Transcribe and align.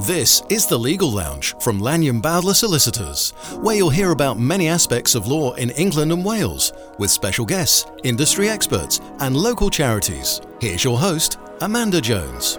This 0.00 0.42
is 0.50 0.66
the 0.66 0.76
Legal 0.76 1.08
Lounge 1.08 1.54
from 1.60 1.78
Lanyon 1.78 2.20
Bowdler 2.20 2.54
Solicitors, 2.54 3.30
where 3.60 3.76
you'll 3.76 3.90
hear 3.90 4.10
about 4.10 4.40
many 4.40 4.66
aspects 4.66 5.14
of 5.14 5.28
law 5.28 5.54
in 5.54 5.70
England 5.70 6.10
and 6.10 6.24
Wales, 6.24 6.72
with 6.98 7.12
special 7.12 7.46
guests, 7.46 7.86
industry 8.02 8.48
experts, 8.48 9.00
and 9.20 9.36
local 9.36 9.70
charities. 9.70 10.40
Here's 10.60 10.82
your 10.82 10.98
host, 10.98 11.38
Amanda 11.60 12.00
Jones. 12.00 12.58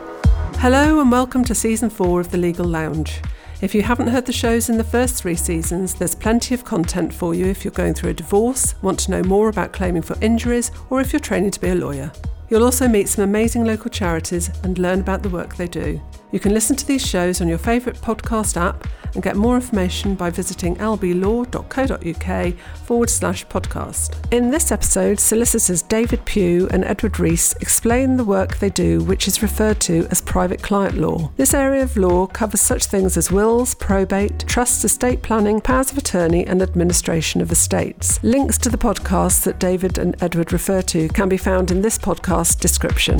Hello, 0.59 1.01
and 1.01 1.11
welcome 1.11 1.43
to 1.43 1.53
season 1.53 1.89
four 1.89 2.21
of 2.21 2.31
the 2.31 2.37
Legal 2.37 2.65
Lounge. 2.65 3.21
If 3.61 3.75
you 3.75 3.81
haven't 3.81 4.07
heard 4.07 4.25
the 4.25 4.31
shows 4.31 4.69
in 4.69 4.77
the 4.77 4.85
first 4.85 5.21
three 5.21 5.35
seasons, 5.35 5.93
there's 5.93 6.15
plenty 6.15 6.55
of 6.55 6.63
content 6.63 7.13
for 7.13 7.35
you 7.35 7.47
if 7.47 7.65
you're 7.65 7.71
going 7.73 7.95
through 7.95 8.11
a 8.11 8.13
divorce, 8.13 8.81
want 8.81 8.99
to 8.99 9.11
know 9.11 9.23
more 9.23 9.49
about 9.49 9.73
claiming 9.73 10.03
for 10.03 10.15
injuries, 10.21 10.71
or 10.89 11.01
if 11.01 11.11
you're 11.11 11.19
training 11.19 11.51
to 11.51 11.59
be 11.59 11.67
a 11.67 11.75
lawyer. 11.75 12.13
You'll 12.49 12.63
also 12.63 12.87
meet 12.87 13.09
some 13.09 13.23
amazing 13.23 13.65
local 13.65 13.89
charities 13.89 14.49
and 14.63 14.77
learn 14.77 14.99
about 14.99 15.23
the 15.23 15.29
work 15.29 15.55
they 15.55 15.67
do. 15.67 16.01
You 16.31 16.39
can 16.39 16.53
listen 16.53 16.75
to 16.75 16.85
these 16.85 17.05
shows 17.05 17.41
on 17.41 17.47
your 17.47 17.57
favourite 17.57 17.99
podcast 17.99 18.55
app 18.57 18.87
and 19.15 19.23
get 19.23 19.35
more 19.35 19.55
information 19.55 20.13
by 20.15 20.29
visiting 20.29 20.75
lblaw.co.uk 20.75 22.53
forward 22.85 23.09
slash 23.09 23.45
podcast. 23.47 24.15
In 24.31 24.51
this 24.51 24.71
episode, 24.71 25.19
solicitors 25.19 25.81
David 25.81 26.23
Pugh 26.25 26.67
and 26.71 26.85
Edward 26.85 27.19
Rees 27.19 27.55
explain 27.61 28.17
the 28.17 28.23
work 28.23 28.57
they 28.57 28.69
do, 28.69 29.03
which 29.03 29.27
is 29.27 29.41
referred 29.41 29.79
to 29.81 30.07
as 30.11 30.21
private 30.21 30.61
client 30.61 30.97
law. 30.97 31.31
This 31.37 31.53
area 31.53 31.83
of 31.83 31.97
law 31.97 32.27
covers 32.27 32.61
such 32.61 32.85
things 32.85 33.17
as 33.17 33.31
wills, 33.31 33.73
probate, 33.75 34.45
trusts, 34.47 34.83
estate 34.85 35.21
planning, 35.21 35.61
powers 35.61 35.91
of 35.91 35.97
attorney, 35.97 36.45
and 36.45 36.61
administration 36.61 37.41
of 37.41 37.51
estates. 37.51 38.21
Links 38.23 38.57
to 38.59 38.69
the 38.69 38.77
podcasts 38.77 39.43
that 39.43 39.59
David 39.59 39.97
and 39.97 40.21
Edward 40.21 40.53
refer 40.53 40.81
to 40.83 41.07
can 41.09 41.29
be 41.29 41.37
found 41.37 41.71
in 41.71 41.81
this 41.81 41.97
podcast 41.97 42.59
description. 42.59 43.19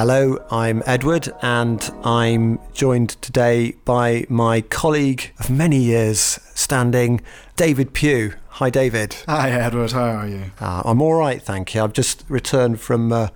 Hello, 0.00 0.38
I'm 0.48 0.80
Edward, 0.86 1.28
and 1.42 1.82
I'm 2.04 2.60
joined 2.72 3.20
today 3.20 3.72
by 3.84 4.26
my 4.28 4.60
colleague 4.60 5.32
of 5.40 5.50
many 5.50 5.78
years 5.78 6.38
standing, 6.54 7.20
David 7.56 7.94
Pugh. 7.94 8.34
Hi, 8.46 8.70
David. 8.70 9.16
Hi, 9.26 9.50
Edward. 9.50 9.90
How 9.90 10.04
are 10.04 10.28
you? 10.28 10.52
Uh, 10.60 10.82
I'm 10.84 11.02
all 11.02 11.14
right, 11.14 11.42
thank 11.42 11.74
you. 11.74 11.82
I've 11.82 11.94
just 11.94 12.24
returned 12.28 12.80
from 12.80 13.10
uh, 13.10 13.30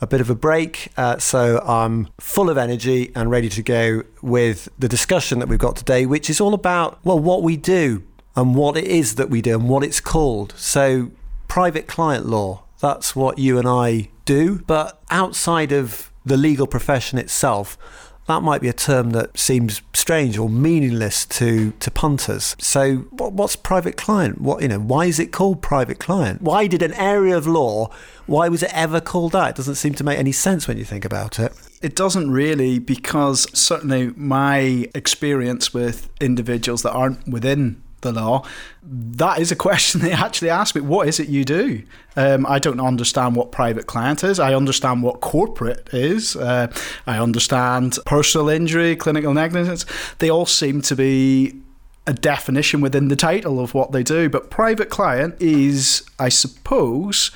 a 0.00 0.06
bit 0.06 0.20
of 0.20 0.30
a 0.30 0.36
break, 0.36 0.92
uh, 0.96 1.18
so 1.18 1.58
I'm 1.66 2.06
full 2.20 2.48
of 2.48 2.56
energy 2.56 3.10
and 3.16 3.28
ready 3.28 3.48
to 3.48 3.62
go 3.64 4.04
with 4.22 4.68
the 4.78 4.86
discussion 4.86 5.40
that 5.40 5.48
we've 5.48 5.58
got 5.58 5.74
today, 5.74 6.06
which 6.06 6.30
is 6.30 6.40
all 6.40 6.54
about, 6.54 7.04
well, 7.04 7.18
what 7.18 7.42
we 7.42 7.56
do 7.56 8.04
and 8.36 8.54
what 8.54 8.76
it 8.76 8.84
is 8.84 9.16
that 9.16 9.30
we 9.30 9.42
do 9.42 9.58
and 9.58 9.68
what 9.68 9.82
it's 9.82 9.98
called. 9.98 10.54
So, 10.56 11.10
private 11.48 11.88
client 11.88 12.24
law. 12.24 12.63
That's 12.84 13.16
what 13.16 13.38
you 13.38 13.58
and 13.58 13.66
I 13.66 14.10
do. 14.26 14.58
But 14.66 15.02
outside 15.10 15.72
of 15.72 16.12
the 16.26 16.36
legal 16.36 16.66
profession 16.66 17.18
itself, 17.18 17.78
that 18.26 18.42
might 18.42 18.60
be 18.60 18.68
a 18.68 18.74
term 18.74 19.12
that 19.12 19.38
seems 19.38 19.80
strange 19.94 20.36
or 20.36 20.50
meaningless 20.50 21.24
to, 21.26 21.70
to 21.80 21.90
punters. 21.90 22.54
So, 22.58 22.96
what's 23.10 23.56
private 23.56 23.96
client? 23.96 24.38
What 24.38 24.60
you 24.60 24.68
know? 24.68 24.80
Why 24.80 25.06
is 25.06 25.18
it 25.18 25.32
called 25.32 25.62
private 25.62 25.98
client? 25.98 26.42
Why 26.42 26.66
did 26.66 26.82
an 26.82 26.92
area 26.92 27.38
of 27.38 27.46
law? 27.46 27.88
Why 28.26 28.50
was 28.50 28.62
it 28.62 28.70
ever 28.74 29.00
called 29.00 29.32
that? 29.32 29.48
It 29.48 29.56
doesn't 29.56 29.76
seem 29.76 29.94
to 29.94 30.04
make 30.04 30.18
any 30.18 30.32
sense 30.32 30.68
when 30.68 30.76
you 30.76 30.84
think 30.84 31.06
about 31.06 31.38
it. 31.38 31.52
It 31.80 31.96
doesn't 31.96 32.30
really, 32.30 32.78
because 32.78 33.46
certainly 33.58 34.12
my 34.14 34.90
experience 34.94 35.72
with 35.72 36.10
individuals 36.20 36.82
that 36.82 36.92
aren't 36.92 37.26
within 37.26 37.82
the 38.04 38.12
law? 38.12 38.46
That 38.82 39.40
is 39.40 39.50
a 39.50 39.56
question 39.56 40.00
they 40.02 40.12
actually 40.12 40.50
ask 40.50 40.74
me. 40.74 40.80
What 40.80 41.08
is 41.08 41.18
it 41.18 41.28
you 41.28 41.44
do? 41.44 41.82
Um, 42.16 42.46
I 42.46 42.60
don't 42.60 42.80
understand 42.80 43.34
what 43.34 43.50
private 43.50 43.86
client 43.86 44.22
is. 44.22 44.38
I 44.38 44.54
understand 44.54 45.02
what 45.02 45.20
corporate 45.20 45.92
is. 45.92 46.36
Uh, 46.36 46.72
I 47.06 47.18
understand 47.18 47.98
personal 48.06 48.48
injury, 48.48 48.94
clinical 48.94 49.34
negligence. 49.34 49.84
They 50.20 50.30
all 50.30 50.46
seem 50.46 50.80
to 50.82 50.94
be 50.94 51.60
a 52.06 52.12
definition 52.12 52.80
within 52.80 53.08
the 53.08 53.16
title 53.16 53.58
of 53.58 53.74
what 53.74 53.92
they 53.92 54.02
do. 54.02 54.28
But 54.28 54.50
private 54.50 54.90
client 54.90 55.34
is, 55.40 56.04
I 56.18 56.28
suppose, 56.28 57.30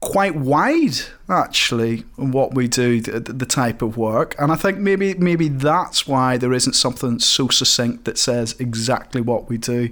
quite 0.00 0.34
wide 0.34 0.96
actually 1.28 1.98
what 2.16 2.54
we 2.54 2.66
do 2.66 3.02
the, 3.02 3.20
the, 3.20 3.44
type 3.44 3.82
of 3.82 3.98
work 3.98 4.34
and 4.38 4.50
i 4.50 4.56
think 4.56 4.78
maybe 4.78 5.12
maybe 5.14 5.46
that's 5.46 6.06
why 6.06 6.38
there 6.38 6.54
isn't 6.54 6.72
something 6.72 7.18
so 7.18 7.48
succinct 7.48 8.06
that 8.06 8.16
says 8.16 8.58
exactly 8.58 9.20
what 9.20 9.50
we 9.50 9.58
do 9.58 9.90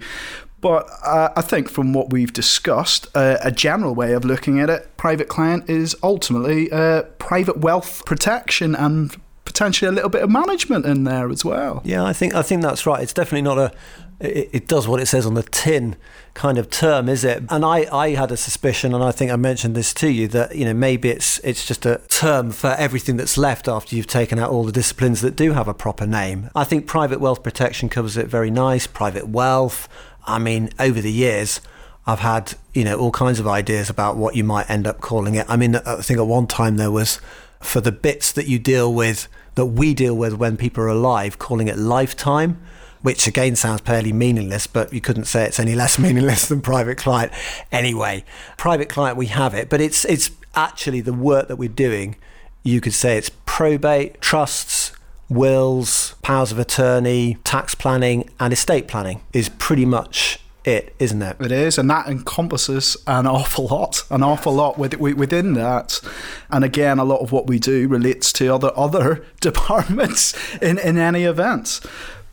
but 0.60 0.88
uh, 1.04 1.30
I 1.36 1.42
think 1.42 1.68
from 1.68 1.92
what 1.92 2.10
we've 2.10 2.32
discussed, 2.32 3.06
uh, 3.14 3.38
a 3.42 3.52
general 3.52 3.94
way 3.94 4.12
of 4.12 4.24
looking 4.24 4.58
at 4.58 4.68
it, 4.68 4.96
private 4.96 5.28
client 5.28 5.70
is 5.70 5.94
ultimately 6.02 6.70
uh, 6.72 7.02
private 7.18 7.58
wealth 7.58 8.04
protection 8.04 8.74
and 8.74 9.16
potentially 9.44 9.88
a 9.88 9.92
little 9.92 10.10
bit 10.10 10.22
of 10.22 10.30
management 10.30 10.84
in 10.84 11.04
there 11.04 11.30
as 11.30 11.44
well. 11.44 11.80
Yeah, 11.84 12.04
I 12.04 12.12
think 12.12 12.34
I 12.34 12.42
think 12.42 12.62
that's 12.62 12.86
right. 12.86 13.02
It's 13.02 13.12
definitely 13.12 13.42
not 13.42 13.58
a. 13.58 13.72
It, 14.20 14.50
it 14.52 14.68
does 14.68 14.88
what 14.88 15.00
it 15.00 15.06
says 15.06 15.26
on 15.26 15.34
the 15.34 15.44
tin 15.44 15.94
kind 16.38 16.56
of 16.56 16.70
term, 16.70 17.08
is 17.08 17.24
it? 17.24 17.42
And 17.50 17.64
I, 17.64 17.86
I 17.92 18.10
had 18.10 18.30
a 18.30 18.36
suspicion, 18.36 18.94
and 18.94 19.02
I 19.02 19.10
think 19.10 19.32
I 19.32 19.36
mentioned 19.36 19.74
this 19.74 19.92
to 19.94 20.08
you, 20.08 20.28
that 20.28 20.54
you 20.54 20.64
know 20.64 20.72
maybe 20.72 21.10
it's 21.10 21.40
it's 21.40 21.66
just 21.66 21.84
a 21.84 22.00
term 22.08 22.52
for 22.52 22.70
everything 22.78 23.16
that's 23.16 23.36
left 23.36 23.66
after 23.66 23.96
you've 23.96 24.06
taken 24.06 24.38
out 24.38 24.50
all 24.50 24.62
the 24.64 24.72
disciplines 24.72 25.20
that 25.20 25.34
do 25.34 25.52
have 25.52 25.66
a 25.66 25.74
proper 25.74 26.06
name. 26.06 26.48
I 26.54 26.62
think 26.62 26.86
private 26.86 27.20
wealth 27.20 27.42
protection 27.42 27.88
covers 27.88 28.16
it 28.16 28.28
very 28.28 28.50
nice. 28.50 28.86
Private 28.86 29.28
wealth. 29.28 29.88
I 30.26 30.38
mean, 30.38 30.70
over 30.78 31.00
the 31.00 31.12
years. 31.12 31.60
I've 32.06 32.20
had, 32.20 32.54
you 32.72 32.84
know, 32.84 32.98
all 32.98 33.10
kinds 33.10 33.38
of 33.38 33.46
ideas 33.46 33.90
about 33.90 34.16
what 34.16 34.34
you 34.34 34.42
might 34.42 34.70
end 34.70 34.86
up 34.86 35.02
calling 35.02 35.34
it. 35.34 35.44
I 35.46 35.58
mean, 35.58 35.76
I 35.76 35.96
think 35.96 36.18
at 36.18 36.26
one 36.26 36.46
time 36.46 36.78
there 36.78 36.90
was 36.90 37.20
for 37.60 37.82
the 37.82 37.92
bits 37.92 38.32
that 38.32 38.46
you 38.46 38.58
deal 38.58 38.94
with, 38.94 39.28
that 39.56 39.66
we 39.66 39.92
deal 39.92 40.16
with 40.16 40.32
when 40.32 40.56
people 40.56 40.84
are 40.84 40.88
alive, 40.88 41.38
calling 41.38 41.68
it 41.68 41.76
lifetime 41.76 42.58
which 43.02 43.26
again 43.26 43.56
sounds 43.56 43.80
fairly 43.82 44.12
meaningless, 44.12 44.66
but 44.66 44.92
you 44.92 45.00
couldn't 45.00 45.24
say 45.24 45.44
it's 45.44 45.60
any 45.60 45.74
less 45.82 45.98
meaningless 45.98 46.48
than 46.48 46.60
private 46.60 46.98
client. 46.98 47.32
Anyway, 47.70 48.24
private 48.56 48.88
client, 48.88 49.16
we 49.16 49.26
have 49.26 49.54
it, 49.54 49.68
but 49.68 49.80
it's 49.80 50.04
it's 50.04 50.30
actually 50.54 51.00
the 51.00 51.12
work 51.12 51.48
that 51.48 51.56
we're 51.56 51.68
doing. 51.68 52.16
You 52.62 52.80
could 52.80 52.94
say 52.94 53.16
it's 53.16 53.30
probate, 53.46 54.20
trusts, 54.20 54.92
wills, 55.28 56.14
powers 56.22 56.52
of 56.52 56.58
attorney, 56.58 57.38
tax 57.44 57.74
planning, 57.74 58.28
and 58.40 58.52
estate 58.52 58.88
planning 58.88 59.22
is 59.32 59.48
pretty 59.48 59.84
much 59.84 60.40
it, 60.64 60.94
isn't 60.98 61.22
it? 61.22 61.36
It 61.40 61.52
is, 61.52 61.78
and 61.78 61.88
that 61.90 62.08
encompasses 62.08 62.96
an 63.06 63.26
awful 63.26 63.66
lot, 63.68 64.02
an 64.10 64.22
awful 64.22 64.52
lot 64.52 64.78
within 64.78 65.54
that. 65.54 66.00
And 66.50 66.64
again, 66.64 66.98
a 66.98 67.04
lot 67.04 67.20
of 67.20 67.32
what 67.32 67.46
we 67.46 67.58
do 67.58 67.88
relates 67.88 68.32
to 68.34 68.54
other 68.54 68.72
other 68.76 69.24
departments 69.40 70.34
in 70.58 70.78
in 70.78 70.98
any 70.98 71.24
event. 71.24 71.80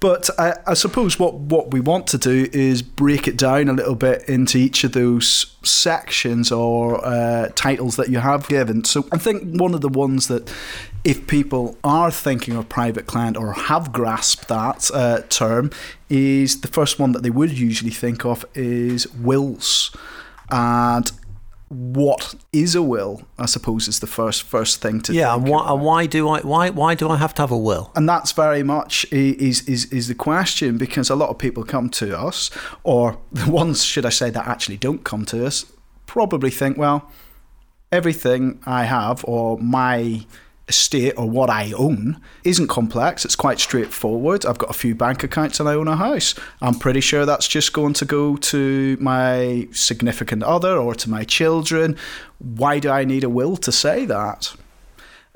But 0.05 0.29
I, 0.38 0.55
I, 0.67 0.75
suppose 0.75 1.17
what, 1.17 1.33
what 1.33 1.71
we 1.71 1.79
want 1.79 2.05
to 2.09 2.19
do 2.19 2.47
is 2.53 2.83
break 2.83 3.27
it 3.27 3.38
down 3.38 3.69
a 3.69 3.73
little 3.73 3.95
bit 3.95 4.29
into 4.29 4.59
each 4.59 4.83
of 4.83 4.91
those 4.91 5.55
sections 5.63 6.51
or 6.51 7.03
uh, 7.03 7.49
titles 7.55 7.95
that 7.95 8.09
you 8.09 8.19
have 8.19 8.47
given. 8.47 8.83
So 8.83 9.07
I 9.11 9.17
think 9.17 9.59
one 9.59 9.73
of 9.73 9.81
the 9.81 9.89
ones 9.89 10.27
that, 10.27 10.53
if 11.03 11.25
people 11.25 11.75
are 11.83 12.11
thinking 12.11 12.55
of 12.55 12.69
private 12.69 13.07
client 13.07 13.35
or 13.35 13.53
have 13.53 13.91
grasped 13.91 14.47
that 14.47 14.91
uh, 14.93 15.21
term, 15.29 15.71
is 16.07 16.61
the 16.61 16.67
first 16.67 16.99
one 16.99 17.11
that 17.13 17.23
they 17.23 17.31
would 17.31 17.57
usually 17.57 17.89
think 17.89 18.25
of 18.25 18.45
is 18.53 19.11
wills. 19.13 19.89
And 20.51 21.11
what 21.75 22.35
is 22.53 22.73
a 22.73 22.81
will 22.81 23.21
i 23.37 23.45
suppose 23.45 23.87
is 23.87 23.99
the 23.99 24.07
first 24.07 24.43
first 24.43 24.81
thing 24.81 25.01
to 25.01 25.13
yeah 25.13 25.35
and 25.35 25.45
why, 25.47 25.71
and 25.71 25.81
why 25.81 26.05
do 26.05 26.29
i 26.29 26.39
why 26.39 26.69
why 26.69 26.95
do 26.95 27.09
i 27.09 27.17
have 27.17 27.33
to 27.33 27.41
have 27.41 27.51
a 27.51 27.57
will? 27.57 27.91
And 27.95 28.07
that's 28.07 28.31
very 28.31 28.63
much 28.63 29.05
is 29.11 29.67
is 29.67 29.85
is 29.91 30.07
the 30.07 30.15
question 30.15 30.77
because 30.77 31.09
a 31.09 31.15
lot 31.15 31.29
of 31.29 31.37
people 31.37 31.63
come 31.63 31.89
to 31.89 32.17
us 32.17 32.49
or 32.83 33.17
the 33.31 33.51
ones 33.51 33.83
should 33.83 34.05
i 34.05 34.09
say 34.09 34.29
that 34.29 34.47
actually 34.47 34.77
don't 34.77 35.03
come 35.03 35.25
to 35.25 35.45
us 35.45 35.65
probably 36.05 36.49
think 36.49 36.77
well 36.77 37.11
everything 37.91 38.59
i 38.65 38.83
have 38.85 39.25
or 39.27 39.57
my 39.57 40.25
estate 40.67 41.13
or 41.17 41.29
what 41.29 41.49
I 41.49 41.71
own 41.73 42.19
isn't 42.43 42.67
complex. 42.67 43.23
It's 43.25 43.35
quite 43.35 43.59
straightforward. 43.59 44.45
I've 44.45 44.57
got 44.57 44.69
a 44.69 44.73
few 44.73 44.95
bank 44.95 45.23
accounts 45.23 45.59
and 45.59 45.69
I 45.69 45.73
own 45.73 45.87
a 45.87 45.95
house. 45.95 46.34
I'm 46.61 46.75
pretty 46.75 47.01
sure 47.01 47.25
that's 47.25 47.47
just 47.47 47.73
going 47.73 47.93
to 47.93 48.05
go 48.05 48.35
to 48.37 48.97
my 48.99 49.67
significant 49.72 50.43
other 50.43 50.78
or 50.78 50.95
to 50.95 51.09
my 51.09 51.23
children. 51.23 51.97
Why 52.40 52.79
do 52.79 52.90
I 52.90 53.03
need 53.03 53.23
a 53.23 53.29
will 53.29 53.57
to 53.57 53.72
say 53.72 54.05
that? 54.05 54.53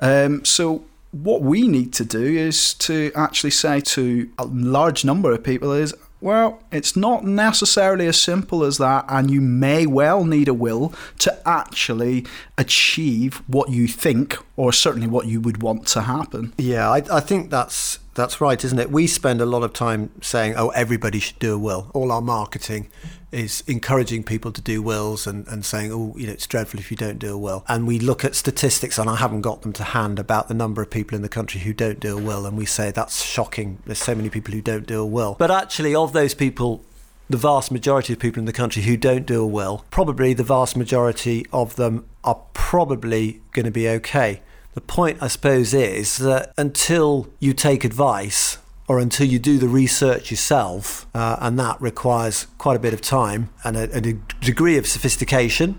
Um, 0.00 0.44
so 0.44 0.84
what 1.12 1.42
we 1.42 1.68
need 1.68 1.92
to 1.94 2.04
do 2.04 2.22
is 2.22 2.74
to 2.74 3.12
actually 3.14 3.50
say 3.50 3.80
to 3.80 4.30
a 4.38 4.44
large 4.46 5.04
number 5.04 5.32
of 5.32 5.42
people 5.42 5.72
is 5.72 5.94
well, 6.20 6.62
it's 6.70 6.96
not 6.96 7.24
necessarily 7.24 8.06
as 8.06 8.20
simple 8.20 8.62
as 8.64 8.78
that, 8.78 9.04
and 9.08 9.30
you 9.30 9.40
may 9.40 9.86
well 9.86 10.24
need 10.24 10.48
a 10.48 10.54
will 10.54 10.92
to 11.20 11.48
actually 11.48 12.26
achieve 12.58 13.42
what 13.46 13.70
you 13.70 13.88
think, 13.88 14.36
or 14.56 14.72
certainly 14.72 15.06
what 15.06 15.26
you 15.26 15.40
would 15.40 15.62
want 15.62 15.86
to 15.88 16.02
happen. 16.02 16.52
Yeah, 16.58 16.90
I, 16.90 17.02
I 17.10 17.20
think 17.20 17.50
that's 17.50 17.98
That's 18.20 18.38
right, 18.38 18.62
isn't 18.62 18.78
it? 18.78 18.90
We 18.90 19.06
spend 19.06 19.40
a 19.40 19.46
lot 19.46 19.62
of 19.62 19.72
time 19.72 20.10
saying, 20.20 20.52
oh, 20.54 20.68
everybody 20.70 21.20
should 21.20 21.38
do 21.38 21.54
a 21.54 21.58
will. 21.58 21.90
All 21.94 22.12
our 22.12 22.20
marketing 22.20 22.90
is 23.32 23.62
encouraging 23.66 24.24
people 24.24 24.52
to 24.52 24.60
do 24.60 24.82
wills 24.82 25.26
and, 25.26 25.48
and 25.48 25.64
saying, 25.64 25.90
oh, 25.90 26.14
you 26.18 26.26
know, 26.26 26.32
it's 26.34 26.46
dreadful 26.46 26.78
if 26.78 26.90
you 26.90 26.98
don't 26.98 27.18
do 27.18 27.32
a 27.32 27.38
will. 27.38 27.64
And 27.66 27.86
we 27.86 27.98
look 27.98 28.22
at 28.22 28.34
statistics, 28.34 28.98
and 28.98 29.08
I 29.08 29.16
haven't 29.16 29.40
got 29.40 29.62
them 29.62 29.72
to 29.72 29.84
hand, 29.84 30.18
about 30.18 30.48
the 30.48 30.54
number 30.54 30.82
of 30.82 30.90
people 30.90 31.16
in 31.16 31.22
the 31.22 31.30
country 31.30 31.62
who 31.62 31.72
don't 31.72 31.98
do 31.98 32.18
a 32.18 32.20
will. 32.20 32.44
And 32.44 32.58
we 32.58 32.66
say, 32.66 32.90
that's 32.90 33.24
shocking. 33.24 33.78
There's 33.86 34.02
so 34.02 34.14
many 34.14 34.28
people 34.28 34.52
who 34.52 34.60
don't 34.60 34.86
do 34.86 35.00
a 35.00 35.06
will. 35.06 35.36
But 35.38 35.50
actually, 35.50 35.94
of 35.94 36.12
those 36.12 36.34
people, 36.34 36.84
the 37.30 37.38
vast 37.38 37.70
majority 37.70 38.12
of 38.12 38.18
people 38.18 38.40
in 38.40 38.44
the 38.44 38.52
country 38.52 38.82
who 38.82 38.98
don't 38.98 39.24
do 39.24 39.42
a 39.42 39.46
will, 39.46 39.86
probably 39.90 40.34
the 40.34 40.44
vast 40.44 40.76
majority 40.76 41.46
of 41.54 41.76
them 41.76 42.04
are 42.22 42.42
probably 42.52 43.40
going 43.52 43.64
to 43.64 43.72
be 43.72 43.88
okay. 43.88 44.42
The 44.80 44.86
point, 44.86 45.18
I 45.20 45.28
suppose, 45.28 45.74
is 45.74 46.16
that 46.16 46.54
until 46.56 47.28
you 47.38 47.52
take 47.52 47.84
advice 47.84 48.56
or 48.88 48.98
until 48.98 49.26
you 49.26 49.38
do 49.38 49.58
the 49.58 49.68
research 49.68 50.30
yourself, 50.30 51.06
uh, 51.14 51.36
and 51.38 51.58
that 51.58 51.78
requires 51.82 52.46
quite 52.56 52.76
a 52.76 52.78
bit 52.78 52.94
of 52.94 53.02
time 53.02 53.50
and 53.62 53.76
a, 53.76 53.94
a 53.94 54.00
degree 54.00 54.78
of 54.78 54.86
sophistication, 54.86 55.78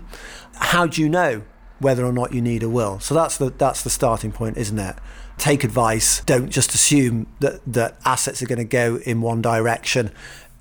how 0.54 0.86
do 0.86 1.02
you 1.02 1.08
know 1.08 1.42
whether 1.80 2.06
or 2.06 2.12
not 2.12 2.32
you 2.32 2.40
need 2.40 2.62
a 2.62 2.68
will? 2.68 3.00
So 3.00 3.12
that's 3.12 3.38
the 3.38 3.50
that's 3.50 3.82
the 3.82 3.90
starting 3.90 4.30
point, 4.30 4.56
isn't 4.56 4.78
it? 4.78 4.94
Take 5.36 5.64
advice. 5.64 6.22
Don't 6.24 6.48
just 6.48 6.72
assume 6.72 7.26
that 7.40 7.60
that 7.66 7.98
assets 8.04 8.40
are 8.40 8.46
going 8.46 8.58
to 8.60 8.64
go 8.64 9.00
in 9.04 9.20
one 9.20 9.42
direction 9.42 10.12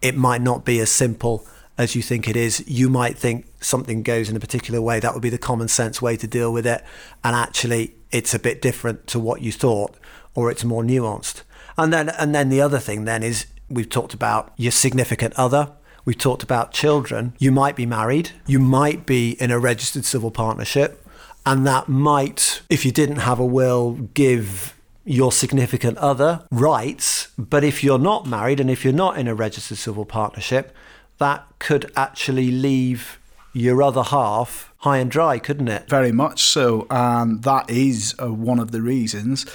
it 0.01 0.17
might 0.17 0.41
not 0.41 0.65
be 0.65 0.79
as 0.79 0.89
simple 0.89 1.45
as 1.77 1.95
you 1.95 2.01
think 2.01 2.27
it 2.27 2.35
is. 2.35 2.63
You 2.67 2.89
might 2.89 3.17
think 3.17 3.47
something 3.61 4.03
goes 4.03 4.29
in 4.29 4.35
a 4.35 4.39
particular 4.39 4.81
way. 4.81 4.99
That 4.99 5.13
would 5.13 5.23
be 5.23 5.29
the 5.29 5.37
common 5.37 5.67
sense 5.67 6.01
way 6.01 6.17
to 6.17 6.27
deal 6.27 6.51
with 6.51 6.65
it. 6.65 6.83
And 7.23 7.35
actually, 7.35 7.95
it's 8.11 8.33
a 8.33 8.39
bit 8.39 8.61
different 8.61 9.07
to 9.07 9.19
what 9.19 9.41
you 9.41 9.51
thought, 9.51 9.95
or 10.35 10.51
it's 10.51 10.63
more 10.63 10.83
nuanced. 10.83 11.43
And 11.77 11.91
then, 11.91 12.09
and 12.09 12.35
then 12.35 12.49
the 12.49 12.61
other 12.61 12.79
thing 12.79 13.05
then 13.05 13.23
is 13.23 13.47
we've 13.69 13.89
talked 13.89 14.13
about 14.13 14.53
your 14.57 14.71
significant 14.71 15.33
other. 15.35 15.71
We've 16.03 16.17
talked 16.17 16.43
about 16.43 16.73
children. 16.73 17.33
You 17.37 17.51
might 17.51 17.75
be 17.75 17.85
married. 17.85 18.31
You 18.45 18.59
might 18.59 19.05
be 19.05 19.31
in 19.41 19.51
a 19.51 19.59
registered 19.59 20.05
civil 20.05 20.31
partnership. 20.31 21.05
And 21.45 21.65
that 21.65 21.89
might, 21.89 22.61
if 22.69 22.85
you 22.85 22.91
didn't 22.91 23.17
have 23.17 23.39
a 23.39 23.45
will, 23.45 23.93
give 24.13 24.75
your 25.03 25.31
significant 25.31 25.97
other 25.97 26.45
rights, 26.51 27.29
but 27.37 27.63
if 27.63 27.83
you're 27.83 27.97
not 27.97 28.27
married 28.27 28.59
and 28.59 28.69
if 28.69 28.83
you're 28.83 28.93
not 28.93 29.17
in 29.17 29.27
a 29.27 29.33
registered 29.33 29.77
civil 29.77 30.05
partnership, 30.05 30.75
that 31.21 31.45
could 31.59 31.91
actually 31.95 32.49
leave 32.49 33.19
your 33.53 33.83
other 33.83 34.01
half 34.01 34.73
high 34.77 34.97
and 34.97 35.11
dry, 35.11 35.37
couldn't 35.37 35.67
it? 35.67 35.87
Very 35.87 36.11
much 36.11 36.41
so. 36.41 36.87
And 36.89 37.43
that 37.43 37.69
is 37.69 38.15
uh, 38.19 38.33
one 38.33 38.57
of 38.57 38.71
the 38.71 38.81
reasons 38.81 39.45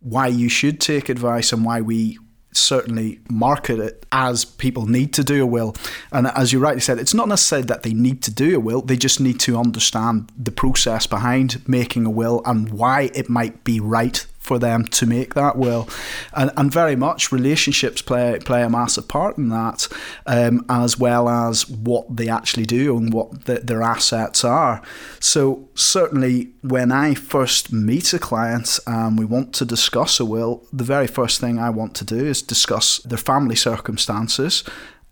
why 0.00 0.28
you 0.28 0.48
should 0.48 0.80
take 0.80 1.10
advice 1.10 1.52
and 1.52 1.62
why 1.62 1.82
we 1.82 2.18
certainly 2.52 3.20
market 3.28 3.78
it 3.80 4.06
as 4.12 4.46
people 4.46 4.86
need 4.86 5.12
to 5.12 5.22
do 5.22 5.42
a 5.42 5.46
will. 5.46 5.74
And 6.10 6.28
as 6.28 6.54
you 6.54 6.58
rightly 6.58 6.80
said, 6.80 6.98
it's 6.98 7.12
not 7.12 7.28
necessarily 7.28 7.66
that 7.66 7.82
they 7.82 7.92
need 7.92 8.22
to 8.22 8.30
do 8.30 8.56
a 8.56 8.60
will, 8.60 8.80
they 8.80 8.96
just 8.96 9.20
need 9.20 9.40
to 9.40 9.58
understand 9.58 10.32
the 10.38 10.52
process 10.52 11.06
behind 11.06 11.68
making 11.68 12.06
a 12.06 12.10
will 12.10 12.40
and 12.46 12.70
why 12.70 13.10
it 13.14 13.28
might 13.28 13.62
be 13.64 13.78
right 13.78 14.26
for 14.44 14.58
them 14.58 14.84
to 14.84 15.06
make 15.06 15.32
that 15.32 15.56
will, 15.56 15.88
and, 16.34 16.50
and 16.56 16.70
very 16.70 16.94
much 16.94 17.32
relationships 17.32 18.02
play 18.02 18.38
play 18.44 18.62
a 18.62 18.68
massive 18.68 19.08
part 19.08 19.38
in 19.38 19.48
that, 19.48 19.88
um, 20.26 20.64
as 20.68 20.98
well 20.98 21.30
as 21.30 21.66
what 21.68 22.14
they 22.14 22.28
actually 22.28 22.66
do 22.66 22.96
and 22.96 23.12
what 23.12 23.46
the, 23.46 23.54
their 23.60 23.82
assets 23.82 24.44
are. 24.44 24.82
So 25.18 25.68
certainly, 25.74 26.52
when 26.60 26.92
I 26.92 27.14
first 27.14 27.72
meet 27.72 28.12
a 28.12 28.18
client 28.18 28.78
and 28.86 29.18
we 29.18 29.24
want 29.24 29.54
to 29.54 29.64
discuss 29.64 30.20
a 30.20 30.26
will, 30.26 30.66
the 30.72 30.84
very 30.84 31.06
first 31.06 31.40
thing 31.40 31.58
I 31.58 31.70
want 31.70 31.94
to 31.96 32.04
do 32.04 32.26
is 32.26 32.42
discuss 32.42 32.98
their 32.98 33.18
family 33.18 33.56
circumstances 33.56 34.62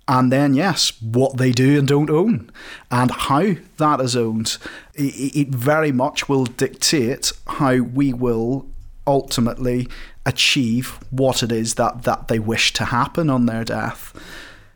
and 0.09 0.33
then 0.33 0.53
yes, 0.55 0.93
what 1.01 1.37
they 1.37 1.53
do 1.53 1.79
and 1.79 1.87
don't 1.87 2.11
own, 2.11 2.51
and 2.91 3.11
how 3.11 3.55
that 3.77 4.01
is 4.01 4.17
owned. 4.17 4.59
It, 4.95 5.49
very 5.49 5.93
much 5.93 6.29
will 6.29 6.45
dictate 6.45 7.33
how 7.47 7.77
we 7.79 8.13
will 8.13 8.67
ultimately 9.07 9.89
achieve 10.25 10.99
what 11.11 11.43
it 11.43 11.51
is 11.51 11.75
that, 11.75 12.03
that 12.05 12.29
they 12.29 12.39
wish 12.39 12.73
to 12.75 12.87
happen 12.87 13.29
on 13.29 13.47
their 13.47 13.65
death. 13.65 14.15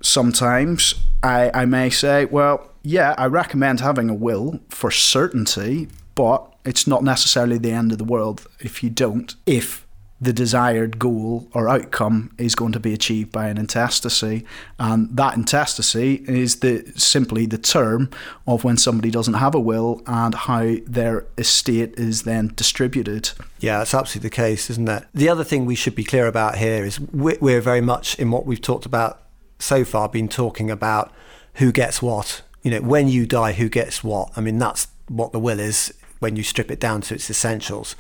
Sometimes 0.03 0.95
I, 1.23 1.51
I 1.55 1.65
may 1.65 1.91
say, 1.91 2.25
well, 2.25 2.71
yeah, 2.83 3.15
I 3.19 3.27
recommend 3.27 3.81
having 3.81 4.11
a 4.11 4.15
will 4.15 4.61
for 4.69 4.91
certainty, 4.91 5.89
but 6.15 6.55
it's 6.65 6.87
not 6.87 7.03
necessarily 7.03 7.59
the 7.59 7.73
end 7.73 7.93
of 7.93 7.99
the 7.99 8.05
world 8.05 8.47
if 8.61 8.83
you 8.83 8.91
don't, 8.91 9.35
if 9.47 9.86
the 10.21 10.33
desired 10.33 10.99
goal 10.99 11.47
or 11.53 11.69
outcome 11.69 12.33
is 12.39 12.55
going 12.55 12.73
to 12.73 12.81
be 12.81 12.95
achieved 12.95 13.31
by 13.31 13.49
an 13.49 13.59
intestacy, 13.59 14.45
and 14.79 15.15
that 15.15 15.35
intestacy 15.35 16.25
is 16.27 16.61
the 16.61 16.91
simply 16.97 17.45
the 17.45 17.59
term 17.59 18.09
of 18.47 18.65
when 18.65 18.79
somebody 18.79 19.11
doesn't 19.11 19.35
have 19.35 19.55
a 19.55 19.61
will 19.61 20.03
and 20.07 20.35
how 20.35 20.77
their 20.87 21.27
estate 21.37 21.99
is 21.99 22.23
then 22.23 22.53
distributed. 22.57 23.31
Yeah, 23.59 23.79
that's 23.79 23.93
absolutely 23.93 24.31
the 24.31 24.37
case, 24.37 24.71
isn't 24.71 24.89
it? 24.89 25.05
The 25.13 25.29
other 25.29 25.45
thing 25.45 25.67
we 25.67 25.75
should 25.75 25.95
be 25.95 26.05
clear 26.05 26.27
about 26.27 26.57
here 26.57 26.85
is 26.85 26.99
we're 26.99 27.61
very 27.61 27.83
much 27.83 28.19
in 28.19 28.31
what 28.31 28.47
we've 28.47 28.61
talked 28.61 28.87
about 28.87 29.23
so 29.59 29.85
far, 29.85 30.09
been 30.09 30.29
talking 30.29 30.71
about 30.71 31.13
who 31.55 31.73
gets 31.73 32.01
what. 32.01 32.43
You 32.63 32.71
know, 32.71 32.81
when 32.81 33.09
you 33.09 33.27
die, 33.27 33.53
who 33.53 33.69
gets 33.69 34.03
what? 34.03 34.31
I 34.37 34.41
mean, 34.41 34.59
that's 34.59 34.89
what 35.09 35.33
the 35.33 35.39
will 35.39 35.61
is 35.61 35.93
when 36.19 36.37
you 36.37 36.43
strip 36.43 36.71
it 36.71 36.81
down 36.81 37.03
to 37.03 37.15
its 37.15 37.31
essentials. 37.31 37.95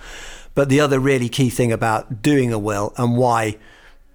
But 0.57 0.71
the 0.71 0.81
other 0.81 0.99
really 0.99 1.29
key 1.29 1.51
thing 1.51 1.71
about 1.71 2.23
doing 2.23 2.51
a 2.51 2.59
will 2.59 2.95
and 2.97 3.17
why, 3.17 3.59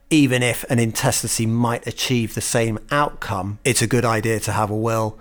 even 0.10 0.42
if 0.42 0.64
an 0.72 0.80
intestacy 0.80 1.46
might 1.46 1.86
achieve 1.86 2.34
the 2.34 2.42
same 2.42 2.80
outcome, 2.90 3.60
it's 3.64 3.84
a 3.84 3.88
good 3.88 4.04
idea 4.04 4.40
to 4.42 4.52
have 4.52 4.72
a 4.72 4.76
will 4.76 5.20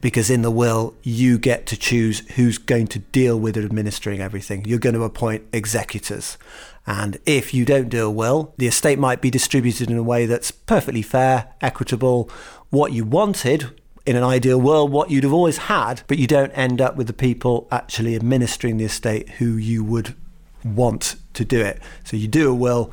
because 0.00 0.30
in 0.30 0.42
the 0.42 0.50
will, 0.50 0.94
you 1.02 1.38
get 1.38 1.66
to 1.66 1.76
choose 1.76 2.20
who's 2.36 2.56
going 2.56 2.86
to 2.86 3.00
deal 3.00 3.38
with 3.38 3.56
administering 3.56 4.20
everything. 4.20 4.64
You're 4.64 4.78
going 4.78 4.94
to 4.94 5.02
appoint 5.02 5.44
executors. 5.52 6.38
And 6.86 7.18
if 7.26 7.52
you 7.52 7.64
don't 7.64 7.88
do 7.88 8.06
a 8.06 8.10
will, 8.10 8.54
the 8.56 8.68
estate 8.68 8.98
might 8.98 9.20
be 9.20 9.28
distributed 9.28 9.90
in 9.90 9.96
a 9.96 10.04
way 10.04 10.24
that's 10.24 10.52
perfectly 10.52 11.02
fair, 11.02 11.52
equitable, 11.60 12.30
what 12.70 12.92
you 12.92 13.04
wanted 13.04 13.78
in 14.06 14.14
an 14.14 14.22
ideal 14.22 14.60
world, 14.60 14.92
what 14.92 15.10
you'd 15.10 15.24
have 15.24 15.32
always 15.32 15.58
had, 15.58 16.02
but 16.06 16.16
you 16.16 16.28
don't 16.28 16.52
end 16.52 16.80
up 16.80 16.94
with 16.94 17.08
the 17.08 17.12
people 17.12 17.66
actually 17.72 18.14
administering 18.14 18.76
the 18.76 18.84
estate 18.84 19.28
who 19.30 19.56
you 19.56 19.82
would 19.82 20.14
want 20.64 21.16
to 21.34 21.44
do 21.44 21.60
it. 21.60 21.80
So 22.04 22.16
you 22.16 22.28
do 22.28 22.50
a 22.50 22.54
will, 22.54 22.92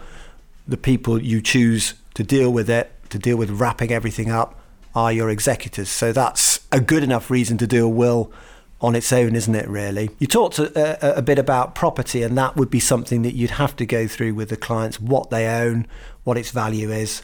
the 0.68 0.78
people 0.78 1.22
you 1.22 1.42
choose 1.42 1.94
to 2.14 2.24
deal 2.24 2.52
with 2.52 2.70
it, 2.70 2.92
to 3.10 3.20
deal 3.20 3.38
with 3.38 3.50
wrapping 3.50 3.92
everything 3.92 4.30
up, 4.30 4.60
are 4.96 5.14
your 5.14 5.30
executors. 5.30 5.90
So 5.90 6.12
that's 6.12 6.60
a 6.72 6.80
good 6.80 7.04
enough 7.04 7.30
reason 7.30 7.58
to 7.60 7.68
do 7.68 7.86
a 7.86 7.90
will 7.90 8.32
on 8.80 8.96
its 8.96 9.12
own, 9.12 9.36
isn't 9.36 9.56
it, 9.56 9.68
really? 9.68 10.10
You 10.20 10.28
talked 10.28 10.60
a, 10.60 11.16
a, 11.16 11.18
a, 11.18 11.22
bit 11.22 11.40
about 11.40 11.74
property, 11.74 12.22
and 12.22 12.38
that 12.38 12.56
would 12.56 12.70
be 12.70 12.80
something 12.80 13.24
that 13.24 13.34
you'd 13.34 13.52
have 13.52 13.76
to 13.78 13.86
go 13.86 14.08
through 14.08 14.36
with 14.36 14.50
the 14.50 14.58
clients 14.58 15.00
what 15.00 15.30
they 15.30 15.48
own, 15.48 15.88
what 16.24 16.38
its 16.38 16.52
value 16.52 16.92
is, 16.92 17.24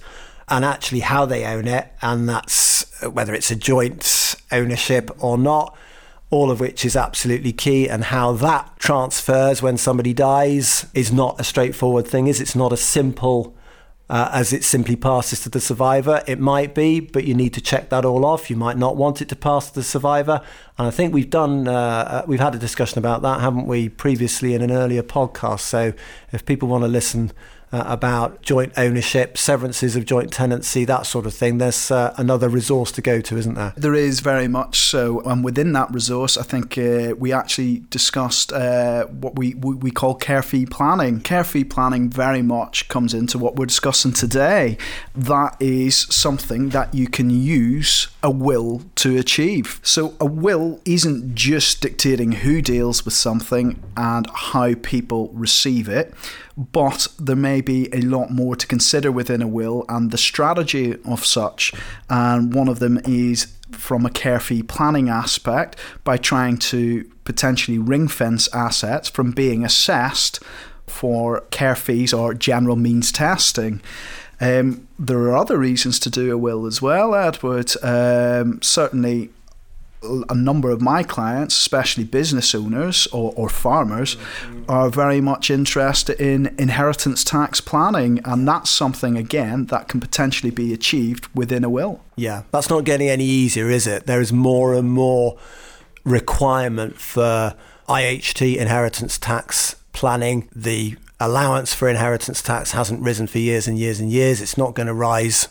and 0.49 0.65
actually 0.65 1.01
how 1.01 1.25
they 1.25 1.45
own 1.45 1.67
it. 1.67 1.91
And 2.01 2.27
that's 2.27 2.85
whether 3.03 3.33
it's 3.35 3.51
a 3.51 3.55
joint 3.55 4.35
ownership 4.51 5.11
or 5.23 5.37
not 5.37 5.77
all 6.33 6.49
of 6.49 6.59
which 6.59 6.83
is 6.83 6.95
absolutely 6.95 7.53
key. 7.53 7.87
And 7.87 8.05
how 8.05 8.33
that 8.33 8.79
transfers 8.79 9.61
when 9.61 9.77
somebody 9.77 10.13
dies 10.13 10.87
is 10.93 11.13
not 11.13 11.39
a 11.39 11.43
straightforward 11.43 12.07
thing, 12.07 12.27
is 12.27 12.41
it's 12.41 12.55
not 12.55 12.73
as 12.73 12.81
simple 12.81 13.55
uh, 14.09 14.29
as 14.33 14.51
it 14.51 14.63
simply 14.63 14.95
passes 14.95 15.41
to 15.41 15.49
the 15.49 15.61
survivor. 15.61 16.23
It 16.27 16.39
might 16.39 16.73
be, 16.73 16.99
but 16.99 17.23
you 17.23 17.35
need 17.35 17.53
to 17.53 17.61
check 17.61 17.89
that 17.89 18.03
all 18.03 18.25
off. 18.25 18.49
You 18.49 18.55
might 18.55 18.77
not 18.77 18.97
want 18.97 19.21
it 19.21 19.29
to 19.29 19.35
pass 19.35 19.69
to 19.69 19.75
the 19.75 19.83
survivor. 19.83 20.41
And 20.77 20.87
I 20.87 20.91
think 20.91 21.13
we've 21.13 21.29
done, 21.29 21.67
uh, 21.67 21.71
uh 21.71 22.23
we've 22.27 22.39
had 22.39 22.55
a 22.55 22.59
discussion 22.59 22.97
about 22.97 23.21
that, 23.21 23.39
haven't 23.39 23.67
we, 23.67 23.89
previously 23.89 24.55
in 24.55 24.61
an 24.61 24.71
earlier 24.71 25.03
podcast. 25.03 25.61
So 25.61 25.93
if 26.31 26.45
people 26.45 26.67
want 26.67 26.83
to 26.83 26.87
listen 26.87 27.31
uh, 27.73 27.83
about 27.87 28.41
joint 28.43 28.71
ownership, 28.77 29.35
severances 29.35 29.95
of 29.95 30.05
joint 30.05 30.31
tenancy, 30.31 30.85
that 30.85 31.07
sort 31.07 31.25
of 31.25 31.33
thing. 31.33 31.57
There's 31.57 31.89
uh, 31.89 32.13
another 32.17 32.47
resource 32.47 32.91
to 32.93 33.01
go 33.01 33.19
to, 33.19 33.37
isn't 33.37 33.55
there? 33.55 33.73
There 33.75 33.95
is 33.95 34.19
very 34.19 34.47
much 34.47 34.77
so. 34.79 35.21
And 35.21 35.43
within 35.43 35.73
that 35.73 35.91
resource, 35.91 36.37
I 36.37 36.43
think 36.43 36.77
uh, 36.77 37.15
we 37.17 37.33
actually 37.33 37.83
discussed 37.89 38.53
uh, 38.53 39.05
what 39.07 39.35
we, 39.35 39.55
we 39.55 39.89
call 39.89 40.13
care 40.13 40.43
fee 40.43 40.67
planning. 40.67 41.19
Care 41.19 41.43
fee 41.43 41.63
planning 41.63 42.11
very 42.11 42.43
much 42.43 42.87
comes 42.89 43.13
into 43.15 43.39
what 43.39 43.55
we're 43.55 43.65
discussing 43.65 44.13
today. 44.13 44.77
That 45.15 45.57
is 45.59 45.97
something 45.97 46.69
that 46.69 46.93
you 46.93 47.07
can 47.07 47.31
use 47.31 48.07
a 48.21 48.29
will 48.29 48.83
to 48.95 49.17
achieve. 49.17 49.79
So 49.81 50.13
a 50.19 50.25
will 50.27 50.79
isn't 50.85 51.33
just 51.33 51.81
dictating 51.81 52.33
who 52.33 52.61
deals 52.61 53.03
with 53.03 53.15
something 53.15 53.81
and 53.97 54.27
how 54.31 54.75
people 54.75 55.29
receive 55.33 55.89
it 55.89 56.13
but 56.57 57.07
there 57.19 57.35
may 57.35 57.61
be 57.61 57.89
a 57.93 58.01
lot 58.01 58.29
more 58.29 58.55
to 58.55 58.67
consider 58.67 59.11
within 59.11 59.41
a 59.41 59.47
will 59.47 59.85
and 59.89 60.11
the 60.11 60.17
strategy 60.17 60.95
of 61.05 61.25
such. 61.25 61.73
And 62.09 62.53
one 62.53 62.67
of 62.67 62.79
them 62.79 62.99
is 63.05 63.53
from 63.71 64.05
a 64.05 64.09
care 64.09 64.39
fee 64.39 64.63
planning 64.63 65.09
aspect 65.09 65.77
by 66.03 66.17
trying 66.17 66.57
to 66.57 67.09
potentially 67.23 67.77
ring 67.77 68.07
fence 68.07 68.47
assets 68.53 69.09
from 69.09 69.31
being 69.31 69.63
assessed 69.63 70.39
for 70.85 71.41
care 71.49 71.75
fees 71.75 72.13
or 72.13 72.33
general 72.33 72.75
means 72.75 73.11
testing. 73.11 73.81
Um, 74.39 74.87
there 74.99 75.19
are 75.19 75.37
other 75.37 75.57
reasons 75.57 75.99
to 75.99 76.09
do 76.09 76.31
a 76.31 76.37
will 76.37 76.65
as 76.65 76.81
well, 76.81 77.15
Edward. 77.15 77.71
Um, 77.81 78.61
certainly, 78.61 79.29
a 80.29 80.35
number 80.35 80.69
of 80.69 80.81
my 80.81 81.03
clients, 81.03 81.55
especially 81.55 82.03
business 82.03 82.53
owners 82.53 83.07
or, 83.07 83.33
or 83.35 83.49
farmers, 83.49 84.15
mm-hmm. 84.15 84.63
are 84.69 84.89
very 84.89 85.21
much 85.21 85.49
interested 85.49 86.19
in 86.19 86.53
inheritance 86.57 87.23
tax 87.23 87.61
planning. 87.61 88.19
And 88.25 88.47
that's 88.47 88.69
something, 88.69 89.17
again, 89.17 89.65
that 89.67 89.87
can 89.87 89.99
potentially 89.99 90.51
be 90.51 90.73
achieved 90.73 91.27
within 91.35 91.63
a 91.63 91.69
will. 91.69 92.01
Yeah, 92.15 92.43
that's 92.51 92.69
not 92.69 92.83
getting 92.83 93.09
any 93.09 93.25
easier, 93.25 93.69
is 93.69 93.87
it? 93.87 94.05
There 94.05 94.21
is 94.21 94.33
more 94.33 94.73
and 94.73 94.89
more 94.91 95.37
requirement 96.03 96.99
for 96.99 97.55
IHT 97.87 98.57
inheritance 98.57 99.17
tax 99.17 99.75
planning. 99.93 100.49
The 100.55 100.97
allowance 101.19 101.73
for 101.73 101.87
inheritance 101.87 102.41
tax 102.41 102.71
hasn't 102.71 103.01
risen 103.01 103.27
for 103.27 103.39
years 103.39 103.67
and 103.67 103.77
years 103.77 103.99
and 103.99 104.11
years. 104.11 104.41
It's 104.41 104.57
not 104.57 104.75
going 104.75 104.87
to 104.87 104.93
rise 104.93 105.47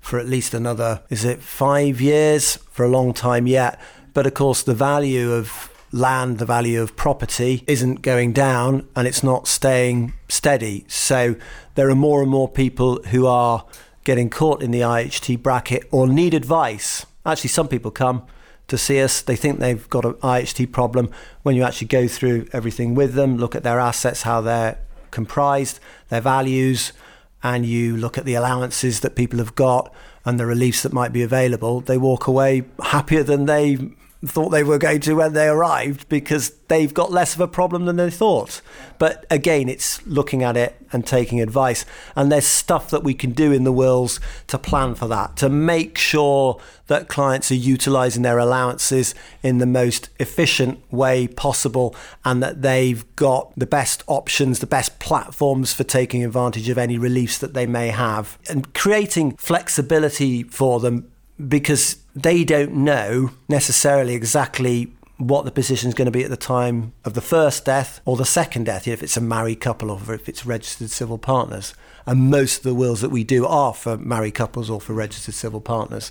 for 0.00 0.20
at 0.20 0.26
least 0.28 0.54
another, 0.54 1.02
is 1.10 1.24
it 1.24 1.42
five 1.42 2.00
years? 2.00 2.56
For 2.70 2.84
a 2.84 2.88
long 2.88 3.12
time 3.12 3.48
yet. 3.48 3.80
But 4.16 4.26
of 4.26 4.32
course, 4.32 4.62
the 4.62 4.72
value 4.72 5.30
of 5.30 5.70
land, 5.92 6.38
the 6.38 6.46
value 6.46 6.80
of 6.80 6.96
property 6.96 7.62
isn't 7.66 8.00
going 8.00 8.32
down 8.32 8.88
and 8.96 9.06
it's 9.06 9.22
not 9.22 9.46
staying 9.46 10.14
steady. 10.26 10.86
So 10.88 11.36
there 11.74 11.90
are 11.90 11.94
more 11.94 12.22
and 12.22 12.30
more 12.30 12.48
people 12.48 13.02
who 13.10 13.26
are 13.26 13.66
getting 14.04 14.30
caught 14.30 14.62
in 14.62 14.70
the 14.70 14.80
IHT 14.80 15.42
bracket 15.42 15.86
or 15.90 16.08
need 16.08 16.32
advice. 16.32 17.04
Actually, 17.26 17.50
some 17.50 17.68
people 17.68 17.90
come 17.90 18.26
to 18.68 18.78
see 18.78 19.02
us. 19.02 19.20
They 19.20 19.36
think 19.36 19.58
they've 19.58 19.86
got 19.90 20.06
an 20.06 20.14
IHT 20.14 20.72
problem. 20.72 21.10
When 21.42 21.54
you 21.54 21.62
actually 21.62 21.88
go 21.88 22.08
through 22.08 22.48
everything 22.54 22.94
with 22.94 23.12
them, 23.12 23.36
look 23.36 23.54
at 23.54 23.64
their 23.64 23.78
assets, 23.78 24.22
how 24.22 24.40
they're 24.40 24.78
comprised, 25.10 25.78
their 26.08 26.22
values, 26.22 26.94
and 27.42 27.66
you 27.66 27.98
look 27.98 28.16
at 28.16 28.24
the 28.24 28.32
allowances 28.32 29.00
that 29.00 29.14
people 29.14 29.40
have 29.40 29.54
got 29.54 29.92
and 30.24 30.40
the 30.40 30.46
reliefs 30.46 30.82
that 30.84 30.94
might 30.94 31.12
be 31.12 31.22
available, 31.22 31.82
they 31.82 31.98
walk 31.98 32.26
away 32.26 32.64
happier 32.82 33.22
than 33.22 33.44
they 33.44 33.78
thought 34.26 34.50
they 34.50 34.64
were 34.64 34.78
going 34.78 35.00
to 35.00 35.14
when 35.14 35.32
they 35.32 35.48
arrived 35.48 36.08
because 36.08 36.50
they've 36.68 36.92
got 36.92 37.12
less 37.12 37.34
of 37.34 37.40
a 37.40 37.48
problem 37.48 37.84
than 37.84 37.96
they 37.96 38.10
thought. 38.10 38.60
But 38.98 39.26
again, 39.30 39.68
it's 39.68 40.04
looking 40.06 40.42
at 40.42 40.56
it 40.56 40.76
and 40.92 41.06
taking 41.06 41.40
advice. 41.40 41.84
And 42.14 42.30
there's 42.30 42.46
stuff 42.46 42.90
that 42.90 43.04
we 43.04 43.14
can 43.14 43.32
do 43.32 43.52
in 43.52 43.64
the 43.64 43.72
wills 43.72 44.20
to 44.48 44.58
plan 44.58 44.94
for 44.94 45.06
that, 45.08 45.36
to 45.38 45.48
make 45.48 45.98
sure 45.98 46.60
that 46.86 47.08
clients 47.08 47.50
are 47.50 47.56
utilizing 47.56 48.22
their 48.22 48.38
allowances 48.38 49.14
in 49.42 49.58
the 49.58 49.66
most 49.66 50.08
efficient 50.18 50.80
way 50.92 51.26
possible 51.26 51.94
and 52.24 52.42
that 52.42 52.62
they've 52.62 53.04
got 53.16 53.52
the 53.56 53.66
best 53.66 54.02
options, 54.06 54.60
the 54.60 54.66
best 54.66 54.98
platforms 54.98 55.72
for 55.72 55.84
taking 55.84 56.24
advantage 56.24 56.68
of 56.68 56.78
any 56.78 56.98
reliefs 56.98 57.38
that 57.38 57.54
they 57.54 57.66
may 57.66 57.88
have 57.88 58.38
and 58.48 58.72
creating 58.74 59.36
flexibility 59.36 60.42
for 60.44 60.80
them 60.80 61.10
because 61.48 61.96
they 62.16 62.44
don't 62.44 62.72
know 62.72 63.30
necessarily 63.46 64.14
exactly 64.14 64.90
what 65.18 65.44
the 65.44 65.50
position 65.50 65.88
is 65.88 65.94
going 65.94 66.06
to 66.06 66.12
be 66.12 66.24
at 66.24 66.30
the 66.30 66.36
time 66.36 66.92
of 67.04 67.12
the 67.12 67.20
first 67.20 67.66
death 67.66 68.00
or 68.06 68.16
the 68.16 68.24
second 68.24 68.64
death, 68.64 68.88
if 68.88 69.02
it's 69.02 69.18
a 69.18 69.20
married 69.20 69.60
couple 69.60 69.90
or 69.90 70.14
if 70.14 70.28
it's 70.28 70.46
registered 70.46 70.90
civil 70.90 71.18
partners. 71.18 71.74
And 72.06 72.30
most 72.30 72.58
of 72.58 72.62
the 72.64 72.74
wills 72.74 73.02
that 73.02 73.10
we 73.10 73.22
do 73.22 73.46
are 73.46 73.74
for 73.74 73.98
married 73.98 74.34
couples 74.34 74.70
or 74.70 74.80
for 74.80 74.94
registered 74.94 75.34
civil 75.34 75.60
partners. 75.60 76.10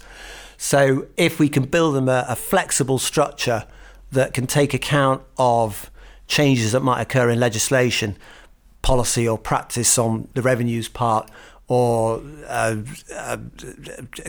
So 0.57 1.07
if 1.17 1.39
we 1.39 1.50
can 1.50 1.63
build 1.63 1.95
them 1.95 2.07
a, 2.07 2.25
a 2.29 2.35
flexible 2.35 3.00
structure 3.00 3.65
that 4.12 4.33
can 4.33 4.45
take 4.45 4.74
account 4.75 5.24
of 5.38 5.89
changes 6.27 6.71
that 6.74 6.81
might 6.81 7.01
occur 7.01 7.29
in 7.29 7.39
legislation, 7.39 8.15
policy 8.83 9.27
or 9.27 9.39
practice 9.39 9.97
on 9.97 10.27
the 10.35 10.43
revenues 10.43 10.88
part, 10.88 11.31
or 11.67 12.22
uh, 12.48 12.75
uh, 13.15 13.38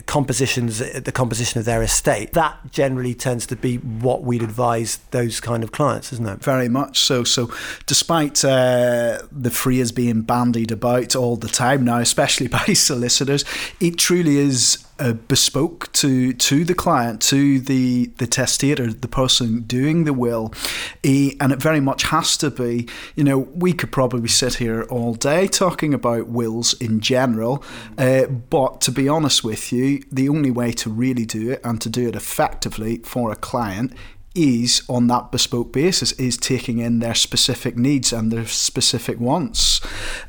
compositions, 0.07 0.79
the 0.79 1.11
composition 1.11 1.59
of 1.59 1.65
their 1.65 1.83
estate. 1.83 2.33
That 2.33 2.71
generally 2.71 3.13
tends 3.13 3.45
to 3.47 3.55
be 3.55 3.77
what 3.77 4.23
we'd 4.23 4.41
advise 4.41 4.97
those 5.11 5.39
kind 5.39 5.63
of 5.63 5.71
clients, 5.71 6.11
isn't 6.13 6.27
it? 6.27 6.43
Very 6.43 6.67
much 6.67 6.99
so. 6.99 7.23
So, 7.23 7.51
despite 7.85 8.43
uh, 8.43 9.21
the 9.31 9.51
phrase 9.51 9.91
being 9.91 10.21
bandied 10.21 10.71
about 10.71 11.15
all 11.15 11.35
the 11.35 11.47
time 11.47 11.83
now, 11.83 11.99
especially 11.99 12.47
by 12.59 12.73
solicitors, 12.73 13.45
it 13.79 13.97
truly 13.97 14.37
is 14.37 14.86
uh, 14.99 15.13
bespoke 15.13 15.91
to 15.93 16.33
to 16.33 16.63
the 16.63 16.73
client, 16.73 17.21
to 17.23 17.59
the 17.59 18.07
the 18.17 18.27
testator, 18.27 18.91
the 18.91 19.07
person 19.07 19.61
doing 19.61 20.03
the 20.03 20.13
will, 20.13 20.53
and 21.03 21.51
it 21.51 21.61
very 21.61 21.79
much 21.79 22.03
has 22.03 22.37
to 22.37 22.49
be. 22.49 22.87
You 23.15 23.23
know, 23.23 23.39
we 23.39 23.73
could 23.73 23.91
probably 23.91 24.27
sit 24.27 24.55
here 24.55 24.83
all 24.83 25.13
day 25.13 25.47
talking 25.47 25.93
about 25.93 26.27
wills 26.27 26.73
in 26.81 26.99
general, 26.99 27.63
uh, 27.97 28.25
but 28.25 28.81
to 28.81 28.91
be 28.91 29.07
honest 29.07 29.43
with 29.43 29.71
you, 29.71 30.03
the 30.11 30.29
only 30.29 30.51
way 30.51 30.71
to 30.73 30.89
really 30.89 31.25
do 31.25 31.51
it 31.51 31.61
and 31.63 31.81
to 31.81 31.89
do 31.89 32.07
it 32.07 32.15
effectively 32.15 32.97
for 32.99 33.31
a 33.31 33.35
client 33.35 33.93
is 34.35 34.83
on 34.87 35.07
that 35.07 35.31
bespoke 35.31 35.73
basis 35.73 36.11
is 36.13 36.37
taking 36.37 36.77
in 36.77 36.99
their 36.99 37.15
specific 37.15 37.75
needs 37.75 38.13
and 38.13 38.31
their 38.31 38.45
specific 38.45 39.19
wants 39.19 39.81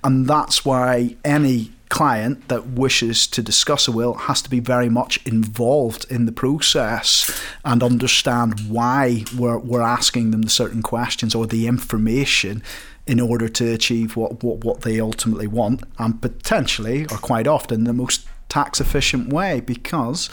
and 0.03 0.27
that's 0.27 0.65
why 0.65 1.15
any 1.25 1.71
client 1.89 2.49
that 2.49 2.67
wishes 2.67 3.27
to 3.27 3.43
discuss 3.43 3.89
a 3.89 3.93
will 3.93 4.15
has 4.15 4.43
to 4.43 4.51
be 4.51 4.61
very 4.61 4.89
much 4.89 5.25
involved 5.27 6.07
in 6.11 6.27
the 6.27 6.33
process 6.33 7.43
and 7.65 7.83
understand 7.83 8.61
why 8.69 9.25
we're, 9.37 9.59
we're 9.59 9.83
asking 9.83 10.31
them 10.31 10.43
the 10.43 10.51
certain 10.51 10.83
questions 10.83 11.35
or 11.35 11.47
the 11.47 11.67
information 11.67 12.63
in 13.07 13.21
order 13.21 13.49
to 13.49 13.73
achieve 13.73 14.17
what, 14.17 14.43
what, 14.43 14.65
what 14.65 14.83
they 14.83 15.01
ultimately 15.01 15.47
want 15.47 15.83
and 15.99 16.21
potentially 16.21 17.05
or 17.07 17.17
quite 17.19 17.47
often 17.47 17.85
the 17.85 17.93
most 17.93 18.27
tax 18.49 18.81
efficient 18.81 19.33
way 19.33 19.61
because 19.61 20.29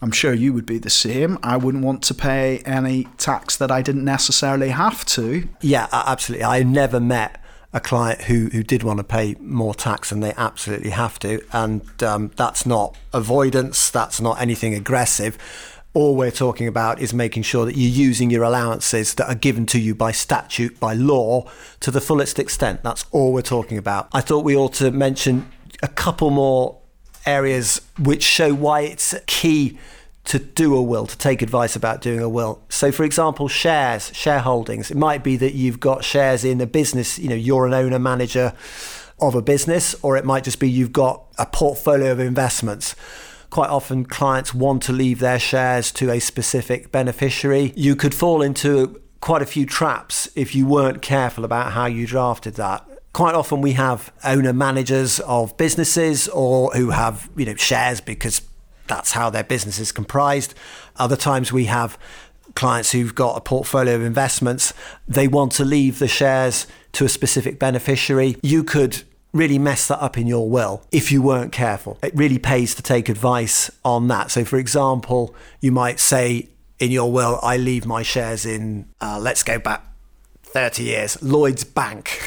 I'm 0.00 0.12
sure 0.12 0.34
you 0.34 0.52
would 0.52 0.66
be 0.66 0.78
the 0.78 0.90
same. 0.90 1.38
I 1.42 1.56
wouldn't 1.56 1.84
want 1.84 2.02
to 2.04 2.14
pay 2.14 2.58
any 2.58 3.08
tax 3.16 3.56
that 3.56 3.70
I 3.70 3.82
didn't 3.82 4.04
necessarily 4.04 4.68
have 4.68 5.04
to. 5.06 5.48
Yeah, 5.60 5.88
absolutely. 5.92 6.44
I 6.44 6.62
never 6.62 7.00
met 7.00 7.40
a 7.74 7.80
client 7.80 8.22
who, 8.22 8.46
who 8.50 8.62
did 8.62 8.84
want 8.84 8.98
to 8.98 9.04
pay 9.04 9.34
more 9.40 9.74
tax 9.74 10.12
and 10.12 10.22
they 10.22 10.32
absolutely 10.36 10.90
have 10.90 11.18
to. 11.18 11.42
And 11.52 12.02
um, 12.02 12.30
that's 12.36 12.64
not 12.64 12.96
avoidance, 13.12 13.90
that's 13.90 14.20
not 14.20 14.40
anything 14.40 14.74
aggressive. 14.74 15.36
All 15.92 16.16
we're 16.16 16.30
talking 16.30 16.68
about 16.68 17.00
is 17.00 17.12
making 17.12 17.42
sure 17.42 17.66
that 17.66 17.76
you're 17.76 17.90
using 17.90 18.30
your 18.30 18.44
allowances 18.44 19.14
that 19.14 19.28
are 19.28 19.34
given 19.34 19.66
to 19.66 19.80
you 19.80 19.94
by 19.94 20.12
statute, 20.12 20.78
by 20.78 20.94
law, 20.94 21.50
to 21.80 21.90
the 21.90 22.00
fullest 22.00 22.38
extent. 22.38 22.82
That's 22.84 23.06
all 23.10 23.32
we're 23.32 23.42
talking 23.42 23.76
about. 23.76 24.08
I 24.12 24.20
thought 24.20 24.44
we 24.44 24.56
ought 24.56 24.74
to 24.74 24.90
mention 24.92 25.50
a 25.82 25.88
couple 25.88 26.30
more 26.30 26.78
areas 27.26 27.80
which 27.98 28.22
show 28.22 28.54
why 28.54 28.82
it's 28.82 29.14
key 29.26 29.78
to 30.24 30.38
do 30.38 30.74
a 30.74 30.82
will, 30.82 31.06
to 31.06 31.18
take 31.18 31.42
advice 31.42 31.76
about 31.76 32.00
doing 32.00 32.20
a 32.20 32.28
will. 32.28 32.62
So, 32.68 32.90
for 32.90 33.04
example, 33.04 33.46
shares, 33.48 34.10
shareholdings. 34.10 34.90
It 34.90 34.96
might 34.96 35.22
be 35.22 35.36
that 35.36 35.54
you've 35.54 35.80
got 35.80 36.04
shares 36.04 36.44
in 36.44 36.60
a 36.60 36.66
business, 36.66 37.18
you 37.18 37.28
know, 37.28 37.34
you're 37.34 37.66
an 37.66 37.74
owner 37.74 37.98
manager 37.98 38.54
of 39.20 39.34
a 39.34 39.42
business, 39.42 39.94
or 40.02 40.16
it 40.16 40.24
might 40.24 40.44
just 40.44 40.58
be 40.58 40.68
you've 40.68 40.92
got 40.92 41.24
a 41.38 41.46
portfolio 41.46 42.10
of 42.12 42.20
investments. 42.20 42.96
Quite 43.50 43.70
often, 43.70 44.04
clients 44.04 44.54
want 44.54 44.82
to 44.84 44.92
leave 44.92 45.20
their 45.20 45.38
shares 45.38 45.92
to 45.92 46.10
a 46.10 46.18
specific 46.20 46.90
beneficiary. 46.90 47.72
You 47.76 47.94
could 47.94 48.14
fall 48.14 48.42
into 48.42 49.00
quite 49.20 49.42
a 49.42 49.46
few 49.46 49.66
traps 49.66 50.28
if 50.34 50.54
you 50.54 50.66
weren't 50.66 51.02
careful 51.02 51.44
about 51.44 51.72
how 51.72 51.86
you 51.86 52.06
drafted 52.06 52.54
that 52.54 52.86
quite 53.14 53.34
often 53.34 53.62
we 53.62 53.72
have 53.72 54.12
owner 54.24 54.52
managers 54.52 55.20
of 55.20 55.56
businesses 55.56 56.28
or 56.28 56.70
who 56.72 56.90
have 56.90 57.30
you 57.36 57.46
know 57.46 57.54
shares 57.54 58.02
because 58.02 58.42
that's 58.86 59.12
how 59.12 59.30
their 59.30 59.44
business 59.44 59.78
is 59.78 59.92
comprised. 59.92 60.54
Other 60.96 61.16
times 61.16 61.52
we 61.52 61.66
have 61.66 61.98
clients 62.54 62.92
who've 62.92 63.14
got 63.14 63.36
a 63.36 63.40
portfolio 63.40 63.96
of 63.96 64.02
investments. 64.02 64.72
They 65.08 65.28
want 65.28 65.52
to 65.52 65.64
leave 65.64 65.98
the 65.98 66.08
shares 66.08 66.66
to 66.92 67.04
a 67.04 67.08
specific 67.08 67.58
beneficiary. 67.58 68.36
You 68.42 68.64
could 68.64 69.02
really 69.32 69.58
mess 69.58 69.88
that 69.88 70.00
up 70.00 70.16
in 70.16 70.26
your 70.26 70.48
will 70.48 70.82
if 70.92 71.10
you 71.10 71.20
weren't 71.20 71.52
careful. 71.52 71.98
It 72.02 72.14
really 72.14 72.38
pays 72.38 72.74
to 72.76 72.82
take 72.82 73.08
advice 73.08 73.70
on 73.84 74.08
that. 74.08 74.30
So, 74.30 74.44
for 74.44 74.58
example, 74.58 75.34
you 75.60 75.72
might 75.72 75.98
say 75.98 76.48
in 76.78 76.90
your 76.90 77.10
will, 77.10 77.40
I 77.42 77.56
leave 77.56 77.86
my 77.86 78.02
shares 78.02 78.46
in, 78.46 78.88
uh, 79.00 79.18
let's 79.20 79.42
go 79.42 79.58
back 79.58 79.84
30 80.44 80.84
years, 80.84 81.20
Lloyds 81.22 81.64
Bank 81.64 82.20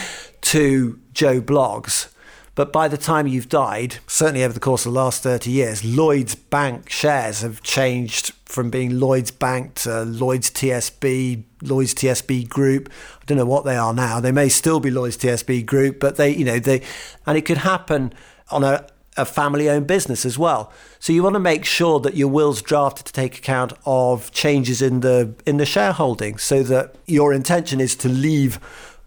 to 0.42 1.00
Joe 1.12 1.40
Bloggs 1.40 2.08
but 2.54 2.72
by 2.72 2.86
the 2.86 2.98
time 2.98 3.26
you've 3.26 3.48
died, 3.48 3.96
certainly 4.06 4.44
over 4.44 4.52
the 4.52 4.60
course 4.60 4.84
of 4.84 4.92
the 4.92 4.98
last 4.98 5.22
30 5.22 5.50
years, 5.50 5.84
Lloyds 5.84 6.34
Bank 6.34 6.90
shares 6.90 7.40
have 7.40 7.62
changed 7.62 8.32
from 8.44 8.68
being 8.68 9.00
Lloyds 9.00 9.30
Bank 9.30 9.74
to 9.76 10.02
Lloyds 10.04 10.50
TSB, 10.50 11.44
Lloyds 11.62 11.94
TSB 11.94 12.46
Group. 12.48 12.90
I 13.20 13.24
don't 13.24 13.38
know 13.38 13.46
what 13.46 13.64
they 13.64 13.76
are 13.76 13.94
now. 13.94 14.20
They 14.20 14.32
may 14.32 14.50
still 14.50 14.80
be 14.80 14.90
Lloyds 14.90 15.16
TSB 15.16 15.64
Group, 15.64 15.98
but 15.98 16.16
they, 16.16 16.36
you 16.36 16.44
know, 16.44 16.58
they, 16.58 16.82
and 17.26 17.38
it 17.38 17.46
could 17.46 17.58
happen 17.58 18.12
on 18.50 18.62
a, 18.64 18.86
a 19.16 19.24
family 19.24 19.70
owned 19.70 19.86
business 19.86 20.26
as 20.26 20.38
well. 20.38 20.70
So 20.98 21.14
you 21.14 21.22
want 21.22 21.34
to 21.34 21.40
make 21.40 21.64
sure 21.64 22.00
that 22.00 22.16
your 22.16 22.28
will's 22.28 22.60
drafted 22.60 23.06
to 23.06 23.12
take 23.14 23.38
account 23.38 23.72
of 23.86 24.30
changes 24.32 24.82
in 24.82 25.00
the 25.00 25.34
in 25.46 25.56
the 25.56 25.66
shareholding 25.66 26.38
so 26.38 26.62
that 26.64 26.96
your 27.06 27.32
intention 27.32 27.80
is 27.80 27.96
to 27.96 28.08
leave 28.08 28.60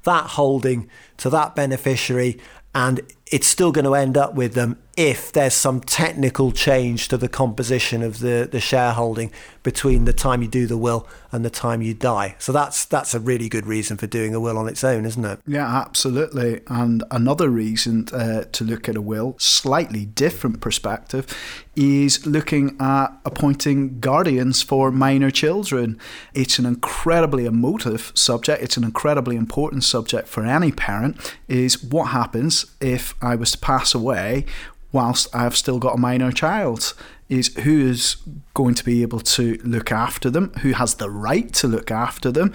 that 0.04 0.32
holding 0.32 0.90
to 1.18 1.30
that 1.30 1.56
beneficiary 1.56 2.40
and 2.75 3.00
it's 3.32 3.48
still 3.48 3.72
going 3.72 3.86
to 3.86 3.96
end 3.96 4.17
up 4.17 4.36
with 4.36 4.53
them 4.53 4.77
if 4.98 5.32
there's 5.34 5.53
some 5.53 5.82
technical 5.82 6.51
change 6.51 7.08
to 7.10 7.17
the 7.17 7.27
composition 7.27 8.01
of 8.01 8.20
the, 8.20 8.48
the 8.50 8.60
shareholding 8.60 9.32
between 9.62 10.05
the 10.05 10.13
time 10.13 10.41
you 10.41 10.48
do 10.48 10.65
the 10.67 10.77
will 10.77 11.08
and 11.32 11.44
the 11.44 11.50
time 11.50 11.82
you 11.82 11.94
die. 11.94 12.36
So 12.39 12.51
that's 12.51 12.86
that's 12.86 13.13
a 13.13 13.20
really 13.20 13.50
good 13.50 13.65
reason 13.65 13.98
for 13.98 14.08
doing 14.08 14.34
a 14.34 14.39
will 14.39 14.58
on 14.58 14.70
its 14.70 14.84
own, 14.84 15.05
isn't 15.05 15.25
it? 15.25 15.39
Yeah, 15.46 15.65
absolutely. 15.67 16.62
And 16.67 17.03
another 17.12 17.50
reason 17.50 18.08
uh, 18.13 18.46
to 18.53 18.63
look 18.63 18.88
at 18.88 18.96
a 18.96 19.01
will, 19.01 19.36
slightly 19.38 20.05
different 20.05 20.62
perspective, 20.62 21.27
is 21.75 22.25
looking 22.25 22.77
at 22.79 23.08
appointing 23.25 24.00
guardians 24.00 24.62
for 24.62 24.91
minor 24.91 25.32
children. 25.32 26.00
It's 26.34 26.58
an 26.58 26.65
incredibly 26.65 27.46
emotive 27.46 28.13
subject. 28.15 28.63
It's 28.63 28.77
an 28.77 28.86
incredibly 28.86 29.36
important 29.36 29.84
subject 29.84 30.29
for 30.29 30.46
any 30.46 30.72
parent. 30.72 31.36
Is 31.50 31.84
what 31.84 32.05
happens 32.05 32.65
if 32.79 33.13
I 33.22 33.36
was 33.36 33.51
to 33.51 33.57
pass 33.57 33.93
away 33.93 34.45
whilst 34.91 35.34
I've 35.36 35.57
still 35.57 35.77
got 35.79 35.95
a 35.95 35.98
minor 35.98 36.31
child 36.31 36.93
is 37.27 37.55
who 37.57 37.88
is 37.88 38.17
going 38.53 38.75
to 38.75 38.84
be 38.84 39.01
able 39.01 39.19
to 39.19 39.60
look 39.63 39.91
after 39.91 40.29
them, 40.29 40.53
who 40.62 40.72
has 40.72 40.95
the 40.95 41.10
right 41.10 41.51
to 41.53 41.67
look 41.67 41.91
after 41.91 42.31
them. 42.31 42.53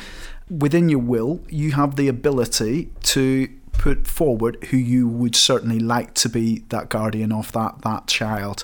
Within 0.49 0.89
your 0.89 1.01
will, 1.01 1.41
you 1.49 1.73
have 1.73 1.97
the 1.97 2.09
ability 2.09 2.91
to 3.03 3.49
put 3.81 4.07
forward 4.07 4.63
who 4.65 4.77
you 4.77 5.09
would 5.09 5.35
certainly 5.35 5.81
like 5.81 6.13
to 6.13 6.29
be 6.29 6.59
that 6.69 6.91
guardian 6.91 7.33
of 7.33 7.51
that 7.53 7.81
that 7.81 8.07
child. 8.07 8.63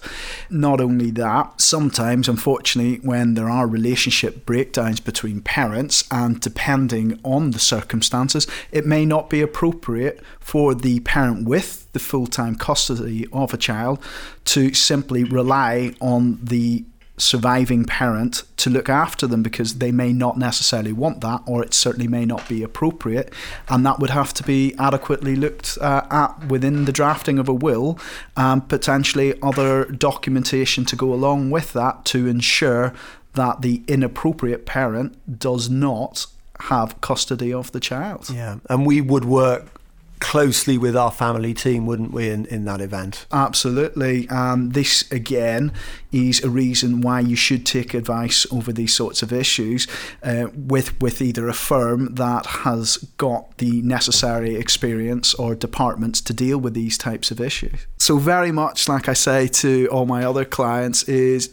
Not 0.51 0.79
only 0.79 1.11
that, 1.13 1.59
sometimes 1.59 2.29
unfortunately 2.29 2.97
when 2.97 3.33
there 3.33 3.49
are 3.49 3.67
relationship 3.67 4.45
breakdowns 4.45 5.01
between 5.01 5.41
parents 5.41 6.05
and 6.11 6.39
depending 6.39 7.19
on 7.25 7.53
the 7.53 7.59
circumstances, 7.59 8.47
it 8.71 8.85
may 8.85 9.07
not 9.07 9.31
be 9.31 9.41
appropriate 9.41 10.23
for 10.39 10.75
the 10.75 11.01
parent 11.01 11.49
with 11.49 11.91
the 11.95 11.99
full-time 11.99 12.55
custody 12.55 13.27
of 13.33 13.55
a 13.55 13.57
child 13.57 13.99
to 14.45 14.75
simply 14.75 15.25
rely 15.25 15.95
on 15.99 16.39
the 16.43 16.85
surviving 17.19 17.85
parent 17.85 18.43
to 18.59 18.69
look 18.69 18.89
after 18.89 19.27
them 19.27 19.43
because 19.43 19.79
they 19.79 19.91
may 19.91 20.13
not 20.13 20.37
necessarily 20.37 20.93
want 20.93 21.21
that 21.23 21.41
or 21.47 21.63
it 21.63 21.73
certainly 21.73 22.07
may 22.07 22.27
not 22.27 22.47
be 22.49 22.63
appropriate 22.63 23.33
and 23.69 23.87
that 23.87 23.99
would 23.99 24.11
have 24.11 24.35
to 24.35 24.43
be 24.43 24.75
adequately 24.79 25.35
looked 25.35 25.79
uh, 25.81 26.03
at 26.11 26.47
within 26.49 26.85
the 26.85 26.93
drafting 26.93 27.39
of 27.39 27.49
a 27.49 27.55
will 27.55 27.99
and 28.37 28.69
potentially 28.69 29.35
other 29.43 29.87
documentation 29.87 30.85
to 30.85 30.95
go 30.95 31.13
along 31.13 31.51
with 31.51 31.73
that 31.73 32.05
to 32.05 32.27
ensure 32.27 32.93
that 33.33 33.63
the 33.63 33.83
inappropriate 33.87 34.67
parent 34.67 35.39
does 35.39 35.71
not 35.71 36.27
have 36.61 37.01
custody 37.01 37.53
of 37.53 37.71
the 37.73 37.81
child. 37.81 38.31
Yeah, 38.31 38.57
and 38.69 38.87
we 38.87 39.01
would 39.01 39.25
work 39.25 39.76
closely 40.21 40.79
with 40.79 40.97
our 40.97 41.11
family 41.11 41.55
team, 41.55 41.87
wouldn't 41.87 42.13
we, 42.13 42.29
in, 42.31 42.47
in 42.47 42.65
that 42.65 42.81
event? 42.81 43.27
Absolutely. 43.33 44.27
And 44.31 44.73
this, 44.73 45.11
again, 45.11 45.73
is 46.13 46.43
a 46.43 46.51
reason 46.51 47.01
why 47.01 47.21
you 47.21 47.37
should 47.37 47.67
take 47.67 47.95
advice 47.95 48.47
over 48.53 48.73
these 48.73 48.95
sorts 48.95 49.23
of 49.23 49.33
issues 49.33 49.87
uh, 50.23 50.49
with, 50.55 51.01
with 51.01 51.21
either 51.21 51.49
a 51.49 51.55
firm 51.55 52.15
that 52.15 52.47
has 52.47 52.97
got 53.19 53.59
the 53.59 53.83
necessary 53.83 54.57
experience 54.57 55.35
or 55.35 55.55
departments 55.55 56.21
to 56.23 56.33
deal 56.33 56.59
with 56.59 56.75
these 56.75 56.97
types 56.97 57.31
of 57.31 57.41
issues. 57.41 57.87
So, 57.99 58.19
very 58.19 58.53
much 58.53 58.89
like 58.89 59.09
I 59.09 59.15
say 59.15 59.49
to 59.49 59.87
all 59.89 60.07
my 60.07 60.25
other 60.25 60.45
clients, 60.45 61.03
is 61.05 61.49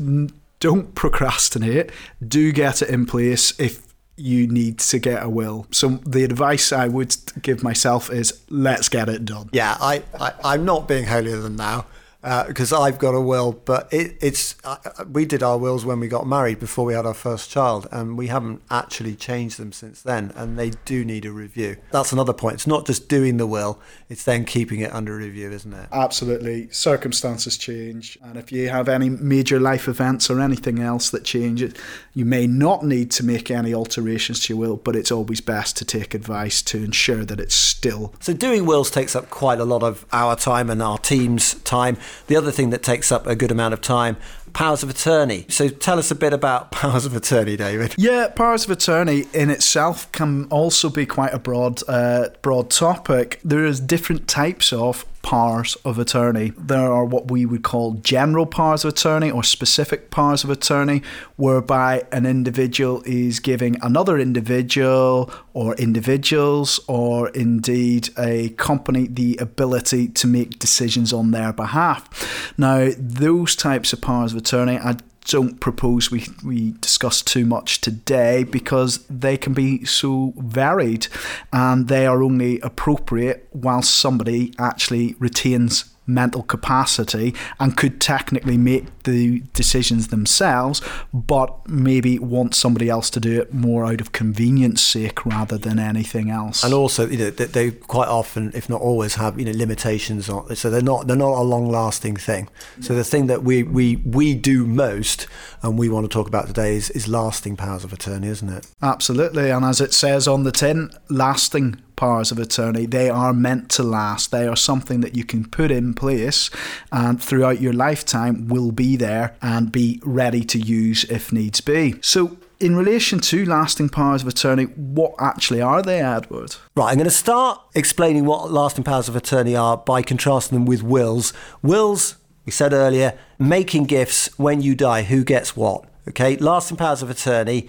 don't 0.60 0.96
procrastinate. 0.96 1.92
Do 2.26 2.52
get 2.54 2.82
it 2.82 2.90
in 2.90 3.06
place 3.06 3.60
if 3.60 3.93
you 4.16 4.48
need 4.48 4.80
to 4.80 5.00
get 5.00 5.24
a 5.24 5.30
will. 5.30 5.66
So 5.72 6.00
the 6.06 6.24
advice 6.24 6.72
I 6.72 6.88
would 6.88 7.16
give 7.42 7.64
myself 7.64 8.12
is 8.12 8.42
let's 8.50 8.90
get 8.90 9.10
it 9.10 9.26
done. 9.26 9.50
Yeah, 9.52 9.76
I, 9.80 10.04
I 10.20 10.34
I'm 10.44 10.66
not 10.66 10.88
being 10.88 11.06
holier 11.06 11.38
than 11.38 11.56
thou 11.56 11.86
because 12.24 12.72
uh, 12.72 12.82
I've 12.82 13.00
got 13.00 13.14
a 13.14 13.20
will, 13.20 13.52
but 13.52 13.92
it, 13.92 14.16
it's 14.22 14.56
uh, 14.64 14.78
we 15.12 15.26
did 15.26 15.44
our 15.44 15.58
wills 15.58 15.84
when 15.84 16.00
we 16.00 16.08
got 16.08 16.26
married 16.26 16.58
before 16.58 16.86
we 16.86 16.94
had 16.94 17.06
our 17.06 17.14
first 17.14 17.50
child, 17.50 17.88
and 17.92 18.18
we 18.18 18.28
haven't 18.28 18.62
actually 18.72 19.16
changed 19.16 19.60
them 19.60 19.74
since 19.74 20.02
then, 20.02 20.32
and 20.36 20.58
they 20.58 20.72
do 20.86 21.04
need 21.04 21.26
a 21.26 21.32
review. 21.32 21.76
That's 21.92 22.14
another 22.14 22.32
point. 22.32 22.56
It's 22.56 22.68
not 22.68 22.86
just 22.86 23.10
doing 23.10 23.36
the 23.38 23.46
will; 23.46 23.78
it's 24.10 24.24
then 24.24 24.46
keeping 24.46 24.80
it 24.80 24.94
under 24.94 25.18
review, 25.18 25.52
isn't 25.52 25.74
it? 25.74 25.90
Absolutely. 25.92 26.70
Circumstances 26.70 27.58
change, 27.58 28.18
and 28.24 28.38
if 28.38 28.54
you 28.54 28.70
have 28.70 28.88
any 28.88 29.10
major 29.10 29.60
life 29.60 29.90
events 29.90 30.30
or 30.30 30.40
anything 30.40 30.80
else 30.80 31.10
that 31.10 31.26
changes, 31.26 31.74
you 32.14 32.24
may 32.24 32.48
not 32.48 32.86
need 32.86 33.12
to 33.12 33.26
make 33.26 33.52
any 33.52 33.74
alterations 33.74 34.40
to 34.46 34.54
your 34.54 34.60
will, 34.60 34.78
but 34.78 34.96
it's 34.96 35.12
always 35.12 35.42
best 35.42 35.76
to 35.78 35.86
take 35.86 36.14
advice 36.14 36.62
to 36.62 36.82
ensure 36.82 37.26
that 37.26 37.42
it's 37.42 37.56
still. 37.56 38.14
So 38.22 38.32
doing 38.32 38.66
wills 38.66 38.90
takes 38.90 39.14
up 39.14 39.30
quite 39.30 39.60
a 39.60 39.66
lot 39.66 39.84
of 39.84 40.06
our 40.14 40.38
time 40.38 40.70
and 40.70 40.82
our 40.82 40.98
team's 40.98 41.56
time. 41.64 41.98
The 42.28 42.36
other 42.36 42.52
thing 42.52 42.70
that 42.72 42.84
takes 42.84 43.12
up 43.12 43.28
a 43.28 43.36
good 43.36 43.52
amount 43.52 43.74
of 43.74 43.82
time 43.82 44.18
powers 44.54 44.84
of 44.84 44.90
attorney. 44.90 45.46
So 45.50 45.68
tell 45.68 46.00
us 46.00 46.12
a 46.12 46.16
bit 46.16 46.32
about 46.32 46.72
powers 46.72 47.06
of 47.06 47.16
attorney, 47.16 47.58
David. 47.58 47.96
Yeah, 47.98 48.28
powers 48.28 48.66
of 48.66 48.72
attorney 48.72 49.26
in 49.34 49.50
itself 49.50 50.12
can 50.12 50.46
also 50.46 50.90
be 50.90 51.06
quite 51.06 51.34
a 51.34 51.40
broad, 51.40 51.82
uh, 51.88 52.30
broad 52.42 52.70
topic. 52.70 53.40
There 53.44 53.66
is 53.66 53.80
different 53.80 54.28
types 54.28 54.72
of 54.72 55.06
powers 55.24 55.76
of 55.84 55.98
attorney. 55.98 56.52
There 56.58 56.92
are 56.92 57.06
what 57.06 57.32
we 57.32 57.46
would 57.46 57.64
call 57.64 57.94
general 57.94 58.46
powers 58.46 58.86
of 58.86 58.94
attorney 58.94 59.32
or 59.32 59.44
specific 59.44 60.12
powers 60.12 60.44
of 60.44 60.52
attorney, 60.52 61.02
whereby 61.38 62.04
an 62.12 62.28
individual 62.28 63.02
is 63.06 63.40
giving 63.40 63.78
another 63.82 64.20
individual 64.20 65.34
or 65.54 65.74
individuals 65.76 66.80
or 66.88 67.30
indeed 67.30 68.10
a 68.20 68.50
company 68.50 69.08
the 69.08 69.38
ability 69.38 70.10
to 70.10 70.28
make 70.28 70.60
decisions 70.60 71.12
on 71.12 71.32
their 71.32 71.54
behalf. 71.54 72.54
Now, 72.58 72.90
those 72.98 73.56
types 73.56 73.94
of 73.94 74.02
powers 74.02 74.34
of 74.34 74.38
attorney, 74.38 74.78
I 74.78 74.98
don't 75.26 75.60
propose 75.60 76.12
we, 76.12 76.26
we 76.44 76.72
discuss 76.82 77.22
too 77.22 77.46
much 77.46 77.82
today 77.82 78.44
because 78.44 79.06
they 79.08 79.38
can 79.38 79.54
be 79.54 79.86
so 79.86 80.34
varied 80.38 81.08
and 81.52 81.88
they 81.88 82.06
are 82.06 82.22
only 82.22 82.60
appropriate 82.62 83.48
whilst 83.54 83.96
somebody 83.96 84.54
actually 84.60 85.16
retains 85.20 85.93
mental 86.06 86.44
capacity 86.44 87.34
and 87.60 87.78
could 87.78 88.02
technically 88.02 88.58
make 88.58 89.04
the 89.04 89.40
decisions 89.54 90.08
themselves, 90.08 90.82
but 91.14 91.68
maybe 91.68 92.20
want 92.20 92.56
somebody 92.56 92.90
else 92.90 93.10
to 93.12 93.20
do 93.20 93.42
it 93.42 93.54
more 93.54 93.86
out 93.86 94.02
of 94.02 94.12
convenience 94.12 94.82
sake 94.82 95.26
rather 95.26 95.58
than 95.58 95.80
anything 95.80 96.30
else. 96.30 96.64
And 96.64 96.74
also, 96.74 97.08
you 97.08 97.18
know, 97.18 97.30
they 97.30 97.72
quite 97.72 98.08
often, 98.08 98.52
if 98.54 98.70
not 98.70 98.82
always, 98.82 99.16
have 99.16 99.40
you 99.40 99.46
know 99.46 99.52
limitations 99.52 100.30
on. 100.30 100.56
So 100.56 100.70
they're 100.70 100.82
not 100.82 101.08
they're 101.08 101.16
not 101.16 101.38
a 101.38 101.42
long 101.44 101.70
lasting 101.70 102.18
thing. 102.18 102.50
So 102.82 102.96
the 102.96 103.04
thing 103.04 103.28
that 103.28 103.44
we 103.44 103.64
we 103.64 103.98
we 103.98 104.34
do 104.34 104.66
most, 104.66 105.28
and 105.62 105.78
we 105.78 105.90
want 105.90 106.06
to 106.06 106.10
talk 106.10 106.28
about 106.28 106.48
today, 106.48 106.76
is 106.76 106.90
is 106.92 107.08
lasting 107.08 107.58
powers 107.58 107.84
of 107.84 107.94
attorney, 107.94 108.28
isn't 108.28 108.50
it? 108.50 108.68
Absolutely, 108.82 109.50
and 109.50 109.66
as 109.66 109.82
it 109.82 109.94
says 109.94 110.28
on 110.28 110.44
the 110.44 110.52
tin, 110.52 110.92
lasting 111.10 111.82
powers 111.96 112.32
of 112.32 112.40
attorney. 112.40 112.86
They 112.86 113.10
are 113.10 113.34
meant 113.34 113.70
to 113.72 113.84
last. 113.84 114.32
They 114.32 114.48
are 114.48 114.56
something 114.56 115.02
that 115.02 115.16
you 115.16 115.24
can 115.24 115.48
put 115.48 115.72
in 115.72 115.94
place 115.94 116.50
and 116.92 117.22
throughout 117.22 117.62
your 117.62 117.74
lifetime 117.74 118.48
will 118.48 118.72
be 118.72 118.96
there 118.96 119.36
and 119.42 119.72
be 119.72 120.02
ready 120.04 120.44
to 120.46 120.60
use 120.60 121.04
if 121.06 121.32
needs 121.32 121.62
be. 121.62 121.96
So, 122.02 122.38
in 122.60 122.78
relation 122.78 123.20
to 123.20 123.46
lasting 123.46 123.90
powers 123.90 124.22
of 124.22 124.28
attorney, 124.30 124.66
what 124.66 125.14
actually 125.20 125.62
are 125.62 125.82
they, 125.82 126.00
Edward? 126.02 126.56
Right, 126.76 126.92
I'm 126.92 126.96
going 126.96 127.06
to 127.06 127.12
start 127.12 127.60
explaining 127.76 128.26
what 128.26 128.52
lasting 128.52 128.86
powers 128.86 129.10
of 129.10 129.18
attorney 129.18 129.56
are 129.56 129.76
by 129.76 130.02
contrasting 130.02 130.58
them 130.58 130.66
with 130.66 130.82
wills. 130.82 131.34
Wills, 131.62 132.16
we 132.46 132.54
said 132.54 132.72
earlier, 132.72 133.18
making 133.38 133.86
gifts 133.86 134.30
when 134.40 134.62
you 134.62 134.76
die, 134.76 135.04
who 135.04 135.26
gets 135.26 135.58
what? 135.58 135.84
Okay, 136.08 136.38
lasting 136.38 136.78
powers 136.78 137.02
of 137.02 137.10
attorney 137.10 137.68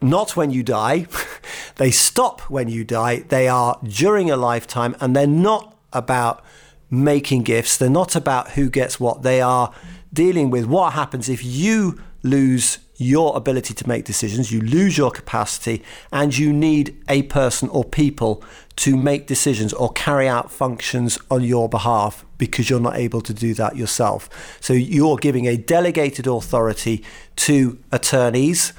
not 0.00 0.36
when 0.36 0.50
you 0.50 0.62
die. 0.62 1.06
they 1.76 1.90
stop 1.90 2.40
when 2.42 2.68
you 2.68 2.84
die. 2.84 3.20
They 3.28 3.48
are 3.48 3.78
during 3.82 4.30
a 4.30 4.36
lifetime 4.36 4.96
and 5.00 5.14
they're 5.14 5.26
not 5.26 5.76
about 5.92 6.44
making 6.90 7.42
gifts. 7.42 7.76
They're 7.76 7.88
not 7.90 8.16
about 8.16 8.52
who 8.52 8.68
gets 8.70 8.98
what. 8.98 9.22
They 9.22 9.40
are 9.40 9.72
dealing 10.12 10.50
with 10.50 10.66
what 10.66 10.92
happens 10.94 11.28
if 11.28 11.44
you 11.44 12.00
lose 12.22 12.78
your 13.00 13.34
ability 13.34 13.72
to 13.72 13.88
make 13.88 14.04
decisions, 14.04 14.52
you 14.52 14.60
lose 14.60 14.98
your 14.98 15.10
capacity, 15.10 15.82
and 16.12 16.36
you 16.36 16.52
need 16.52 17.02
a 17.08 17.22
person 17.22 17.66
or 17.70 17.82
people 17.82 18.44
to 18.76 18.94
make 18.94 19.26
decisions 19.26 19.72
or 19.72 19.90
carry 19.92 20.28
out 20.28 20.50
functions 20.52 21.18
on 21.30 21.42
your 21.42 21.66
behalf 21.66 22.26
because 22.36 22.68
you're 22.68 22.78
not 22.78 22.96
able 22.96 23.22
to 23.22 23.32
do 23.32 23.54
that 23.54 23.74
yourself. 23.74 24.58
So 24.60 24.74
you're 24.74 25.16
giving 25.16 25.46
a 25.46 25.56
delegated 25.56 26.26
authority 26.26 27.02
to 27.36 27.78
attorneys 27.90 28.74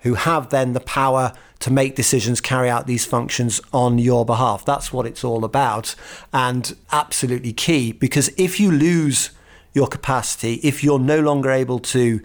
who 0.00 0.14
have 0.14 0.50
then 0.50 0.72
the 0.72 0.80
power 0.80 1.32
to 1.60 1.70
make 1.70 1.94
decisions, 1.94 2.40
carry 2.40 2.68
out 2.68 2.86
these 2.86 3.04
functions 3.04 3.60
on 3.72 3.98
your 3.98 4.24
behalf. 4.24 4.64
That's 4.64 4.92
what 4.92 5.06
it's 5.06 5.22
all 5.22 5.44
about. 5.44 5.94
And 6.32 6.74
absolutely 6.90 7.52
key 7.52 7.92
because 7.92 8.28
if 8.36 8.58
you 8.58 8.72
lose 8.72 9.30
your 9.72 9.86
capacity, 9.86 10.54
if 10.62 10.82
you're 10.82 10.98
no 10.98 11.20
longer 11.20 11.50
able 11.50 11.78
to 11.78 12.20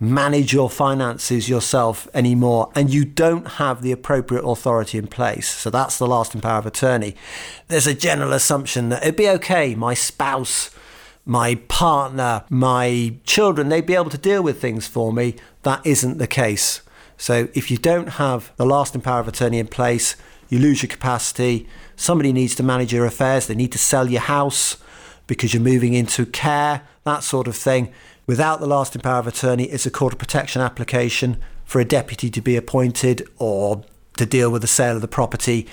manage 0.00 0.52
your 0.52 0.68
finances 0.68 1.48
yourself 1.48 2.08
anymore 2.12 2.70
and 2.74 2.92
you 2.92 3.04
don't 3.04 3.46
have 3.52 3.82
the 3.82 3.92
appropriate 3.92 4.44
authority 4.44 4.98
in 4.98 5.06
place, 5.06 5.48
so 5.48 5.70
that's 5.70 5.98
the 5.98 6.06
lasting 6.06 6.40
power 6.40 6.58
of 6.58 6.66
attorney, 6.66 7.14
there's 7.68 7.86
a 7.86 7.94
general 7.94 8.32
assumption 8.32 8.88
that 8.88 9.02
it'd 9.02 9.16
be 9.16 9.28
okay, 9.28 9.74
my 9.74 9.94
spouse, 9.94 10.70
my 11.24 11.56
partner, 11.68 12.44
my 12.48 13.14
children, 13.24 13.68
they'd 13.68 13.86
be 13.86 13.94
able 13.94 14.10
to 14.10 14.18
deal 14.18 14.42
with 14.42 14.60
things 14.60 14.88
for 14.88 15.12
me. 15.12 15.36
That 15.62 15.86
isn't 15.86 16.18
the 16.18 16.26
case. 16.26 16.80
So 17.18 17.48
if 17.52 17.70
you 17.70 17.76
don't 17.76 18.10
have 18.10 18.52
the 18.56 18.64
lasting 18.64 19.02
power 19.02 19.20
of 19.20 19.28
attorney 19.28 19.58
in 19.58 19.66
place, 19.66 20.16
you 20.48 20.58
lose 20.58 20.82
your 20.82 20.88
capacity. 20.88 21.68
Somebody 21.96 22.32
needs 22.32 22.54
to 22.54 22.62
manage 22.62 22.92
your 22.92 23.04
affairs. 23.04 23.46
They 23.46 23.54
need 23.54 23.72
to 23.72 23.78
sell 23.78 24.08
your 24.08 24.22
house 24.22 24.78
because 25.26 25.52
you're 25.52 25.62
moving 25.62 25.92
into 25.92 26.24
care, 26.24 26.82
that 27.04 27.22
sort 27.22 27.46
of 27.46 27.56
thing. 27.56 27.92
Without 28.26 28.60
the 28.60 28.66
lasting 28.66 29.02
power 29.02 29.18
of 29.18 29.26
attorney, 29.26 29.64
it's 29.64 29.84
a 29.84 29.90
court 29.90 30.12
of 30.12 30.18
protection 30.18 30.62
application 30.62 31.40
for 31.64 31.80
a 31.80 31.84
deputy 31.84 32.30
to 32.30 32.40
be 32.40 32.56
appointed 32.56 33.28
or 33.38 33.84
to 34.16 34.24
deal 34.24 34.50
with 34.50 34.62
the 34.62 34.68
sale 34.68 34.96
of 34.96 35.02
the 35.02 35.08
property. 35.08 35.66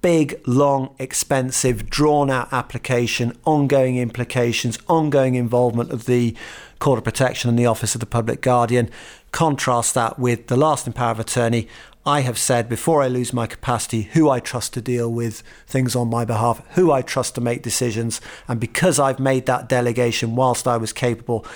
Big, 0.00 0.40
long, 0.46 0.94
expensive, 0.98 1.88
drawn 1.88 2.30
out 2.30 2.52
application, 2.52 3.36
ongoing 3.44 3.98
implications, 3.98 4.78
ongoing 4.88 5.34
involvement 5.34 5.90
of 5.90 6.06
the 6.06 6.34
Court 6.78 6.98
of 6.98 7.04
Protection 7.04 7.48
and 7.48 7.58
the 7.58 7.66
Office 7.66 7.94
of 7.94 8.00
the 8.00 8.06
Public 8.06 8.40
Guardian. 8.40 8.90
Contrast 9.32 9.94
that 9.94 10.18
with 10.18 10.46
the 10.46 10.56
lasting 10.56 10.92
power 10.92 11.10
of 11.10 11.20
attorney. 11.20 11.68
I 12.04 12.20
have 12.20 12.38
said 12.38 12.68
before 12.68 13.00
I 13.02 13.08
lose 13.08 13.32
my 13.32 13.46
capacity 13.46 14.02
who 14.02 14.28
I 14.28 14.40
trust 14.40 14.74
to 14.74 14.80
deal 14.80 15.10
with 15.12 15.42
things 15.66 15.94
on 15.94 16.10
my 16.10 16.24
behalf, 16.24 16.60
who 16.70 16.90
I 16.90 17.00
trust 17.00 17.36
to 17.36 17.40
make 17.40 17.62
decisions. 17.62 18.20
And 18.48 18.58
because 18.58 18.98
I've 18.98 19.20
made 19.20 19.46
that 19.46 19.68
delegation 19.68 20.34
whilst 20.34 20.66
I 20.66 20.76
was 20.76 20.92
capable, 20.92 21.46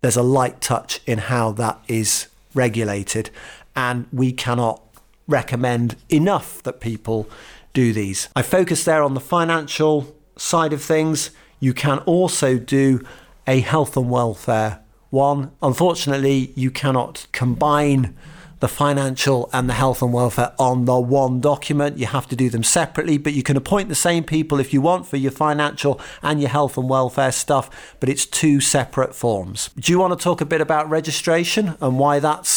there's 0.00 0.16
a 0.16 0.22
light 0.22 0.60
touch 0.60 1.00
in 1.06 1.18
how 1.18 1.52
that 1.52 1.80
is 1.88 2.28
regulated. 2.54 3.30
And 3.74 4.06
we 4.12 4.32
cannot 4.32 4.82
recommend 5.26 5.96
enough 6.08 6.62
that 6.62 6.80
people 6.80 7.28
do 7.72 7.92
these. 7.92 8.28
I 8.36 8.42
focus 8.42 8.84
there 8.84 9.02
on 9.02 9.14
the 9.14 9.20
financial 9.20 10.14
side 10.36 10.72
of 10.72 10.82
things. 10.82 11.30
You 11.58 11.74
can 11.74 11.98
also 12.00 12.58
do 12.58 13.04
a 13.46 13.60
health 13.60 13.96
and 13.96 14.10
welfare 14.10 14.81
one. 15.12 15.52
Unfortunately, 15.62 16.52
you 16.56 16.70
cannot 16.70 17.26
combine 17.32 18.16
the 18.60 18.68
financial 18.68 19.50
and 19.52 19.68
the 19.68 19.74
health 19.74 20.02
and 20.02 20.12
welfare 20.12 20.52
on 20.56 20.84
the 20.84 20.98
one 20.98 21.40
document. 21.40 21.98
You 21.98 22.06
have 22.06 22.28
to 22.28 22.36
do 22.36 22.48
them 22.48 22.62
separately, 22.62 23.18
but 23.18 23.32
you 23.32 23.42
can 23.42 23.56
appoint 23.56 23.88
the 23.88 23.96
same 23.96 24.22
people 24.22 24.60
if 24.60 24.72
you 24.72 24.80
want 24.80 25.04
for 25.06 25.16
your 25.16 25.32
financial 25.32 26.00
and 26.22 26.40
your 26.40 26.48
health 26.48 26.78
and 26.78 26.88
welfare 26.88 27.32
stuff, 27.32 27.96
but 27.98 28.08
it's 28.08 28.24
two 28.24 28.60
separate 28.60 29.16
forms. 29.16 29.70
Do 29.76 29.90
you 29.90 29.98
want 29.98 30.16
to 30.16 30.22
talk 30.22 30.40
a 30.40 30.46
bit 30.46 30.60
about 30.60 30.88
registration 30.88 31.74
and 31.80 31.98
why 31.98 32.20
that's 32.20 32.48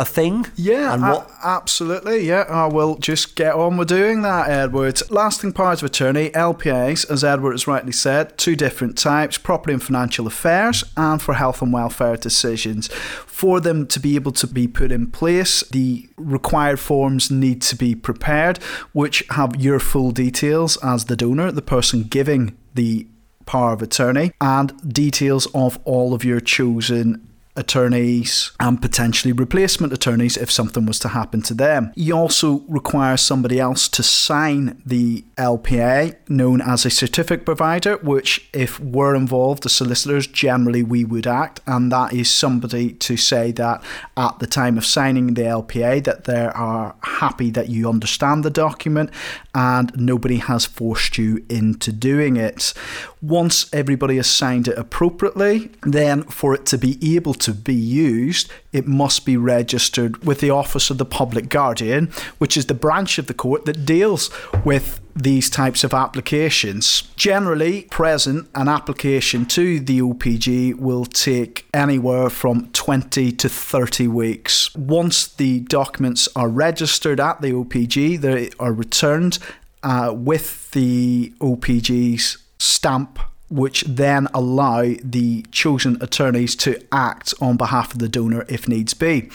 a 0.00 0.04
thing? 0.04 0.46
Yeah, 0.56 0.94
and 0.94 1.02
what? 1.02 1.30
a- 1.30 1.46
absolutely. 1.46 2.26
Yeah, 2.26 2.46
I 2.48 2.66
will 2.66 2.96
just 2.96 3.36
get 3.36 3.54
on 3.54 3.76
with 3.76 3.88
doing 3.88 4.22
that, 4.22 4.48
Edward. 4.48 4.98
Lasting 5.10 5.52
powers 5.52 5.82
of 5.82 5.90
attorney, 5.90 6.30
LPAs, 6.30 7.08
as 7.10 7.22
Edward 7.22 7.52
has 7.52 7.66
rightly 7.66 7.92
said, 7.92 8.38
two 8.38 8.56
different 8.56 8.96
types 8.96 9.36
property 9.36 9.74
and 9.74 9.82
financial 9.82 10.26
affairs, 10.26 10.82
and 10.96 11.20
for 11.20 11.34
health 11.34 11.60
and 11.60 11.72
welfare 11.72 12.16
decisions. 12.16 12.88
For 13.26 13.60
them 13.60 13.86
to 13.88 14.00
be 14.00 14.14
able 14.14 14.32
to 14.32 14.46
be 14.46 14.66
put 14.66 14.90
in 14.90 15.10
place, 15.10 15.60
the 15.68 16.08
required 16.16 16.80
forms 16.80 17.30
need 17.30 17.60
to 17.62 17.76
be 17.76 17.94
prepared, 17.94 18.56
which 18.92 19.22
have 19.30 19.56
your 19.56 19.78
full 19.78 20.12
details 20.12 20.78
as 20.78 21.04
the 21.04 21.16
donor, 21.16 21.52
the 21.52 21.60
person 21.62 22.04
giving 22.04 22.56
the 22.74 23.06
power 23.44 23.74
of 23.74 23.82
attorney, 23.82 24.32
and 24.40 24.72
details 24.94 25.46
of 25.54 25.78
all 25.84 26.14
of 26.14 26.24
your 26.24 26.40
chosen 26.40 27.26
attorneys 27.56 28.52
and 28.60 28.80
potentially 28.80 29.32
replacement 29.32 29.92
attorneys 29.92 30.36
if 30.36 30.50
something 30.50 30.86
was 30.86 30.98
to 31.00 31.08
happen 31.08 31.42
to 31.42 31.54
them. 31.54 31.92
You 31.96 32.14
also 32.14 32.62
require 32.68 33.16
somebody 33.16 33.58
else 33.58 33.88
to 33.88 34.02
sign 34.02 34.80
the 34.86 35.24
LPA, 35.36 36.16
known 36.28 36.60
as 36.60 36.86
a 36.86 36.90
certificate 36.90 37.44
provider, 37.44 37.96
which, 37.98 38.48
if 38.52 38.78
we're 38.78 39.14
involved, 39.14 39.64
the 39.64 39.68
solicitors, 39.68 40.26
generally 40.26 40.82
we 40.82 41.04
would 41.04 41.26
act, 41.26 41.60
and 41.66 41.90
that 41.90 42.12
is 42.12 42.30
somebody 42.30 42.92
to 42.92 43.16
say 43.16 43.50
that 43.52 43.82
at 44.16 44.38
the 44.38 44.46
time 44.46 44.78
of 44.78 44.86
signing 44.86 45.34
the 45.34 45.42
LPA 45.42 46.04
that 46.04 46.24
they 46.24 46.46
are 46.46 46.94
happy 47.02 47.50
that 47.50 47.68
you 47.68 47.88
understand 47.88 48.44
the 48.44 48.50
document 48.50 49.10
and 49.54 49.92
nobody 49.96 50.36
has 50.36 50.66
forced 50.66 51.18
you 51.18 51.44
into 51.48 51.92
doing 51.92 52.36
it. 52.36 52.72
Once 53.20 53.72
everybody 53.74 54.16
has 54.16 54.28
signed 54.28 54.68
it 54.68 54.78
appropriately, 54.78 55.70
then 55.82 56.22
for 56.22 56.54
it 56.54 56.64
to 56.66 56.78
be 56.78 56.98
able 57.16 57.34
to 57.40 57.52
be 57.52 57.74
used, 57.74 58.50
it 58.72 58.86
must 58.86 59.24
be 59.24 59.36
registered 59.36 60.24
with 60.24 60.40
the 60.40 60.50
Office 60.50 60.90
of 60.90 60.98
the 60.98 61.04
Public 61.04 61.48
Guardian, 61.48 62.06
which 62.38 62.56
is 62.56 62.66
the 62.66 62.74
branch 62.74 63.18
of 63.18 63.26
the 63.26 63.34
court 63.34 63.64
that 63.64 63.84
deals 63.84 64.30
with 64.64 65.00
these 65.14 65.50
types 65.50 65.84
of 65.84 65.92
applications. 65.92 67.02
Generally, 67.16 67.82
present 67.90 68.48
an 68.54 68.68
application 68.68 69.44
to 69.46 69.80
the 69.80 70.00
OPG 70.00 70.76
will 70.76 71.04
take 71.04 71.66
anywhere 71.74 72.30
from 72.30 72.70
20 72.70 73.32
to 73.32 73.48
30 73.48 74.08
weeks. 74.08 74.74
Once 74.74 75.26
the 75.26 75.60
documents 75.60 76.28
are 76.36 76.48
registered 76.48 77.20
at 77.20 77.40
the 77.40 77.52
OPG, 77.52 78.20
they 78.20 78.50
are 78.58 78.72
returned 78.72 79.38
uh, 79.82 80.12
with 80.14 80.70
the 80.72 81.32
OPG's 81.40 82.38
stamp 82.58 83.18
which 83.50 83.82
then 83.82 84.28
allow 84.32 84.82
the 85.02 85.44
chosen 85.50 85.98
attorneys 86.00 86.54
to 86.56 86.80
act 86.92 87.34
on 87.40 87.56
behalf 87.56 87.92
of 87.92 87.98
the 87.98 88.08
donor 88.08 88.46
if 88.48 88.68
needs 88.68 88.94
be. 88.94 89.28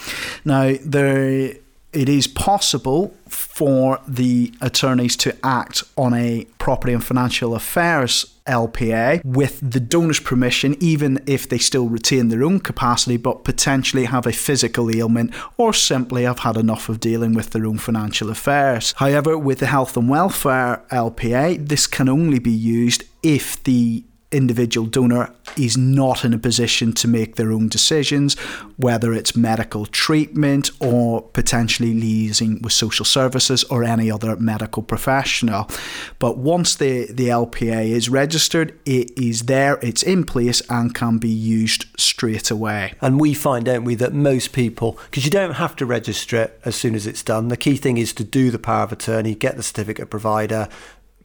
Now, 0.44 0.74
there 0.82 1.54
it 1.92 2.08
is 2.08 2.26
possible 2.26 3.14
for 3.28 4.00
the 4.06 4.52
attorneys 4.60 5.16
to 5.16 5.36
act 5.42 5.82
on 5.96 6.12
a 6.14 6.46
property 6.58 6.92
and 6.92 7.04
financial 7.04 7.54
affairs 7.54 8.34
LPA 8.46 9.24
with 9.24 9.58
the 9.62 9.80
donor's 9.80 10.20
permission, 10.20 10.76
even 10.80 11.22
if 11.26 11.48
they 11.48 11.58
still 11.58 11.88
retain 11.88 12.28
their 12.28 12.44
own 12.44 12.60
capacity 12.60 13.16
but 13.16 13.44
potentially 13.44 14.04
have 14.04 14.26
a 14.26 14.32
physical 14.32 14.90
ailment 14.90 15.34
or 15.56 15.72
simply 15.72 16.24
have 16.24 16.40
had 16.40 16.56
enough 16.56 16.88
of 16.88 17.00
dealing 17.00 17.34
with 17.34 17.50
their 17.50 17.66
own 17.66 17.78
financial 17.78 18.30
affairs. 18.30 18.94
However, 18.96 19.36
with 19.36 19.58
the 19.58 19.66
health 19.66 19.96
and 19.96 20.08
welfare 20.08 20.84
LPA, 20.90 21.68
this 21.68 21.86
can 21.86 22.08
only 22.08 22.38
be 22.38 22.52
used 22.52 23.04
if 23.22 23.62
the 23.64 24.04
individual 24.32 24.86
donor 24.86 25.32
is 25.56 25.76
not 25.76 26.24
in 26.24 26.34
a 26.34 26.38
position 26.38 26.92
to 26.92 27.08
make 27.08 27.36
their 27.36 27.52
own 27.52 27.68
decisions, 27.68 28.34
whether 28.76 29.12
it's 29.12 29.36
medical 29.36 29.86
treatment 29.86 30.70
or 30.80 31.22
potentially 31.22 31.94
liaising 31.94 32.60
with 32.62 32.72
social 32.72 33.04
services 33.04 33.64
or 33.64 33.84
any 33.84 34.10
other 34.10 34.36
medical 34.36 34.82
professional. 34.82 35.68
But 36.18 36.38
once 36.38 36.74
the, 36.74 37.06
the 37.06 37.28
LPA 37.28 37.88
is 37.88 38.08
registered, 38.08 38.78
it 38.84 39.16
is 39.18 39.42
there, 39.42 39.78
it's 39.80 40.02
in 40.02 40.24
place, 40.24 40.60
and 40.68 40.94
can 40.94 41.18
be 41.18 41.28
used 41.28 41.86
straight 41.98 42.50
away. 42.50 42.94
And 43.00 43.20
we 43.20 43.32
find, 43.32 43.64
don't 43.64 43.84
we, 43.84 43.94
that 43.96 44.12
most 44.12 44.52
people, 44.52 44.98
because 45.10 45.24
you 45.24 45.30
don't 45.30 45.54
have 45.54 45.76
to 45.76 45.86
register 45.86 46.36
it 46.36 46.60
as 46.64 46.76
soon 46.76 46.94
as 46.94 47.06
it's 47.06 47.22
done, 47.22 47.48
the 47.48 47.56
key 47.56 47.76
thing 47.76 47.96
is 47.96 48.12
to 48.14 48.24
do 48.24 48.50
the 48.50 48.58
power 48.58 48.82
of 48.82 48.92
attorney, 48.92 49.34
get 49.34 49.56
the 49.56 49.62
certificate 49.62 50.10
provider, 50.10 50.68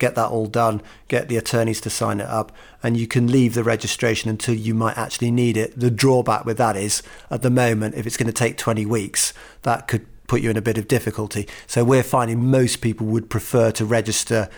get 0.01 0.15
that 0.15 0.31
all 0.31 0.47
done, 0.47 0.81
get 1.07 1.29
the 1.29 1.37
attorneys 1.37 1.79
to 1.79 1.89
sign 1.89 2.19
it 2.19 2.27
up, 2.27 2.51
and 2.81 2.97
you 2.97 3.05
can 3.07 3.31
leave 3.31 3.53
the 3.53 3.63
registration 3.63 4.29
until 4.29 4.55
you 4.55 4.73
might 4.73 4.97
actually 4.97 5.29
need 5.29 5.55
it. 5.55 5.79
The 5.79 5.91
drawback 5.91 6.43
with 6.43 6.57
that 6.57 6.75
is, 6.75 7.03
at 7.29 7.43
the 7.43 7.51
moment, 7.51 7.95
if 7.95 8.07
it's 8.07 8.17
going 8.17 8.27
to 8.27 8.33
take 8.33 8.57
20 8.57 8.85
weeks, 8.87 9.31
that 9.61 9.87
could 9.87 10.07
put 10.27 10.41
you 10.41 10.49
in 10.49 10.57
a 10.57 10.61
bit 10.61 10.79
of 10.79 10.87
difficulty. 10.87 11.47
So 11.67 11.83
we're 11.83 12.03
finding 12.03 12.49
most 12.49 12.81
people 12.81 13.05
would 13.07 13.29
prefer 13.29 13.69
to 13.71 13.85
register 13.85 14.49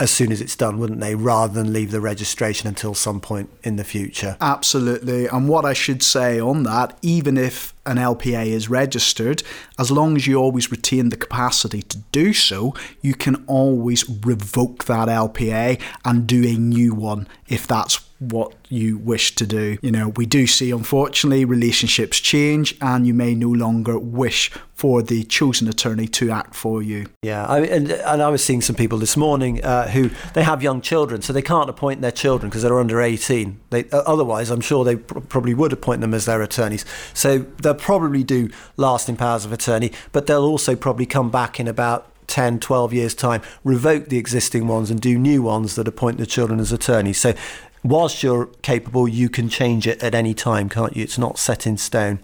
as 0.00 0.10
soon 0.10 0.30
as 0.30 0.40
it's 0.40 0.54
done, 0.54 0.78
wouldn't 0.78 1.00
they, 1.00 1.14
rather 1.14 1.52
than 1.52 1.72
leave 1.72 1.90
the 1.90 2.00
registration 2.00 2.68
until 2.68 2.94
some 2.94 3.20
point 3.20 3.50
in 3.64 3.76
the 3.76 3.84
future? 3.84 4.36
Absolutely. 4.40 5.26
And 5.26 5.48
what 5.48 5.64
I 5.64 5.72
should 5.72 6.02
say 6.02 6.38
on 6.38 6.62
that, 6.62 6.96
even 7.02 7.36
if 7.36 7.74
an 7.84 7.96
LPA 7.96 8.46
is 8.46 8.68
registered, 8.68 9.42
as 9.78 9.90
long 9.90 10.14
as 10.14 10.26
you 10.26 10.36
always 10.36 10.70
retain 10.70 11.08
the 11.08 11.16
capacity 11.16 11.82
to 11.82 11.98
do 12.12 12.32
so, 12.32 12.74
you 13.02 13.14
can 13.14 13.44
always 13.46 14.08
revoke 14.08 14.84
that 14.84 15.08
LPA 15.08 15.80
and 16.04 16.26
do 16.26 16.46
a 16.46 16.56
new 16.56 16.94
one 16.94 17.26
if 17.48 17.66
that's 17.66 18.07
what 18.18 18.54
you 18.68 18.98
wish 18.98 19.34
to 19.36 19.46
do. 19.46 19.78
You 19.80 19.92
know, 19.92 20.08
we 20.08 20.26
do 20.26 20.46
see, 20.46 20.70
unfortunately, 20.70 21.44
relationships 21.44 22.18
change 22.18 22.76
and 22.80 23.06
you 23.06 23.14
may 23.14 23.34
no 23.34 23.48
longer 23.48 23.98
wish 23.98 24.50
for 24.74 25.02
the 25.02 25.24
chosen 25.24 25.68
attorney 25.68 26.06
to 26.06 26.30
act 26.30 26.54
for 26.54 26.82
you. 26.82 27.06
Yeah, 27.22 27.46
I 27.46 27.60
and, 27.60 27.90
and 27.90 28.22
I 28.22 28.28
was 28.28 28.44
seeing 28.44 28.60
some 28.60 28.76
people 28.76 28.98
this 28.98 29.16
morning 29.16 29.64
uh, 29.64 29.88
who 29.88 30.10
they 30.34 30.42
have 30.42 30.62
young 30.62 30.80
children, 30.80 31.22
so 31.22 31.32
they 31.32 31.42
can't 31.42 31.68
appoint 31.68 32.00
their 32.00 32.12
children 32.12 32.48
because 32.48 32.62
they're 32.62 32.78
under 32.78 33.00
18. 33.00 33.58
They, 33.70 33.88
uh, 33.90 34.02
otherwise, 34.06 34.50
I'm 34.50 34.60
sure 34.60 34.84
they 34.84 34.96
pr- 34.96 35.20
probably 35.20 35.54
would 35.54 35.72
appoint 35.72 36.00
them 36.00 36.14
as 36.14 36.26
their 36.26 36.42
attorneys. 36.42 36.84
So 37.12 37.38
they'll 37.38 37.74
probably 37.74 38.22
do 38.22 38.50
lasting 38.76 39.16
powers 39.16 39.44
of 39.44 39.52
attorney, 39.52 39.92
but 40.12 40.26
they'll 40.26 40.44
also 40.44 40.76
probably 40.76 41.06
come 41.06 41.30
back 41.30 41.58
in 41.58 41.66
about 41.66 42.12
10, 42.28 42.60
12 42.60 42.92
years' 42.92 43.14
time, 43.14 43.42
revoke 43.64 44.08
the 44.08 44.18
existing 44.18 44.68
ones 44.68 44.90
and 44.90 45.00
do 45.00 45.18
new 45.18 45.42
ones 45.42 45.74
that 45.74 45.88
appoint 45.88 46.18
the 46.18 46.26
children 46.26 46.60
as 46.60 46.70
attorneys. 46.70 47.18
So 47.18 47.34
whilst 47.82 48.22
you're 48.22 48.46
capable, 48.62 49.08
you 49.08 49.28
can 49.28 49.48
change 49.48 49.86
it 49.86 50.02
at 50.02 50.14
any 50.14 50.34
time, 50.34 50.68
can't 50.68 50.96
you? 50.96 51.02
It's 51.02 51.18
not 51.18 51.38
set 51.38 51.66
in 51.66 51.76
stone. 51.76 52.18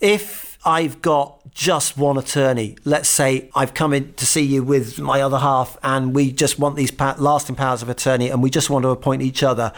If 0.00 0.58
I've 0.64 1.02
got 1.02 1.40
just 1.54 1.98
one 1.98 2.16
attorney, 2.16 2.76
let's 2.84 3.08
say 3.08 3.50
I've 3.54 3.74
come 3.74 3.92
in 3.92 4.14
to 4.14 4.26
see 4.26 4.42
you 4.42 4.62
with 4.62 4.98
my 4.98 5.20
other 5.20 5.38
half 5.38 5.76
and 5.82 6.14
we 6.14 6.32
just 6.32 6.58
want 6.58 6.76
these 6.76 6.92
lasting 7.18 7.56
powers 7.56 7.82
of 7.82 7.88
attorney 7.88 8.30
and 8.30 8.42
we 8.42 8.50
just 8.50 8.70
want 8.70 8.84
to 8.84 8.88
appoint 8.88 9.22
each 9.22 9.42
other, 9.42 9.72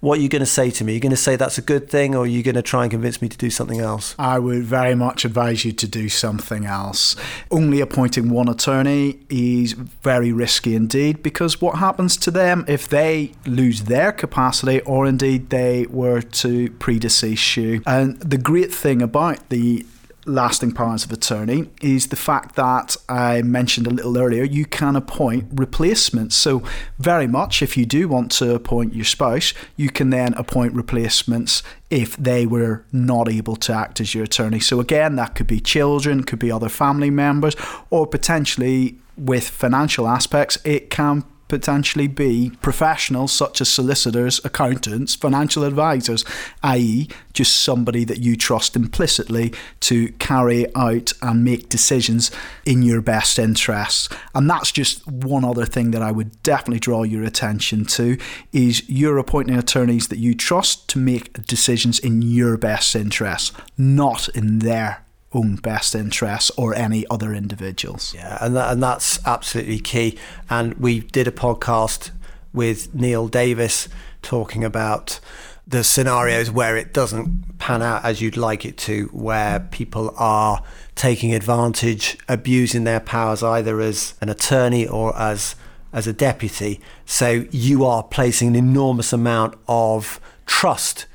what 0.00 0.18
are 0.18 0.22
you 0.22 0.28
going 0.28 0.40
to 0.40 0.46
say 0.46 0.70
to 0.70 0.84
me? 0.84 0.92
Are 0.92 0.94
you 0.94 1.00
going 1.00 1.10
to 1.10 1.16
say 1.16 1.36
that's 1.36 1.58
a 1.58 1.62
good 1.62 1.90
thing 1.90 2.14
or 2.14 2.22
are 2.22 2.26
you 2.26 2.42
going 2.42 2.54
to 2.54 2.62
try 2.62 2.82
and 2.82 2.90
convince 2.90 3.20
me 3.20 3.28
to 3.28 3.36
do 3.36 3.50
something 3.50 3.80
else? 3.80 4.14
I 4.18 4.38
would 4.38 4.62
very 4.62 4.94
much 4.94 5.24
advise 5.24 5.64
you 5.64 5.72
to 5.72 5.88
do 5.88 6.08
something 6.08 6.64
else. 6.64 7.16
Only 7.50 7.80
appointing 7.80 8.30
one 8.30 8.48
attorney 8.48 9.18
is 9.28 9.72
very 9.72 10.32
risky 10.32 10.74
indeed 10.74 11.22
because 11.22 11.60
what 11.60 11.78
happens 11.78 12.16
to 12.18 12.30
them 12.30 12.64
if 12.68 12.88
they 12.88 13.32
lose 13.44 13.82
their 13.82 14.12
capacity 14.12 14.80
or 14.82 15.06
indeed 15.06 15.50
they 15.50 15.86
were 15.86 16.22
to 16.22 16.70
predecease 16.70 17.56
you? 17.56 17.82
And 17.86 18.18
the 18.20 18.38
great 18.38 18.72
thing 18.72 19.02
about 19.02 19.48
the 19.48 19.84
lasting 20.28 20.72
powers 20.72 21.04
of 21.04 21.12
attorney 21.12 21.70
is 21.80 22.08
the 22.08 22.16
fact 22.16 22.54
that 22.56 22.96
I 23.08 23.42
mentioned 23.42 23.86
a 23.86 23.90
little 23.90 24.16
earlier, 24.18 24.44
you 24.44 24.64
can 24.64 24.96
appoint 24.96 25.48
replacements. 25.52 26.36
So, 26.36 26.62
very 26.98 27.26
much 27.26 27.62
if 27.62 27.76
you 27.76 27.86
do 27.86 28.08
want 28.08 28.30
to 28.32 28.54
appoint 28.54 28.94
your 28.94 29.04
spouse, 29.04 29.54
you 29.76 29.90
can 29.90 30.10
then 30.10 30.34
appoint 30.34 30.74
replacements 30.74 31.62
if 31.90 32.16
they 32.16 32.46
were 32.46 32.84
not 32.92 33.28
able 33.28 33.56
to 33.56 33.72
act 33.72 34.00
as 34.00 34.14
your 34.14 34.24
attorney. 34.24 34.60
So, 34.60 34.80
again, 34.80 35.16
that 35.16 35.34
could 35.34 35.46
be 35.46 35.60
children, 35.60 36.24
could 36.24 36.38
be 36.38 36.52
other 36.52 36.68
family 36.68 37.10
members, 37.10 37.56
or 37.90 38.06
potentially 38.06 38.98
with 39.16 39.48
financial 39.48 40.06
aspects, 40.06 40.58
it 40.64 40.90
can 40.90 41.24
potentially 41.48 42.06
be 42.06 42.52
professionals 42.62 43.32
such 43.32 43.60
as 43.60 43.68
solicitors, 43.68 44.40
accountants, 44.44 45.14
financial 45.14 45.64
advisors, 45.64 46.24
i.e., 46.62 47.08
just 47.32 47.62
somebody 47.62 48.04
that 48.04 48.18
you 48.18 48.36
trust 48.36 48.76
implicitly 48.76 49.52
to 49.80 50.08
carry 50.12 50.66
out 50.74 51.12
and 51.22 51.44
make 51.44 51.68
decisions 51.68 52.30
in 52.66 52.82
your 52.82 53.00
best 53.00 53.38
interests. 53.38 54.08
And 54.34 54.48
that's 54.48 54.72
just 54.72 55.06
one 55.06 55.44
other 55.44 55.66
thing 55.66 55.90
that 55.92 56.02
I 56.02 56.12
would 56.12 56.42
definitely 56.42 56.80
draw 56.80 57.02
your 57.02 57.22
attention 57.22 57.84
to 57.86 58.18
is 58.52 58.88
you're 58.88 59.18
appointing 59.18 59.56
attorneys 59.56 60.08
that 60.08 60.18
you 60.18 60.34
trust 60.34 60.88
to 60.90 60.98
make 60.98 61.46
decisions 61.46 61.98
in 61.98 62.22
your 62.22 62.56
best 62.56 62.94
interests, 62.94 63.52
not 63.76 64.28
in 64.30 64.60
their 64.60 65.04
own 65.32 65.56
best 65.56 65.94
interests 65.94 66.50
or 66.56 66.74
any 66.74 67.04
other 67.10 67.34
individuals. 67.34 68.14
Yeah, 68.14 68.38
and 68.40 68.56
that, 68.56 68.72
and 68.72 68.82
that's 68.82 69.24
absolutely 69.26 69.80
key. 69.80 70.18
And 70.48 70.74
we 70.74 71.00
did 71.00 71.28
a 71.28 71.32
podcast 71.32 72.10
with 72.52 72.94
Neil 72.94 73.28
Davis 73.28 73.88
talking 74.22 74.64
about 74.64 75.20
the 75.66 75.84
scenarios 75.84 76.50
where 76.50 76.78
it 76.78 76.94
doesn't 76.94 77.58
pan 77.58 77.82
out 77.82 78.02
as 78.02 78.22
you'd 78.22 78.38
like 78.38 78.64
it 78.64 78.78
to, 78.78 79.06
where 79.12 79.60
people 79.60 80.14
are 80.16 80.62
taking 80.94 81.34
advantage, 81.34 82.16
abusing 82.26 82.84
their 82.84 83.00
powers 83.00 83.42
either 83.42 83.80
as 83.80 84.14
an 84.20 84.28
attorney 84.28 84.86
or 84.86 85.16
as 85.16 85.54
as 85.92 86.06
a 86.06 86.12
deputy. 86.12 86.80
So 87.06 87.46
you 87.50 87.84
are 87.84 88.02
placing 88.02 88.48
an 88.48 88.56
enormous 88.56 89.12
amount 89.12 89.58
of 89.66 90.20
trust 90.46 91.06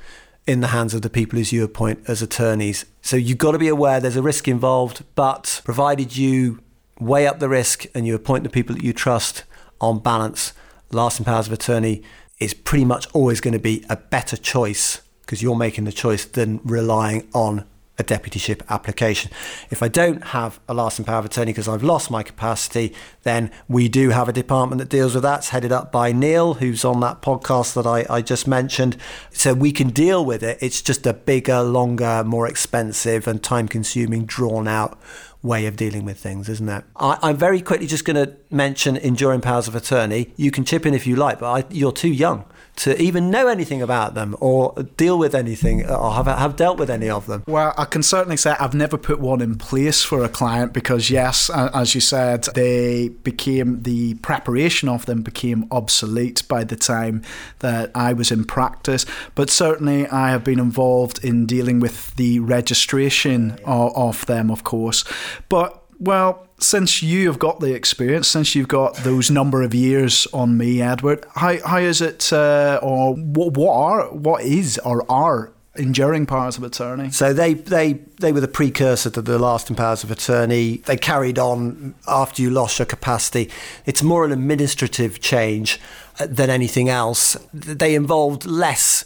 in 0.46 0.60
the 0.60 0.68
hands 0.68 0.94
of 0.94 1.02
the 1.02 1.10
people 1.10 1.38
as 1.38 1.52
you 1.52 1.64
appoint 1.64 2.00
as 2.06 2.22
attorneys. 2.22 2.84
So 3.02 3.16
you've 3.16 3.38
got 3.38 3.52
to 3.52 3.58
be 3.58 3.68
aware 3.68 4.00
there's 4.00 4.16
a 4.16 4.22
risk 4.22 4.46
involved, 4.46 5.04
but 5.14 5.60
provided 5.64 6.16
you 6.16 6.60
weigh 7.00 7.26
up 7.26 7.38
the 7.38 7.48
risk 7.48 7.86
and 7.94 8.06
you 8.06 8.14
appoint 8.14 8.44
the 8.44 8.50
people 8.50 8.76
that 8.76 8.84
you 8.84 8.92
trust 8.92 9.44
on 9.80 9.98
balance, 9.98 10.52
lasting 10.90 11.24
powers 11.24 11.46
of 11.46 11.52
attorney 11.52 12.02
is 12.38 12.54
pretty 12.54 12.84
much 12.84 13.06
always 13.12 13.40
going 13.40 13.52
to 13.52 13.58
be 13.58 13.84
a 13.88 13.96
better 13.96 14.36
choice 14.36 15.00
because 15.20 15.42
you're 15.42 15.56
making 15.56 15.84
the 15.84 15.92
choice 15.92 16.24
than 16.24 16.60
relying 16.64 17.26
on 17.32 17.64
a 17.98 18.04
deputyship 18.04 18.60
application. 18.68 19.30
If 19.70 19.82
I 19.82 19.88
don't 19.88 20.24
have 20.28 20.58
a 20.68 20.74
lasting 20.74 21.04
power 21.04 21.20
of 21.20 21.24
attorney 21.24 21.52
because 21.52 21.68
I've 21.68 21.82
lost 21.82 22.10
my 22.10 22.22
capacity, 22.22 22.92
then 23.22 23.50
we 23.68 23.88
do 23.88 24.10
have 24.10 24.28
a 24.28 24.32
department 24.32 24.80
that 24.80 24.88
deals 24.88 25.14
with 25.14 25.22
that. 25.22 25.40
It's 25.40 25.48
headed 25.50 25.70
up 25.70 25.92
by 25.92 26.10
Neil, 26.10 26.54
who's 26.54 26.84
on 26.84 27.00
that 27.00 27.22
podcast 27.22 27.74
that 27.74 27.86
I, 27.86 28.04
I 28.10 28.20
just 28.20 28.48
mentioned. 28.48 28.96
So 29.30 29.54
we 29.54 29.70
can 29.70 29.90
deal 29.90 30.24
with 30.24 30.42
it. 30.42 30.58
It's 30.60 30.82
just 30.82 31.06
a 31.06 31.12
bigger, 31.12 31.62
longer, 31.62 32.24
more 32.24 32.48
expensive, 32.48 33.28
and 33.28 33.42
time 33.42 33.68
consuming, 33.68 34.24
drawn 34.24 34.66
out 34.66 34.98
way 35.44 35.66
of 35.66 35.76
dealing 35.76 36.06
with 36.06 36.18
things, 36.18 36.48
isn't 36.48 36.68
it? 36.68 36.84
I, 36.96 37.30
am 37.30 37.36
very 37.36 37.60
quickly 37.60 37.86
just 37.86 38.06
going 38.06 38.16
to 38.16 38.34
mention 38.50 38.96
enduring 38.96 39.42
powers 39.42 39.68
of 39.68 39.74
attorney. 39.74 40.32
You 40.36 40.50
can 40.50 40.64
chip 40.64 40.86
in 40.86 40.94
if 40.94 41.06
you 41.06 41.16
like, 41.16 41.38
but 41.38 41.52
I, 41.52 41.64
you're 41.70 41.92
too 41.92 42.08
young 42.08 42.46
to 42.76 43.00
even 43.00 43.30
know 43.30 43.48
anything 43.48 43.82
about 43.82 44.14
them 44.14 44.36
or 44.40 44.74
deal 44.96 45.18
with 45.18 45.34
anything 45.34 45.86
or 45.88 46.12
have, 46.12 46.26
have 46.26 46.56
dealt 46.56 46.78
with 46.78 46.90
any 46.90 47.08
of 47.08 47.26
them? 47.26 47.44
Well, 47.46 47.72
I 47.78 47.84
can 47.84 48.02
certainly 48.02 48.36
say 48.36 48.56
I've 48.58 48.74
never 48.74 48.98
put 48.98 49.20
one 49.20 49.40
in 49.40 49.56
place 49.56 50.02
for 50.02 50.24
a 50.24 50.28
client 50.28 50.72
because, 50.72 51.10
yes, 51.10 51.50
as 51.50 51.94
you 51.94 52.00
said, 52.00 52.44
they 52.54 53.08
became 53.08 53.82
the 53.82 54.14
preparation 54.14 54.88
of 54.88 55.06
them 55.06 55.22
became 55.22 55.66
obsolete 55.70 56.42
by 56.48 56.64
the 56.64 56.76
time 56.76 57.22
that 57.60 57.90
I 57.94 58.12
was 58.12 58.30
in 58.30 58.44
practice. 58.44 59.06
But 59.34 59.50
certainly, 59.50 60.08
I 60.08 60.30
have 60.30 60.42
been 60.44 60.58
involved 60.58 61.24
in 61.24 61.46
dealing 61.46 61.80
with 61.80 62.14
the 62.16 62.40
registration 62.40 63.52
of, 63.64 63.96
of 63.96 64.26
them, 64.26 64.50
of 64.50 64.64
course. 64.64 65.04
But 65.48 65.83
well, 65.98 66.48
since 66.58 67.02
you 67.02 67.26
have 67.26 67.38
got 67.38 67.60
the 67.60 67.74
experience, 67.74 68.28
since 68.28 68.54
you've 68.54 68.68
got 68.68 68.96
those 68.98 69.30
number 69.30 69.62
of 69.62 69.74
years 69.74 70.26
on 70.32 70.56
me, 70.56 70.80
Edward, 70.80 71.24
how, 71.34 71.56
how 71.66 71.78
is 71.78 72.00
it, 72.00 72.32
uh, 72.32 72.78
or 72.82 73.14
what, 73.14 73.56
what 73.56 73.74
are, 73.74 74.14
what 74.14 74.42
is, 74.42 74.78
or 74.84 75.10
are 75.10 75.52
enduring 75.76 76.26
powers 76.26 76.56
of 76.56 76.62
attorney? 76.62 77.10
So 77.10 77.32
they, 77.32 77.54
they, 77.54 77.94
they 78.20 78.32
were 78.32 78.40
the 78.40 78.48
precursor 78.48 79.10
to 79.10 79.22
the 79.22 79.38
lasting 79.38 79.76
powers 79.76 80.04
of 80.04 80.10
attorney. 80.10 80.78
They 80.78 80.96
carried 80.96 81.38
on 81.38 81.94
after 82.06 82.42
you 82.42 82.50
lost 82.50 82.78
your 82.78 82.86
capacity. 82.86 83.50
It's 83.84 84.02
more 84.02 84.24
an 84.24 84.32
administrative 84.32 85.20
change 85.20 85.80
uh, 86.18 86.26
than 86.28 86.50
anything 86.50 86.88
else. 86.88 87.36
They 87.52 87.94
involved 87.94 88.46
less 88.46 89.04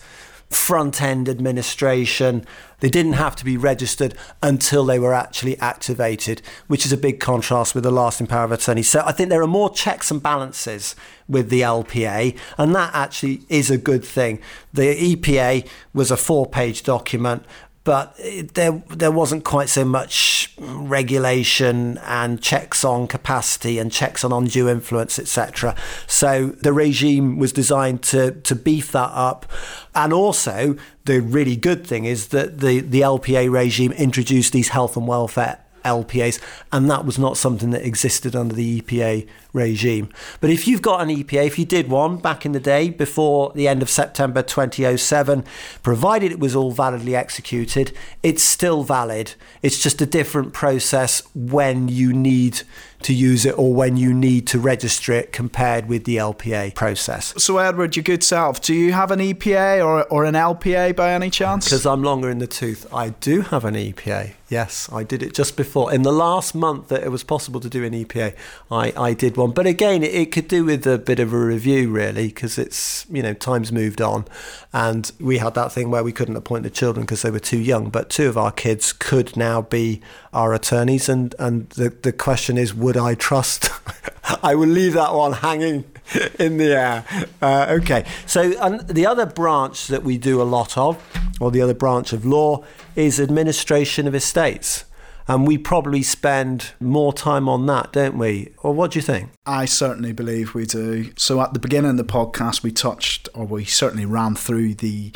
front 0.50 1.02
end 1.02 1.28
administration. 1.28 2.46
They 2.80 2.88
didn't 2.88 3.14
have 3.14 3.34
to 3.36 3.44
be 3.44 3.56
registered 3.56 4.14
until 4.42 4.84
they 4.84 4.98
were 4.98 5.14
actually 5.14 5.58
activated, 5.58 6.42
which 6.68 6.86
is 6.86 6.92
a 6.92 6.96
big 6.96 7.18
contrast 7.20 7.74
with 7.74 7.84
the 7.84 7.90
lasting 7.90 8.28
power 8.28 8.44
of 8.44 8.52
attorney. 8.52 8.82
So 8.82 9.02
I 9.04 9.12
think 9.12 9.30
there 9.30 9.42
are 9.42 9.48
more 9.48 9.70
checks 9.70 10.10
and 10.10 10.22
balances 10.22 10.94
with 11.28 11.50
the 11.50 11.62
LPA, 11.62 12.38
and 12.56 12.74
that 12.74 12.94
actually 12.94 13.42
is 13.48 13.70
a 13.70 13.78
good 13.78 14.04
thing. 14.04 14.40
The 14.72 15.16
EPA 15.16 15.68
was 15.92 16.10
a 16.10 16.16
four 16.16 16.46
page 16.46 16.82
document 16.84 17.44
but 17.88 18.14
it, 18.18 18.52
there 18.52 18.82
there 18.90 19.10
wasn't 19.10 19.44
quite 19.44 19.70
so 19.70 19.82
much 19.82 20.54
regulation 20.58 21.96
and 22.04 22.42
checks 22.42 22.84
on 22.84 23.06
capacity 23.06 23.78
and 23.78 23.90
checks 23.90 24.22
on 24.24 24.30
undue 24.30 24.68
influence, 24.68 25.18
etc. 25.18 25.74
So 26.06 26.48
the 26.48 26.74
regime 26.74 27.38
was 27.38 27.50
designed 27.50 28.02
to 28.12 28.32
to 28.32 28.54
beef 28.54 28.92
that 28.92 29.10
up, 29.14 29.46
and 29.94 30.12
also 30.12 30.76
the 31.06 31.22
really 31.22 31.56
good 31.56 31.86
thing 31.86 32.04
is 32.04 32.28
that 32.28 32.60
the 32.60 32.80
the 32.80 33.00
LPA 33.00 33.50
regime 33.50 33.92
introduced 33.92 34.52
these 34.52 34.68
health 34.68 34.94
and 34.94 35.08
welfare 35.08 35.58
LPAs, 35.82 36.38
and 36.70 36.90
that 36.90 37.06
was 37.06 37.18
not 37.18 37.38
something 37.38 37.70
that 37.70 37.86
existed 37.86 38.36
under 38.36 38.54
the 38.54 38.82
EPA 38.82 39.26
regime. 39.58 40.08
But 40.40 40.50
if 40.50 40.66
you've 40.66 40.82
got 40.82 41.02
an 41.02 41.08
EPA, 41.08 41.46
if 41.46 41.58
you 41.58 41.64
did 41.64 41.88
one 41.88 42.16
back 42.16 42.46
in 42.46 42.52
the 42.52 42.60
day 42.60 42.90
before 42.90 43.52
the 43.54 43.68
end 43.68 43.82
of 43.82 43.90
September 43.90 44.42
2007, 44.42 45.44
provided 45.82 46.32
it 46.32 46.40
was 46.40 46.56
all 46.56 46.72
validly 46.72 47.14
executed, 47.14 47.92
it's 48.22 48.42
still 48.42 48.82
valid. 48.82 49.34
It's 49.62 49.82
just 49.82 50.00
a 50.00 50.06
different 50.06 50.52
process 50.52 51.22
when 51.34 51.88
you 51.88 52.12
need 52.12 52.62
to 53.02 53.14
use 53.14 53.46
it 53.46 53.56
or 53.58 53.72
when 53.72 53.96
you 53.96 54.12
need 54.12 54.46
to 54.48 54.58
register 54.58 55.12
it 55.12 55.32
compared 55.32 55.86
with 55.86 56.04
the 56.04 56.16
LPA 56.16 56.74
process. 56.74 57.32
So, 57.36 57.58
Edward, 57.58 57.94
your 57.96 58.02
good 58.02 58.24
self, 58.24 58.60
do 58.60 58.74
you 58.74 58.92
have 58.92 59.10
an 59.10 59.20
EPA 59.20 59.84
or, 59.84 60.04
or 60.08 60.24
an 60.24 60.34
LPA 60.34 60.96
by 60.96 61.12
any 61.12 61.30
chance? 61.30 61.66
Because 61.66 61.86
I'm 61.86 62.02
longer 62.02 62.28
in 62.28 62.38
the 62.38 62.46
tooth, 62.46 62.86
I 62.92 63.10
do 63.10 63.42
have 63.42 63.64
an 63.64 63.74
EPA. 63.74 64.34
Yes, 64.48 64.88
I 64.90 65.04
did 65.04 65.22
it 65.22 65.34
just 65.34 65.56
before. 65.56 65.92
In 65.92 66.02
the 66.02 66.12
last 66.12 66.54
month 66.54 66.88
that 66.88 67.02
it 67.02 67.10
was 67.10 67.22
possible 67.22 67.60
to 67.60 67.68
do 67.68 67.84
an 67.84 67.92
EPA, 67.92 68.34
I, 68.70 68.92
I 68.96 69.12
did 69.12 69.36
one. 69.36 69.47
But 69.52 69.66
again, 69.66 70.02
it, 70.02 70.14
it 70.14 70.32
could 70.32 70.48
do 70.48 70.64
with 70.64 70.86
a 70.86 70.98
bit 70.98 71.18
of 71.20 71.32
a 71.32 71.38
review, 71.38 71.90
really, 71.90 72.28
because 72.28 72.58
it's, 72.58 73.06
you 73.10 73.22
know, 73.22 73.34
time's 73.34 73.72
moved 73.72 74.00
on. 74.00 74.26
And 74.72 75.10
we 75.20 75.38
had 75.38 75.54
that 75.54 75.72
thing 75.72 75.90
where 75.90 76.04
we 76.04 76.12
couldn't 76.12 76.36
appoint 76.36 76.62
the 76.62 76.70
children 76.70 77.04
because 77.04 77.22
they 77.22 77.30
were 77.30 77.38
too 77.38 77.58
young. 77.58 77.90
But 77.90 78.10
two 78.10 78.28
of 78.28 78.36
our 78.36 78.52
kids 78.52 78.92
could 78.92 79.36
now 79.36 79.62
be 79.62 80.00
our 80.32 80.54
attorneys. 80.54 81.08
And, 81.08 81.34
and 81.38 81.68
the, 81.70 81.90
the 81.90 82.12
question 82.12 82.58
is, 82.58 82.74
would 82.74 82.96
I 82.96 83.14
trust? 83.14 83.70
I 84.42 84.54
will 84.54 84.68
leave 84.68 84.92
that 84.94 85.14
one 85.14 85.32
hanging 85.32 85.84
in 86.38 86.58
the 86.58 86.76
air. 86.76 87.04
Uh, 87.40 87.78
okay. 87.80 88.04
So 88.26 88.52
and 88.60 88.80
the 88.88 89.06
other 89.06 89.26
branch 89.26 89.88
that 89.88 90.02
we 90.02 90.18
do 90.18 90.40
a 90.40 90.44
lot 90.44 90.76
of, 90.76 91.02
or 91.40 91.50
the 91.50 91.62
other 91.62 91.74
branch 91.74 92.12
of 92.12 92.24
law, 92.24 92.64
is 92.96 93.20
administration 93.20 94.06
of 94.06 94.14
estates. 94.14 94.84
And 95.28 95.46
we 95.46 95.58
probably 95.58 96.02
spend 96.02 96.72
more 96.80 97.12
time 97.12 97.48
on 97.48 97.66
that, 97.66 97.92
don't 97.92 98.16
we? 98.16 98.54
Or 98.62 98.72
what 98.72 98.92
do 98.92 98.98
you 98.98 99.02
think? 99.02 99.30
I 99.44 99.66
certainly 99.66 100.12
believe 100.12 100.54
we 100.54 100.64
do. 100.64 101.12
So 101.16 101.40
at 101.42 101.52
the 101.52 101.60
beginning 101.60 101.90
of 101.92 101.96
the 101.98 102.04
podcast, 102.04 102.62
we 102.62 102.72
touched, 102.72 103.28
or 103.34 103.44
we 103.44 103.66
certainly 103.66 104.06
ran 104.06 104.34
through 104.34 104.76
the 104.76 105.12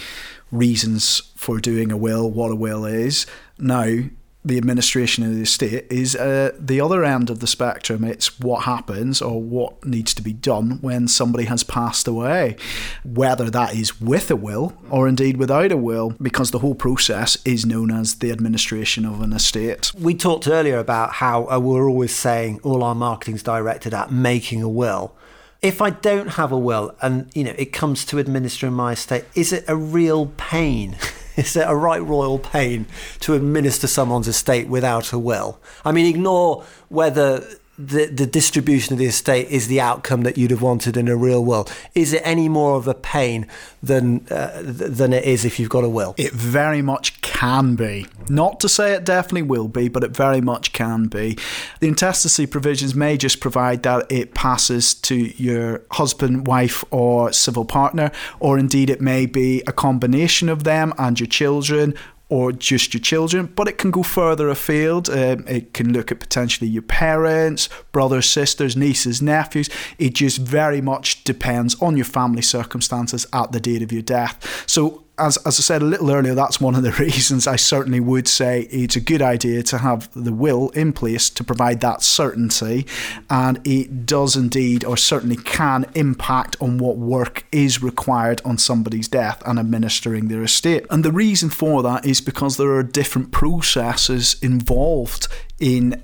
reasons 0.51 1.33
for 1.35 1.59
doing 1.59 1.91
a 1.91 1.97
will, 1.97 2.31
what 2.31 2.53
a 2.53 2.55
will 2.55 2.85
is. 2.85 3.27
Now, 3.59 4.01
the 4.45 4.59
administration 4.59 5.25
of 5.25 5.35
the 5.35 5.43
estate 5.43 5.87
is 5.89 6.17
uh, 6.17 6.51
the 6.59 6.81
other 6.81 7.05
end 7.05 7.31
of 7.31 7.39
the 7.39 7.47
spectrum. 7.47 8.03
It's 8.03 8.41
what 8.41 8.65
happens 8.65 9.23
or 9.23 9.41
what 9.41 9.85
needs 9.85 10.15
to 10.15 10.23
be 10.23 10.33
done 10.33 10.79
when 10.81 11.07
somebody 11.07 11.45
has 11.45 11.63
passed 11.63 12.09
away, 12.09 12.57
whether 13.05 13.51
that 13.51 13.75
is 13.75 14.01
with 14.01 14.31
a 14.31 14.37
will 14.37 14.77
or 14.91 15.07
indeed 15.07 15.37
without 15.37 15.71
a 15.71 15.77
will, 15.77 16.17
because 16.21 16.51
the 16.51 16.59
whole 16.59 16.75
process 16.75 17.39
is 17.45 17.65
known 17.65 17.93
as 17.93 18.17
the 18.17 18.33
administration 18.33 19.05
of 19.05 19.21
an 19.21 19.33
estate. 19.33 19.93
We 19.95 20.15
talked 20.15 20.49
earlier 20.49 20.79
about 20.79 21.15
how 21.15 21.49
uh, 21.49 21.61
we're 21.61 21.89
always 21.89 22.15
saying 22.15 22.61
all 22.65 22.83
our 22.83 22.97
marketing's 22.97 23.45
directed 23.45 23.95
at 23.95 24.11
making 24.11 24.61
a 24.61 24.69
will. 24.69 25.15
If 25.61 25.81
I 25.81 25.91
don't 25.91 26.31
have 26.31 26.51
a 26.51 26.59
will 26.59 26.97
and 27.01 27.31
you 27.37 27.45
know 27.45 27.55
it 27.57 27.73
comes 27.73 28.05
to 28.07 28.19
administering 28.19 28.73
my 28.73 28.93
estate, 28.93 29.25
is 29.37 29.53
it 29.53 29.65
a 29.69 29.77
real 29.77 30.33
pain? 30.37 30.97
Is 31.37 31.57
it 31.57 31.67
a 31.67 31.75
right 31.75 32.03
royal 32.03 32.39
pain 32.39 32.87
to 33.21 33.35
administer 33.35 33.87
someone's 33.87 34.29
estate 34.29 34.69
without 34.69 35.13
a 35.13 35.19
will? 35.19 35.59
I 35.85 35.93
mean, 35.93 36.07
ignore 36.07 36.65
whether 36.89 37.45
the, 37.79 38.07
the 38.07 38.27
distribution 38.27 38.93
of 38.93 38.99
the 38.99 39.07
estate 39.07 39.49
is 39.49 39.67
the 39.67 39.81
outcome 39.81 40.23
that 40.23 40.37
you'd 40.37 40.51
have 40.51 40.63
wanted 40.63 40.97
in 40.97 41.09
a 41.09 41.17
real 41.17 41.45
world. 41.45 41.73
Is 41.95 42.13
it 42.13 42.23
any 42.25 42.49
more 42.49 42.77
of 42.77 42.87
a 42.87 42.95
pain 42.95 43.47
than 43.83 44.27
uh, 44.31 44.61
than 44.63 45.13
it 45.13 45.25
is 45.25 45.45
if 45.45 45.59
you've 45.59 45.71
got 45.71 45.83
a 45.83 45.89
will? 45.89 46.15
It 46.19 46.33
very 46.33 46.83
much 46.83 47.22
can 47.43 47.75
be. 47.75 48.07
Not 48.29 48.61
to 48.61 48.69
say 48.69 48.93
it 48.93 49.03
definitely 49.03 49.43
will 49.43 49.67
be, 49.67 49.89
but 49.89 50.05
it 50.05 50.17
very 50.17 50.41
much 50.41 50.73
can 50.73 51.09
be. 51.09 51.37
The 51.81 51.89
intestacy 51.89 52.47
provisions 52.47 52.95
may 52.95 53.17
just 53.17 53.41
provide 53.41 53.83
that 53.83 54.07
it 54.13 54.33
passes 54.33 54.95
to 54.95 55.17
your 55.17 55.83
husband, 55.91 56.47
wife, 56.47 56.85
or 56.93 57.33
civil 57.33 57.65
partner, 57.65 58.13
or 58.39 58.61
indeed 58.61 58.89
it 58.89 59.01
may 59.01 59.27
be 59.27 59.61
a 59.67 59.73
combination 59.73 60.49
of 60.49 60.63
them 60.63 60.95
and 60.99 61.19
your 61.19 61.27
children 61.27 61.95
or 62.29 62.53
just 62.53 62.95
your 62.95 63.01
children, 63.01 63.47
but 63.47 63.67
it 63.69 63.77
can 63.77 63.91
go 63.91 64.05
further 64.05 64.49
afield. 64.49 65.11
Um, 65.11 65.45
it 65.49 65.75
can 65.75 65.93
look 65.93 66.13
at 66.13 66.21
potentially 66.21 66.71
your 66.71 66.83
parents, 66.83 67.69
brothers, 67.91 68.27
sisters, 68.31 68.77
nieces, 68.77 69.21
nephews. 69.21 69.69
It 69.99 70.15
just 70.15 70.39
very 70.39 70.81
much 70.81 71.25
depends 71.25 71.75
on 71.83 71.97
your 71.97 72.07
family 72.07 72.41
circumstances 72.41 73.27
at 73.33 73.51
the 73.51 73.61
date 73.61 73.83
of 73.83 73.93
your 73.93 74.01
death. 74.01 74.65
So 74.67 75.03
as, 75.23 75.37
as 75.39 75.59
I 75.59 75.63
said 75.63 75.83
a 75.83 75.87
little 75.87 76.11
earlier, 76.11 76.35
that's 76.35 76.61
one 76.61 76.75
of 76.75 76.83
the 76.83 76.93
reasons 76.99 77.47
I 77.47 77.57
certainly 77.57 78.01
would 78.01 78.27
say 78.27 78.63
it's 78.63 78.97
a 78.97 79.01
good 79.01 79.23
idea 79.23 79.63
to 79.65 79.79
have 79.79 80.11
the 80.15 80.33
will 80.33 80.71
in 80.71 80.93
place 80.93 81.31
to 81.31 81.45
provide 81.45 81.81
that 81.81 82.03
certainty. 82.03 82.87
And 83.31 83.61
it 83.65 84.05
does 84.05 84.37
indeed, 84.37 84.85
or 84.85 84.97
certainly 84.97 85.37
can, 85.37 85.87
impact 85.95 86.57
on 86.61 86.79
what 86.79 86.97
work 86.97 87.45
is 87.53 87.83
required 87.83 88.43
on 88.45 88.59
somebody's 88.59 89.09
death 89.09 89.43
and 89.47 89.59
administering 89.59 90.29
their 90.29 90.43
estate. 90.43 90.87
And 90.91 91.05
the 91.05 91.13
reason 91.13 91.51
for 91.51 91.83
that 91.85 92.05
is 92.05 92.21
because 92.21 92.57
there 92.57 92.73
are 92.73 92.83
different 92.83 93.31
processes 93.31 94.37
involved 94.43 95.29
in 95.61 96.03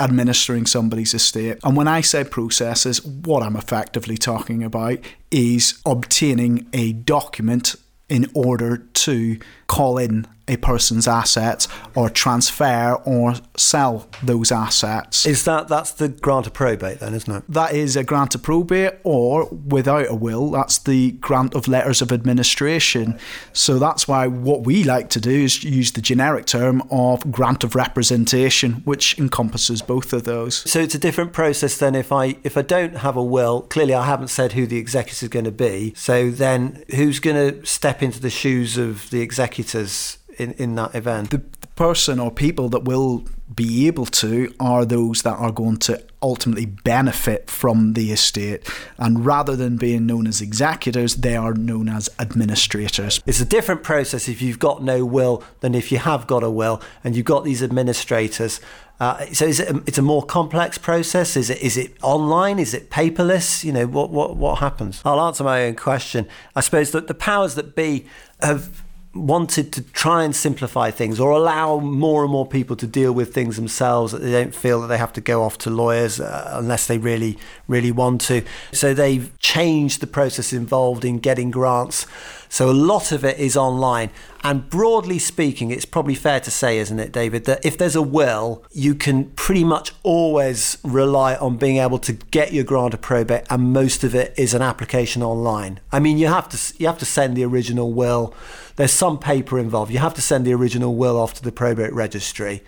administering 0.00 0.66
somebody's 0.66 1.14
estate. 1.14 1.58
And 1.62 1.76
when 1.76 1.86
I 1.86 2.00
say 2.00 2.24
processes, 2.24 3.04
what 3.04 3.42
I'm 3.42 3.56
effectively 3.56 4.16
talking 4.16 4.64
about 4.64 4.98
is 5.30 5.80
obtaining 5.86 6.66
a 6.72 6.92
document 6.92 7.76
in 8.08 8.30
order 8.34 8.76
to 8.76 9.38
call 9.66 9.98
in 9.98 10.26
a 10.46 10.56
person's 10.58 11.08
assets 11.08 11.68
or 11.94 12.10
transfer 12.10 12.94
or 13.04 13.34
sell 13.56 14.08
those 14.22 14.52
assets. 14.52 15.26
Is 15.26 15.44
that 15.44 15.68
that's 15.68 15.92
the 15.92 16.08
grant 16.08 16.46
of 16.46 16.52
probate 16.52 17.00
then, 17.00 17.14
isn't 17.14 17.34
it? 17.34 17.44
That 17.48 17.74
is 17.74 17.96
a 17.96 18.04
grant 18.04 18.34
of 18.34 18.42
probate 18.42 18.94
or 19.04 19.48
without 19.48 20.08
a 20.08 20.14
will, 20.14 20.50
that's 20.50 20.78
the 20.78 21.12
grant 21.12 21.54
of 21.54 21.68
letters 21.68 22.02
of 22.02 22.12
administration. 22.12 23.18
So 23.52 23.78
that's 23.78 24.06
why 24.06 24.26
what 24.26 24.64
we 24.64 24.84
like 24.84 25.08
to 25.10 25.20
do 25.20 25.30
is 25.30 25.64
use 25.64 25.92
the 25.92 26.02
generic 26.02 26.46
term 26.46 26.82
of 26.90 27.30
grant 27.32 27.64
of 27.64 27.74
representation, 27.74 28.82
which 28.84 29.18
encompasses 29.18 29.80
both 29.82 30.12
of 30.12 30.24
those. 30.24 30.70
So 30.70 30.80
it's 30.80 30.94
a 30.94 30.98
different 30.98 31.32
process 31.32 31.78
than 31.78 31.94
if 31.94 32.12
I 32.12 32.36
if 32.44 32.56
I 32.56 32.62
don't 32.62 32.96
have 32.98 33.16
a 33.16 33.24
will, 33.24 33.62
clearly 33.62 33.94
I 33.94 34.04
haven't 34.04 34.28
said 34.28 34.52
who 34.52 34.66
the 34.66 34.78
executor 34.78 35.24
is 35.24 35.28
going 35.28 35.44
to 35.46 35.52
be. 35.52 35.94
So 35.96 36.30
then 36.30 36.84
who's 36.94 37.20
going 37.20 37.36
to 37.36 37.66
step 37.66 38.02
into 38.02 38.20
the 38.20 38.30
shoes 38.30 38.76
of 38.76 39.10
the 39.10 39.20
executors 39.20 40.18
in, 40.38 40.52
in 40.52 40.74
that 40.76 40.94
event? 40.94 41.30
The, 41.30 41.42
the 41.60 41.66
person 41.76 42.18
or 42.20 42.30
people 42.30 42.68
that 42.70 42.84
will 42.84 43.24
be 43.54 43.86
able 43.86 44.06
to 44.06 44.52
are 44.58 44.84
those 44.84 45.22
that 45.22 45.34
are 45.34 45.52
going 45.52 45.76
to 45.76 46.02
ultimately 46.22 46.64
benefit 46.66 47.50
from 47.50 47.92
the 47.92 48.10
estate. 48.10 48.68
And 48.96 49.24
rather 49.24 49.54
than 49.54 49.76
being 49.76 50.06
known 50.06 50.26
as 50.26 50.40
executors, 50.40 51.16
they 51.16 51.36
are 51.36 51.52
known 51.52 51.88
as 51.88 52.08
administrators. 52.18 53.20
It's 53.26 53.40
a 53.40 53.44
different 53.44 53.82
process 53.82 54.28
if 54.28 54.40
you've 54.40 54.58
got 54.58 54.82
no 54.82 55.04
will 55.04 55.44
than 55.60 55.74
if 55.74 55.92
you 55.92 55.98
have 55.98 56.26
got 56.26 56.42
a 56.42 56.50
will 56.50 56.80
and 57.02 57.14
you've 57.14 57.26
got 57.26 57.44
these 57.44 57.62
administrators. 57.62 58.60
Uh, 59.00 59.26
so 59.32 59.44
is 59.44 59.60
it 59.60 59.68
a, 59.68 59.82
it's 59.86 59.98
a 59.98 60.02
more 60.02 60.24
complex 60.24 60.78
process? 60.78 61.36
Is 61.36 61.50
it 61.50 61.60
is 61.60 61.76
it 61.76 61.96
online? 62.00 62.60
Is 62.60 62.74
it 62.74 62.90
paperless? 62.90 63.64
You 63.64 63.72
know 63.72 63.86
what 63.86 64.10
what 64.10 64.36
what 64.36 64.60
happens? 64.60 65.02
I'll 65.04 65.20
answer 65.20 65.42
my 65.42 65.64
own 65.64 65.74
question. 65.74 66.28
I 66.54 66.60
suppose 66.60 66.92
that 66.92 67.08
the 67.08 67.14
powers 67.14 67.56
that 67.56 67.74
be 67.74 68.06
have 68.40 68.83
wanted 69.14 69.72
to 69.72 69.82
try 69.92 70.24
and 70.24 70.34
simplify 70.34 70.90
things 70.90 71.20
or 71.20 71.30
allow 71.30 71.78
more 71.78 72.22
and 72.22 72.32
more 72.32 72.46
people 72.46 72.74
to 72.76 72.86
deal 72.86 73.12
with 73.12 73.32
things 73.32 73.56
themselves 73.56 74.12
that 74.12 74.18
they 74.18 74.32
don't 74.32 74.54
feel 74.54 74.80
that 74.80 74.88
they 74.88 74.98
have 74.98 75.12
to 75.12 75.20
go 75.20 75.42
off 75.42 75.56
to 75.58 75.70
lawyers 75.70 76.20
uh, 76.20 76.50
unless 76.54 76.86
they 76.86 76.98
really 76.98 77.38
really 77.68 77.92
want 77.92 78.20
to. 78.20 78.42
So 78.72 78.92
they've 78.94 79.36
changed 79.38 80.00
the 80.00 80.06
process 80.06 80.52
involved 80.52 81.04
in 81.04 81.18
getting 81.18 81.50
grants 81.50 82.06
so 82.54 82.70
a 82.70 82.72
lot 82.72 83.12
of 83.12 83.24
it 83.24 83.38
is 83.38 83.56
online 83.56 84.10
and 84.42 84.68
broadly 84.70 85.18
speaking 85.18 85.70
it's 85.70 85.84
probably 85.84 86.14
fair 86.14 86.40
to 86.40 86.50
say 86.50 86.78
isn't 86.78 87.00
it 87.00 87.12
David 87.12 87.44
that 87.44 87.64
if 87.64 87.76
there's 87.78 87.96
a 87.96 88.02
will 88.02 88.64
you 88.72 88.94
can 88.94 89.30
pretty 89.30 89.64
much 89.64 89.92
always 90.02 90.78
rely 90.82 91.34
on 91.36 91.56
being 91.56 91.78
able 91.78 91.98
to 91.98 92.12
get 92.12 92.52
your 92.52 92.64
grant 92.64 92.94
of 92.94 93.00
probate 93.00 93.44
and 93.50 93.72
most 93.72 94.04
of 94.04 94.14
it 94.14 94.32
is 94.36 94.54
an 94.54 94.62
application 94.62 95.22
online 95.22 95.80
i 95.92 95.98
mean 95.98 96.18
you 96.18 96.26
have 96.26 96.48
to 96.48 96.58
you 96.78 96.86
have 96.86 96.98
to 96.98 97.06
send 97.06 97.36
the 97.36 97.44
original 97.44 97.92
will 97.92 98.34
there's 98.76 98.92
some 98.92 99.18
paper 99.18 99.58
involved. 99.58 99.92
You 99.92 99.98
have 99.98 100.14
to 100.14 100.20
send 100.20 100.44
the 100.44 100.52
original 100.54 100.94
will 100.94 101.18
off 101.18 101.34
to 101.34 101.42
the 101.42 101.52
probate 101.52 101.92
registry, 101.92 102.62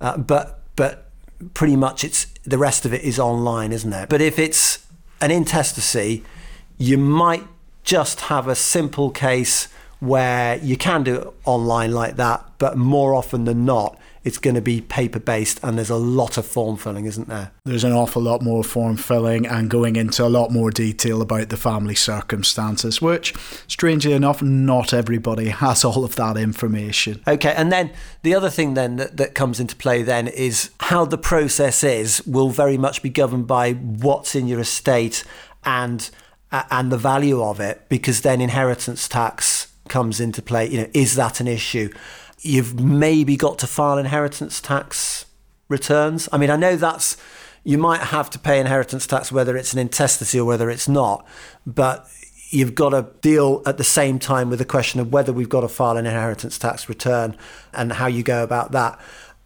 uh, 0.00 0.16
but 0.16 0.60
but 0.76 1.10
pretty 1.54 1.76
much 1.76 2.04
it's 2.04 2.26
the 2.44 2.58
rest 2.58 2.86
of 2.86 2.94
it 2.94 3.02
is 3.02 3.18
online, 3.18 3.72
isn't 3.72 3.92
it? 3.92 4.08
But 4.08 4.20
if 4.20 4.38
it's 4.38 4.86
an 5.20 5.30
intestacy, 5.30 6.24
you 6.78 6.96
might 6.96 7.44
just 7.84 8.22
have 8.22 8.48
a 8.48 8.54
simple 8.54 9.10
case 9.10 9.68
where 10.00 10.56
you 10.58 10.76
can 10.76 11.02
do 11.04 11.14
it 11.16 11.28
online 11.44 11.92
like 11.92 12.16
that, 12.16 12.44
but 12.58 12.76
more 12.76 13.14
often 13.14 13.44
than 13.44 13.64
not, 13.64 13.98
it's 14.22 14.38
going 14.38 14.54
to 14.54 14.60
be 14.60 14.82
paper 14.82 15.18
based 15.18 15.58
and 15.62 15.78
there's 15.78 15.90
a 15.90 15.96
lot 15.96 16.36
of 16.36 16.44
form 16.44 16.76
filling, 16.76 17.06
isn't 17.06 17.28
there? 17.28 17.52
There's 17.64 17.84
an 17.84 17.92
awful 17.92 18.20
lot 18.20 18.42
more 18.42 18.62
form 18.62 18.96
filling 18.96 19.46
and 19.46 19.70
going 19.70 19.96
into 19.96 20.24
a 20.24 20.28
lot 20.28 20.50
more 20.50 20.70
detail 20.70 21.22
about 21.22 21.48
the 21.48 21.56
family 21.56 21.94
circumstances, 21.94 23.00
which, 23.00 23.34
strangely 23.66 24.12
enough, 24.12 24.42
not 24.42 24.92
everybody 24.92 25.48
has 25.48 25.84
all 25.84 26.04
of 26.04 26.16
that 26.16 26.36
information. 26.36 27.22
Okay, 27.26 27.54
and 27.56 27.72
then 27.72 27.90
the 28.22 28.34
other 28.34 28.50
thing 28.50 28.74
then 28.74 28.96
that, 28.96 29.16
that 29.16 29.34
comes 29.34 29.58
into 29.58 29.76
play 29.76 30.02
then 30.02 30.28
is 30.28 30.70
how 30.80 31.06
the 31.06 31.18
process 31.18 31.82
is 31.82 32.24
will 32.26 32.50
very 32.50 32.76
much 32.76 33.02
be 33.02 33.10
governed 33.10 33.46
by 33.46 33.72
what's 33.72 34.34
in 34.34 34.46
your 34.46 34.60
estate 34.60 35.24
and 35.64 36.10
and 36.52 36.90
the 36.90 36.98
value 36.98 37.42
of 37.42 37.60
it 37.60 37.86
because 37.88 38.22
then 38.22 38.40
inheritance 38.40 39.08
tax 39.08 39.72
comes 39.88 40.20
into 40.20 40.42
play 40.42 40.68
you 40.68 40.78
know 40.78 40.88
is 40.94 41.14
that 41.16 41.40
an 41.40 41.48
issue 41.48 41.88
you've 42.42 42.80
maybe 42.80 43.36
got 43.36 43.58
to 43.58 43.66
file 43.66 43.98
inheritance 43.98 44.60
tax 44.60 45.26
returns. 45.68 46.28
I 46.32 46.38
mean, 46.38 46.50
I 46.50 46.56
know 46.56 46.76
that's 46.76 47.16
you 47.62 47.76
might 47.76 48.00
have 48.00 48.30
to 48.30 48.38
pay 48.38 48.58
inheritance 48.58 49.06
tax 49.06 49.30
whether 49.30 49.56
it's 49.56 49.72
an 49.72 49.78
intestacy 49.78 50.40
or 50.40 50.46
whether 50.46 50.70
it's 50.70 50.88
not, 50.88 51.26
but 51.66 52.08
you've 52.50 52.74
got 52.74 52.90
to 52.90 53.06
deal 53.20 53.62
at 53.66 53.78
the 53.78 53.84
same 53.84 54.18
time 54.18 54.50
with 54.50 54.58
the 54.58 54.64
question 54.64 54.98
of 54.98 55.12
whether 55.12 55.32
we've 55.32 55.48
got 55.48 55.60
to 55.60 55.68
file 55.68 55.96
an 55.96 56.06
inheritance 56.06 56.58
tax 56.58 56.88
return 56.88 57.36
and 57.72 57.92
how 57.92 58.06
you 58.06 58.22
go 58.22 58.42
about 58.42 58.72
that. 58.72 58.98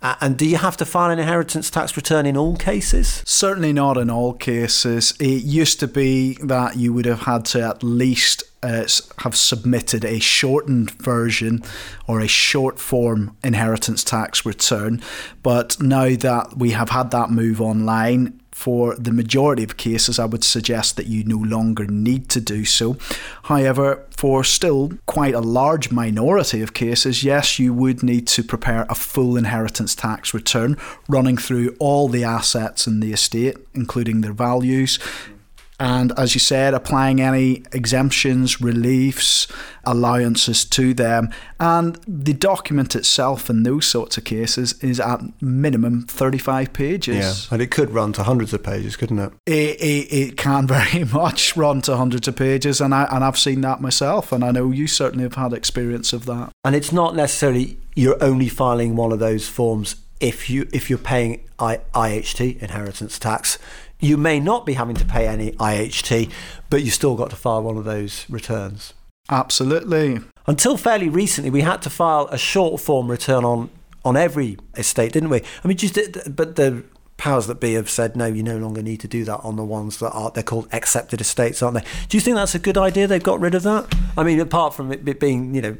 Uh, 0.05 0.15
and 0.21 0.37
do 0.37 0.47
you 0.47 0.59
have 0.59 0.77
to 0.77 0.85
file 0.85 1.11
an 1.11 1.19
inheritance 1.19 1.71
tax 1.71 1.97
return 1.97 2.27
in 2.27 2.37
all 2.37 2.57
cases? 2.57 3.23
Certainly 3.25 3.73
not 3.73 3.97
in 3.97 4.11
all 4.11 4.35
cases. 4.35 5.15
It 5.19 5.45
used 5.45 5.81
to 5.81 5.89
be 5.89 6.35
that 6.43 6.77
you 6.77 6.93
would 6.93 7.07
have 7.07 7.23
had 7.23 7.47
to 7.47 7.63
at 7.63 7.83
least 7.83 8.43
uh, 8.63 8.87
have 9.19 9.35
submitted 9.35 10.05
a 10.05 10.19
shortened 10.19 10.91
version 10.91 11.63
or 12.07 12.21
a 12.21 12.29
short 12.29 12.79
form 12.79 13.35
inheritance 13.43 14.05
tax 14.05 14.45
return. 14.45 15.01
But 15.43 15.81
now 15.81 16.15
that 16.17 16.59
we 16.59 16.73
have 16.73 16.91
had 16.91 17.11
that 17.13 17.31
move 17.31 17.63
online, 17.63 18.43
for 18.55 18.95
the 18.95 19.11
majority 19.11 19.65
of 19.65 19.77
cases, 19.77 20.21
I 20.21 20.27
would 20.27 20.45
suggest 20.45 20.97
that 20.97 21.09
you 21.09 21.25
no 21.25 21.39
longer 21.39 21.87
need 21.87 22.29
to 22.31 22.41
do 22.41 22.65
so. 22.65 22.97
However, 23.43 24.07
for 24.11 24.45
still 24.45 24.93
quite 25.07 25.35
a 25.35 25.41
large 25.41 25.91
minority 25.91 26.63
of 26.63 26.73
cases, 26.73 27.25
yes, 27.25 27.59
you 27.59 27.75
would 27.75 28.05
need 28.05 28.29
to 28.29 28.45
prepare 28.45 28.87
a 28.89 28.95
full 28.95 29.37
inheritance 29.37 29.97
tax 29.97 30.33
return 30.33 30.79
running 31.09 31.37
through 31.37 31.75
all 31.81 32.09
the 32.09 32.23
assets 32.23 32.87
in 32.87 33.01
the 33.01 33.13
estate, 33.13 33.57
including 33.75 34.21
their 34.21 34.33
values, 34.33 35.01
and 35.81 36.13
as 36.17 36.35
you 36.35 36.41
said, 36.41 36.73
applying 36.73 37.21
any 37.21 37.65
exemptions, 37.73 38.61
reliefs, 38.61 39.49
allowances 39.85 40.65
to 40.65 40.95
them. 40.95 41.31
And 41.59 41.99
the 42.07 42.33
document 42.33 42.95
itself 42.95 43.51
in 43.51 43.65
those 43.65 43.87
sorts 43.87 44.17
of 44.17 44.25
cases 44.25 44.75
is 44.85 45.01
at 45.01 45.21
minimum 45.43 46.03
35 46.03 46.73
pages. 46.73 47.49
Yeah, 47.49 47.55
and 47.55 47.61
it 47.61 47.73
could 47.73 47.91
run 47.91 48.13
to 48.15 48.23
hundreds 48.23 48.53
of 48.53 48.63
pages, 48.63 48.97
couldn't 48.97 49.19
it? 49.19 49.33
It, 49.47 49.81
it, 49.81 50.13
it 50.15 50.37
can 50.37 50.67
very 50.69 51.05
much 51.05 51.57
run 51.57 51.83
to 51.83 51.97
hundreds 51.97 52.29
of 52.29 52.37
pages, 52.37 52.81
and, 52.81 52.95
I, 52.95 53.09
and 53.11 53.25
I've 53.25 53.39
seen 53.39 53.61
that 53.63 53.81
myself, 53.81 54.31
and 54.31 54.45
I 54.45 54.53
know 54.53 54.71
you 54.71 54.87
certainly 54.87 55.25
have 55.25 55.35
had 55.35 55.53
experience 55.53 56.13
of 56.13 56.27
that. 56.27 56.53
And 56.65 56.77
it's 56.77 56.93
not 56.93 57.17
necessarily 57.17 57.79
you're 57.97 58.23
only 58.23 58.49
filing 58.49 58.97
one 58.97 59.13
of 59.13 59.19
those 59.19 59.49
forms 59.49 59.97
if 60.21 60.49
you 60.49 60.67
if 60.73 60.89
you're 60.89 60.99
paying 60.99 61.45
I, 61.59 61.79
IHT 61.95 62.63
inheritance 62.63 63.19
tax 63.19 63.59
you 64.05 64.17
may 64.17 64.39
not 64.39 64.67
be 64.67 64.75
having 64.75 64.97
to 64.97 65.05
pay 65.05 65.27
any 65.27 65.53
IHT, 65.53 66.31
but 66.71 66.83
you 66.83 66.91
still 66.91 67.17
got 67.17 67.31
to 67.31 67.37
file 67.37 67.63
one 67.63 67.77
of 67.77 67.85
those 67.85 68.29
returns. 68.29 68.93
Absolutely. 69.31 70.21
Until 70.47 70.77
fairly 70.77 71.09
recently, 71.09 71.51
we 71.51 71.63
had 71.63 71.81
to 71.83 71.91
file 71.91 72.29
a 72.29 72.39
short 72.39 72.81
form 72.81 73.11
return 73.11 73.45
on 73.45 73.71
on 74.05 74.17
every 74.17 74.59
estate, 74.77 75.13
didn't 75.13 75.31
we? 75.31 75.41
I 75.65 75.69
mean, 75.69 75.79
just 75.79 75.99
but 76.37 76.57
the 76.57 76.85
powers 77.17 77.47
that 77.47 77.61
be 77.61 77.75
have 77.75 77.89
said 77.89 78.17
no, 78.17 78.27
you 78.27 78.43
no 78.43 78.59
longer 78.59 78.83
need 78.83 79.01
to 79.01 79.09
do 79.09 79.25
that 79.25 79.39
on 79.39 79.57
the 79.57 79.65
ones 79.65 79.99
that 79.99 80.11
are 80.11 80.31
they're 80.31 80.43
called 80.43 80.69
accepted 80.73 81.21
estates, 81.21 81.63
aren't 81.63 81.79
they? 81.79 81.85
Do 82.09 82.17
you 82.17 82.21
think 82.21 82.37
that's 82.37 82.55
a 82.55 82.59
good 82.59 82.77
idea? 82.77 83.07
They've 83.07 83.23
got 83.23 83.41
rid 83.41 83.55
of 83.55 83.63
that. 83.63 83.95
I 84.17 84.23
mean, 84.25 84.41
apart 84.41 84.75
from 84.75 84.93
it 84.93 85.19
being, 85.19 85.55
you 85.55 85.63
know, 85.63 85.77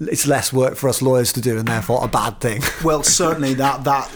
it's 0.00 0.26
less 0.26 0.52
work 0.52 0.76
for 0.76 0.88
us 0.88 1.02
lawyers 1.02 1.32
to 1.34 1.40
do, 1.40 1.58
and 1.58 1.68
therefore 1.68 2.02
a 2.02 2.08
bad 2.08 2.40
thing. 2.40 2.62
Well, 2.82 3.02
certainly 3.02 3.54
that 3.54 3.84
that 3.84 4.10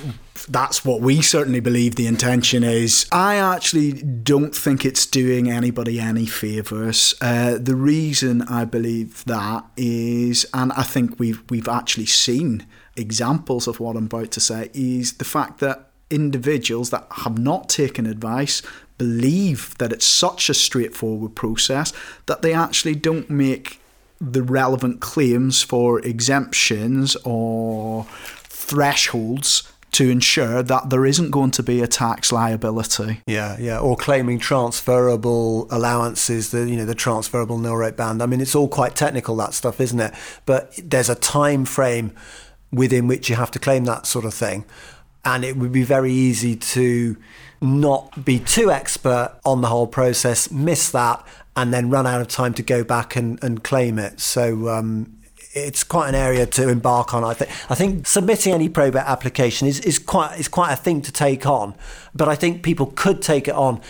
that's 0.48 0.84
what 0.84 1.00
we 1.00 1.22
certainly 1.22 1.60
believe 1.60 1.96
the 1.96 2.06
intention 2.06 2.62
is. 2.62 3.06
I 3.10 3.36
actually 3.36 3.92
don't 3.92 4.54
think 4.54 4.84
it's 4.84 5.06
doing 5.06 5.50
anybody 5.50 5.98
any 5.98 6.26
favours. 6.26 7.14
Uh, 7.20 7.58
the 7.58 7.74
reason 7.74 8.42
I 8.42 8.64
believe 8.64 9.24
that 9.24 9.64
is, 9.76 10.46
and 10.54 10.72
I 10.72 10.82
think 10.82 11.18
we've 11.18 11.42
we've 11.50 11.68
actually 11.68 12.06
seen 12.06 12.66
examples 12.96 13.66
of 13.66 13.80
what 13.80 13.96
I'm 13.96 14.06
about 14.06 14.30
to 14.32 14.40
say, 14.40 14.70
is 14.72 15.14
the 15.14 15.24
fact 15.24 15.58
that 15.60 15.90
individuals 16.10 16.90
that 16.90 17.06
have 17.10 17.38
not 17.38 17.68
taken 17.68 18.06
advice 18.06 18.62
believe 18.98 19.76
that 19.78 19.92
it's 19.92 20.06
such 20.06 20.48
a 20.48 20.54
straightforward 20.54 21.34
process 21.34 21.92
that 22.26 22.42
they 22.42 22.54
actually 22.54 22.94
don't 22.94 23.28
make 23.28 23.80
the 24.20 24.42
relevant 24.42 25.00
claims 25.00 25.62
for 25.62 26.00
exemptions 26.00 27.16
or 27.24 28.06
thresholds 28.44 29.70
to 29.96 30.10
ensure 30.10 30.62
that 30.62 30.90
there 30.90 31.06
isn't 31.06 31.30
going 31.30 31.50
to 31.50 31.62
be 31.62 31.80
a 31.80 31.86
tax 31.86 32.30
liability. 32.30 33.22
Yeah, 33.26 33.56
yeah, 33.58 33.78
or 33.78 33.96
claiming 33.96 34.38
transferable 34.38 35.66
allowances, 35.70 36.50
the 36.50 36.68
you 36.68 36.76
know 36.76 36.84
the 36.84 36.94
transferable 36.94 37.56
nil 37.56 37.76
rate 37.76 37.96
band. 37.96 38.22
I 38.22 38.26
mean, 38.26 38.42
it's 38.42 38.54
all 38.54 38.68
quite 38.68 38.94
technical 38.94 39.34
that 39.36 39.54
stuff, 39.54 39.80
isn't 39.80 39.98
it? 39.98 40.12
But 40.44 40.78
there's 40.84 41.08
a 41.08 41.14
time 41.14 41.64
frame 41.64 42.12
within 42.70 43.06
which 43.06 43.30
you 43.30 43.36
have 43.36 43.50
to 43.52 43.58
claim 43.58 43.86
that 43.86 44.04
sort 44.04 44.26
of 44.26 44.34
thing, 44.34 44.66
and 45.24 45.46
it 45.46 45.56
would 45.56 45.72
be 45.72 45.82
very 45.82 46.12
easy 46.12 46.56
to 46.56 47.16
not 47.62 48.22
be 48.22 48.38
too 48.38 48.70
expert 48.70 49.40
on 49.46 49.62
the 49.62 49.68
whole 49.68 49.86
process, 49.86 50.50
miss 50.50 50.90
that, 50.90 51.26
and 51.56 51.72
then 51.72 51.88
run 51.88 52.06
out 52.06 52.20
of 52.20 52.28
time 52.28 52.52
to 52.52 52.62
go 52.62 52.84
back 52.84 53.16
and, 53.16 53.42
and 53.42 53.64
claim 53.64 53.98
it. 53.98 54.20
So 54.20 54.68
um, 54.68 55.15
it's 55.56 55.82
quite 55.82 56.10
an 56.10 56.14
area 56.14 56.44
to 56.44 56.68
embark 56.68 57.14
on. 57.14 57.24
I 57.24 57.32
think 57.32 57.50
I 57.70 57.74
think 57.74 58.06
submitting 58.06 58.52
any 58.52 58.68
probate 58.68 59.02
application 59.02 59.66
is, 59.66 59.80
is 59.80 59.98
quite 59.98 60.38
is 60.38 60.48
quite 60.48 60.72
a 60.72 60.76
thing 60.76 61.00
to 61.02 61.10
take 61.10 61.46
on, 61.46 61.74
but 62.14 62.28
I 62.28 62.34
think 62.34 62.62
people 62.62 62.86
could 62.94 63.22
take 63.22 63.48
it 63.48 63.54
on 63.54 63.80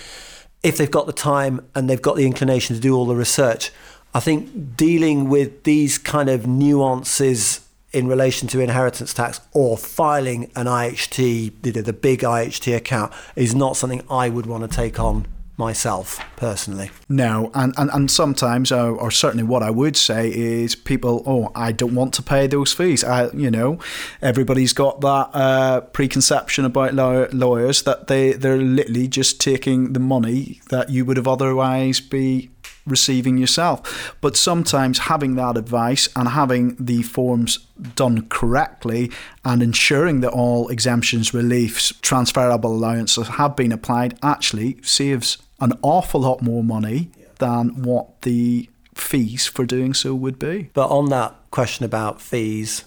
if 0.63 0.79
they've 0.79 0.91
got 0.91 1.07
the 1.07 1.13
time 1.13 1.67
and 1.75 1.91
they've 1.91 2.01
got 2.01 2.17
the 2.17 2.25
inclination 2.25 2.77
to 2.77 2.81
do 2.81 2.95
all 2.97 3.05
the 3.05 3.17
research. 3.17 3.73
I 4.15 4.21
think 4.21 4.77
dealing 4.77 5.29
with 5.29 5.65
these 5.65 5.99
kind 5.99 6.31
of 6.31 6.47
nuances 6.47 7.61
in 7.93 8.07
relation 8.07 8.49
to 8.49 8.61
inheritance 8.61 9.13
tax 9.13 9.41
or 9.53 9.77
filing 9.77 10.51
an 10.55 10.67
IHT, 10.67 11.63
the 11.63 11.93
big 11.93 12.21
IHT 12.21 12.77
account, 12.77 13.13
is 13.35 13.55
not 13.55 13.77
something 13.77 14.03
I 14.09 14.29
would 14.29 14.47
want 14.47 14.71
to 14.71 14.75
take 14.75 14.99
on 15.01 15.27
myself 15.57 16.19
personally. 16.37 16.91
No, 17.09 17.51
and, 17.55 17.75
and, 17.77 17.91
and 17.93 18.11
sometimes, 18.11 18.71
uh, 18.71 18.91
or 18.91 19.11
certainly 19.11 19.45
what 19.45 19.63
I 19.63 19.71
would 19.71 19.97
say 19.97 20.31
is 20.31 20.75
people, 20.75 21.23
oh, 21.27 21.51
I 21.55 21.73
don't 21.73 21.95
want 21.95 22.13
to 22.15 22.23
pay 22.23 22.47
those 22.47 22.73
fees. 22.73 23.03
I, 23.03 23.31
you 23.33 23.51
know, 23.51 23.79
everybody's 24.21 24.73
got 24.73 25.01
that 25.01 25.31
uh, 25.33 25.81
preconception 25.81 26.65
about 26.65 26.95
law- 26.95 27.27
lawyers 27.33 27.83
that 27.83 28.07
they, 28.07 28.33
they're 28.33 28.59
literally 28.59 29.09
just 29.09 29.41
taking 29.41 29.93
the 29.93 30.01
money 30.01 30.61
that 30.69 30.91
you 30.91 31.05
would 31.05 31.17
have 31.17 31.29
otherwise 31.29 32.01
be 32.01 32.51
receiving 32.87 33.37
yourself. 33.37 34.17
But 34.21 34.37
sometimes 34.37 34.99
having 35.01 35.35
that 35.37 35.57
advice 35.57 36.09
and 36.17 36.29
having 36.29 36.77
the 36.77 37.03
forms 37.03 37.59
done 37.95 38.29
correctly 38.29 39.11
and 39.45 39.63
ensuring 39.63 40.21
that 40.21 40.33
all 40.33 40.69
exemptions, 40.69 41.35
reliefs, 41.35 41.93
transferable 42.01 42.73
allowances 42.73 43.29
have 43.29 43.57
been 43.57 43.73
applied 43.73 44.19
actually 44.23 44.79
saves 44.83 45.39
an 45.61 45.73
awful 45.83 46.21
lot 46.21 46.43
more 46.43 46.63
money 46.63 47.11
than 47.39 47.83
what 47.83 48.23
the 48.23 48.69
fees 48.95 49.47
for 49.47 49.65
doing 49.65 49.95
so 49.95 50.15
would 50.15 50.39
be. 50.39 50.71
But 50.73 50.89
on 50.89 51.11
that 51.11 51.35
question 51.51 51.85
about 51.85 52.21
fees, 52.21 52.85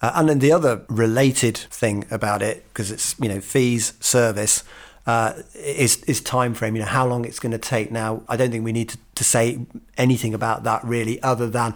uh, 0.00 0.12
and 0.16 0.28
then 0.28 0.40
the 0.40 0.52
other 0.52 0.84
related 0.88 1.56
thing 1.56 2.04
about 2.10 2.42
it, 2.42 2.64
because 2.68 2.90
it's 2.90 3.14
you 3.20 3.28
know 3.28 3.40
fees, 3.40 3.94
service, 4.00 4.64
uh, 5.06 5.34
is 5.54 6.02
is 6.04 6.20
time 6.20 6.54
frame. 6.54 6.76
You 6.76 6.82
know 6.82 6.88
how 6.88 7.06
long 7.06 7.24
it's 7.24 7.40
going 7.40 7.52
to 7.52 7.58
take. 7.58 7.90
Now, 7.90 8.22
I 8.28 8.36
don't 8.36 8.50
think 8.50 8.64
we 8.64 8.72
need 8.72 8.90
to, 8.90 8.98
to 9.16 9.24
say 9.24 9.66
anything 9.96 10.34
about 10.34 10.64
that 10.64 10.84
really, 10.84 11.22
other 11.22 11.48
than 11.48 11.74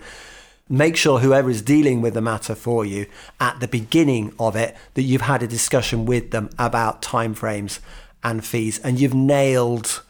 make 0.68 0.96
sure 0.96 1.20
whoever 1.20 1.48
is 1.48 1.62
dealing 1.62 2.00
with 2.00 2.14
the 2.14 2.20
matter 2.20 2.54
for 2.54 2.84
you 2.84 3.06
at 3.40 3.60
the 3.60 3.68
beginning 3.68 4.34
of 4.38 4.56
it 4.56 4.76
that 4.94 5.02
you've 5.02 5.22
had 5.22 5.42
a 5.42 5.46
discussion 5.46 6.04
with 6.04 6.30
them 6.32 6.50
about 6.58 7.02
timeframes 7.02 7.78
and 8.24 8.44
fees, 8.44 8.78
and 8.80 8.98
you've 8.98 9.14
nailed 9.14 10.02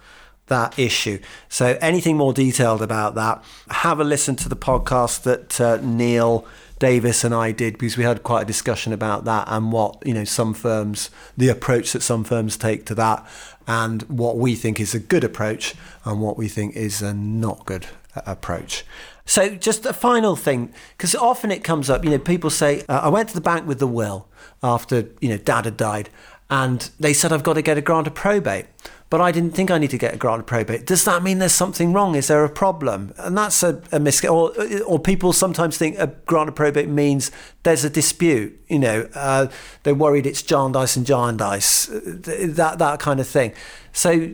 that 0.46 0.78
issue. 0.78 1.18
So, 1.48 1.76
anything 1.80 2.16
more 2.16 2.32
detailed 2.32 2.80
about 2.82 3.14
that, 3.16 3.42
have 3.68 4.00
a 4.00 4.04
listen 4.04 4.36
to 4.36 4.48
the 4.48 4.56
podcast 4.56 5.22
that 5.24 5.60
uh, 5.60 5.78
Neil 5.82 6.46
Davis 6.79 7.24
and 7.24 7.35
I 7.35 7.53
did 7.53 7.79
because 7.79 7.97
we 7.97 8.05
had 8.05 8.22
quite 8.22 8.43
a 8.43 8.45
discussion 8.45 8.93
about 8.93 9.24
that 9.24 9.47
and 9.49 9.72
what 9.72 10.03
you 10.07 10.12
know 10.14 10.24
some 10.24 10.55
firms, 10.55 11.11
the 11.37 11.49
approach 11.49 11.93
that 11.93 12.03
some 12.03 12.24
firms 12.24 12.57
take 12.57 12.85
to 12.87 12.95
that, 12.97 13.27
and 13.66 14.03
what 14.03 14.37
we 14.37 14.55
think 14.55 14.79
is 14.81 14.95
a 14.95 14.99
good 14.99 15.24
approach 15.24 15.74
and 16.05 16.20
what 16.20 16.37
we 16.37 16.49
think 16.49 16.77
is 16.77 17.03
a 17.03 17.14
not 17.14 17.64
good 17.66 17.87
approach. 18.27 18.85
So, 19.24 19.57
just 19.57 19.85
a 19.85 19.93
final 19.93 20.37
thing, 20.37 20.72
because 20.97 21.14
often 21.16 21.51
it 21.51 21.64
comes 21.64 21.91
up, 21.91 22.05
you 22.05 22.11
know, 22.11 22.18
people 22.18 22.49
say, 22.49 22.85
uh, 22.89 23.01
I 23.03 23.09
went 23.09 23.29
to 23.31 23.35
the 23.35 23.41
bank 23.41 23.66
with 23.66 23.81
the 23.81 23.87
will 23.87 24.29
after, 24.62 25.09
you 25.20 25.29
know, 25.29 25.37
dad 25.37 25.64
had 25.64 25.77
died, 25.77 26.11
and 26.49 26.89
they 27.01 27.12
said, 27.12 27.33
I've 27.33 27.43
got 27.43 27.55
to 27.55 27.62
get 27.62 27.77
a 27.77 27.81
grant 27.81 28.07
of 28.07 28.14
probate 28.14 28.66
but 29.09 29.20
I 29.20 29.30
didn't 29.30 29.52
think 29.52 29.70
I 29.70 29.78
need 29.78 29.90
to 29.90 29.98
get 29.98 30.14
a 30.14 30.16
grant 30.16 30.40
of 30.40 30.46
probate. 30.46 30.84
Does 30.86 31.04
that 31.04 31.22
mean 31.22 31.38
there's 31.38 31.52
something 31.52 31.92
wrong? 31.92 32.16
Is 32.16 32.26
there 32.26 32.44
a 32.44 32.48
problem? 32.48 33.14
And 33.18 33.38
that's 33.38 33.62
a, 33.62 33.80
a 33.92 34.00
mis- 34.00 34.24
or, 34.24 34.52
or 34.84 34.98
people 34.98 35.32
sometimes 35.32 35.76
think 35.76 35.96
a 35.98 36.09
grant 36.26 36.48
of 36.48 36.57
probate 36.57 36.88
means 36.88 37.30
there's 37.62 37.84
a 37.84 37.90
dispute. 37.90 38.61
You 38.68 38.80
know, 38.80 39.09
uh, 39.14 39.46
they're 39.84 39.94
worried 39.94 40.26
it's 40.26 40.42
Jarndyce 40.42 40.96
and 40.96 41.07
Jarndyce, 41.07 41.86
that 41.92 42.78
that 42.78 42.98
kind 42.98 43.20
of 43.20 43.28
thing. 43.28 43.52
So 43.97 44.28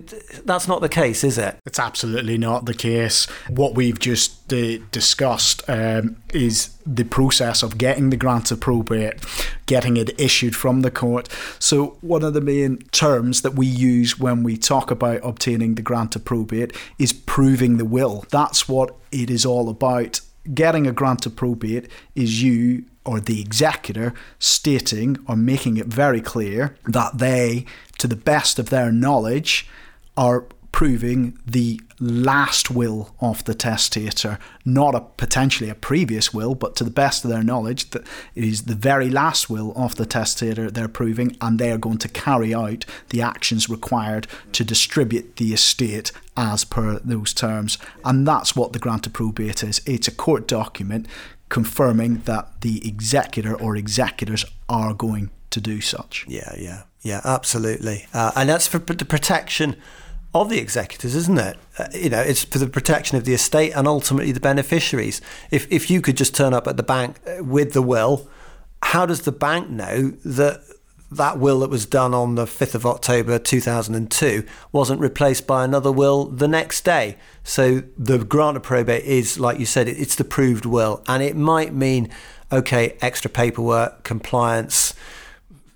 that's 0.45 0.67
not 0.67 0.81
the 0.81 0.89
case, 0.89 1.23
is 1.23 1.39
it? 1.39 1.57
It's 1.65 1.79
absolutely 1.79 2.37
not 2.37 2.67
the 2.67 2.75
case. 2.75 3.27
What 3.49 3.77
we've 3.77 3.99
just 3.99 4.53
uh, 4.53 4.79
discussed 4.91 5.63
um, 5.69 6.17
is 6.35 6.77
the 6.85 7.05
process 7.05 7.63
of 7.63 7.79
getting 7.79 8.11
the 8.11 8.17
grant 8.17 8.51
of 8.51 8.59
probate, 8.59 9.25
getting 9.67 9.97
it 9.97 10.21
issued 10.21 10.57
from 10.57 10.81
the 10.81 10.91
court. 10.91 11.29
So, 11.61 11.97
one 12.01 12.25
of 12.25 12.35
the 12.35 12.41
main 12.41 12.79
terms 12.91 13.43
that 13.43 13.55
we 13.55 13.67
use 13.67 14.19
when 14.19 14.43
we 14.43 14.57
talk 14.57 14.91
about 14.91 15.21
obtaining 15.23 15.77
the 15.77 15.83
grant 15.83 16.17
of 16.17 16.25
probate 16.25 16.77
is 16.99 17.13
proving 17.13 17.77
the 17.77 17.85
will. 17.85 18.25
That's 18.31 18.69
what 18.69 18.97
it 19.13 19.31
is 19.31 19.47
all 19.47 19.69
about. 19.69 20.23
Getting 20.53 20.87
a 20.87 20.93
grant 20.93 21.25
of 21.27 21.37
probate 21.37 21.89
is 22.15 22.43
you 22.43 22.85
or 23.05 23.21
the 23.21 23.41
executor 23.41 24.15
stating 24.39 25.19
or 25.29 25.37
making 25.37 25.77
it 25.77 25.87
very 25.87 26.21
clear 26.21 26.77
that 26.85 27.19
they, 27.19 27.65
to 27.99 28.07
the 28.07 28.17
best 28.17 28.59
of 28.59 28.71
their 28.71 28.91
knowledge, 28.91 29.69
are 30.17 30.47
proving 30.73 31.39
the 31.47 31.81
last 32.01 32.71
will 32.71 33.15
of 33.21 33.45
the 33.45 33.55
testator, 33.55 34.39
not 34.65 34.95
a 34.95 35.01
potentially 35.01 35.71
a 35.71 35.75
previous 35.75 36.33
will, 36.33 36.55
but 36.55 36.75
to 36.75 36.83
the 36.83 36.91
best 36.91 37.25
of 37.25 37.31
their 37.31 37.43
knowledge, 37.43 37.91
that 37.91 38.03
it 38.35 38.43
is 38.43 38.63
the 38.63 38.75
very 38.75 39.11
last 39.11 39.49
will 39.51 39.73
of 39.77 39.97
the 39.97 40.07
testator 40.07 40.71
they're 40.71 40.89
proving, 40.89 41.37
and 41.41 41.59
they 41.59 41.71
are 41.71 41.79
going 41.79 41.99
to 41.99 42.09
carry 42.09 42.55
out 42.55 42.85
the 43.11 43.23
actions 43.23 43.69
required 43.69 44.27
to 44.53 44.65
distribute 44.65 45.37
the 45.37 45.53
estate 45.53 46.11
as 46.37 46.65
per 46.65 46.99
those 47.01 47.35
terms. 47.35 47.77
And 48.05 48.27
that's 48.27 48.57
what 48.57 48.73
the 48.73 48.79
grant 48.79 49.07
of 49.07 49.13
probate 49.13 49.63
is. 49.63 49.83
It's 49.87 50.09
a 50.09 50.13
court 50.13 50.49
document 50.49 51.07
confirming 51.51 52.23
that 52.23 52.63
the 52.63 52.87
executor 52.89 53.55
or 53.55 53.77
executors 53.77 54.47
are 54.71 54.95
going 54.95 55.31
to 55.51 55.61
do 55.61 55.83
such. 55.83 56.25
Yeah, 56.27 56.55
yeah, 56.59 56.85
yeah, 57.03 57.21
absolutely. 57.27 58.07
Uh, 58.15 58.33
and 58.35 58.49
that's 58.49 58.67
for 58.67 58.79
the 58.79 59.05
protection 59.05 59.77
of 60.35 60.49
the 60.49 60.59
executors, 60.59 61.15
isn't 61.15 61.39
it? 61.39 61.57
Uh, 61.79 61.87
you 61.93 62.09
know, 62.09 62.21
it's 62.21 62.45
for 62.45 62.59
the 62.59 62.67
protection 62.67 63.17
of 63.17 63.25
the 63.25 63.35
estate 63.35 63.73
and 63.73 63.87
ultimately 63.87 64.33
the 64.33 64.41
beneficiaries. 64.41 65.21
If 65.51 65.71
if 65.71 65.91
you 65.91 66.01
could 66.01 66.17
just 66.17 66.35
turn 66.35 66.55
up 66.55 66.67
at 66.67 66.77
the 66.77 66.83
bank 66.83 67.21
uh, 67.27 67.45
with 67.45 67.73
the 67.73 67.83
will, 67.83 68.29
how 68.83 69.07
does 69.07 69.23
the 69.23 69.33
bank 69.33 69.69
know 69.69 70.11
that 70.25 70.63
that 71.11 71.39
will 71.39 71.61
that 71.61 71.69
was 71.69 71.85
done 71.85 72.15
on 72.15 72.37
the 72.37 72.47
5th 72.47 72.75
of 72.75 72.87
October 72.87 73.39
2002 73.39 74.47
wasn't 74.73 74.99
replaced 74.99 75.47
by 75.47 75.63
another 75.63 75.93
will 75.93 76.25
the 76.25 76.49
next 76.49 76.85
day? 76.85 77.17
So 77.45 77.83
the 77.99 78.19
grant 78.19 78.57
of 78.57 78.63
probate 78.63 79.05
is, 79.05 79.39
like 79.39 79.59
you 79.59 79.67
said, 79.67 79.89
it's 79.89 80.15
the 80.15 80.25
proved 80.25 80.65
will, 80.65 81.03
and 81.07 81.23
it 81.23 81.37
might 81.37 81.75
mean 81.75 82.09
okay, 82.51 82.97
extra 83.01 83.31
paperwork, 83.31 84.05
compliance, 84.05 84.95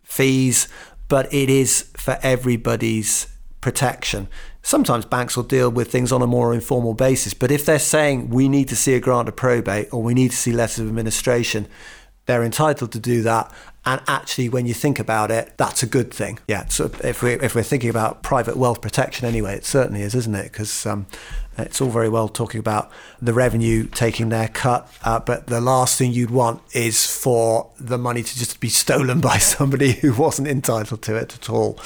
fees, 0.02 0.68
but 1.08 1.32
it 1.32 1.48
is 1.48 1.90
for 1.96 2.18
everybody's 2.22 3.28
protection. 3.66 4.28
Sometimes 4.62 5.04
banks 5.04 5.36
will 5.36 5.42
deal 5.42 5.68
with 5.68 5.90
things 5.90 6.12
on 6.12 6.22
a 6.22 6.26
more 6.28 6.54
informal 6.54 6.94
basis, 6.94 7.34
but 7.34 7.50
if 7.50 7.66
they're 7.66 7.80
saying 7.80 8.30
we 8.30 8.48
need 8.48 8.68
to 8.68 8.76
see 8.76 8.94
a 8.94 9.00
grant 9.00 9.26
of 9.26 9.34
probate 9.34 9.88
or 9.92 10.00
we 10.04 10.14
need 10.14 10.30
to 10.30 10.36
see 10.36 10.52
letters 10.52 10.78
of 10.78 10.86
administration, 10.86 11.66
they're 12.26 12.44
entitled 12.44 12.92
to 12.92 13.00
do 13.00 13.22
that. 13.22 13.50
And 13.86 14.00
actually, 14.08 14.48
when 14.48 14.66
you 14.66 14.74
think 14.74 14.98
about 14.98 15.30
it, 15.30 15.56
that's 15.56 15.82
a 15.84 15.86
good 15.86 16.12
thing. 16.12 16.40
Yeah. 16.48 16.66
So 16.66 16.90
if 17.04 17.22
we 17.22 17.34
if 17.34 17.54
we're 17.54 17.62
thinking 17.62 17.88
about 17.88 18.22
private 18.22 18.56
wealth 18.56 18.82
protection 18.82 19.26
anyway, 19.26 19.54
it 19.54 19.64
certainly 19.64 20.02
is, 20.02 20.14
isn't 20.16 20.34
it? 20.34 20.50
Because 20.50 20.84
um, 20.84 21.06
it's 21.56 21.80
all 21.80 21.88
very 21.88 22.08
well 22.08 22.28
talking 22.28 22.58
about 22.58 22.90
the 23.22 23.32
revenue 23.32 23.86
taking 23.86 24.28
their 24.28 24.48
cut, 24.48 24.90
uh, 25.04 25.20
but 25.20 25.46
the 25.46 25.60
last 25.60 25.96
thing 25.98 26.12
you'd 26.12 26.30
want 26.30 26.60
is 26.74 27.06
for 27.06 27.70
the 27.78 27.96
money 27.96 28.22
to 28.22 28.38
just 28.38 28.60
be 28.60 28.68
stolen 28.68 29.20
by 29.30 29.38
somebody 29.38 29.92
who 29.92 30.12
wasn't 30.12 30.48
entitled 30.48 31.02
to 31.02 31.16
it 31.16 31.34
at 31.34 31.48
all. 31.48 31.78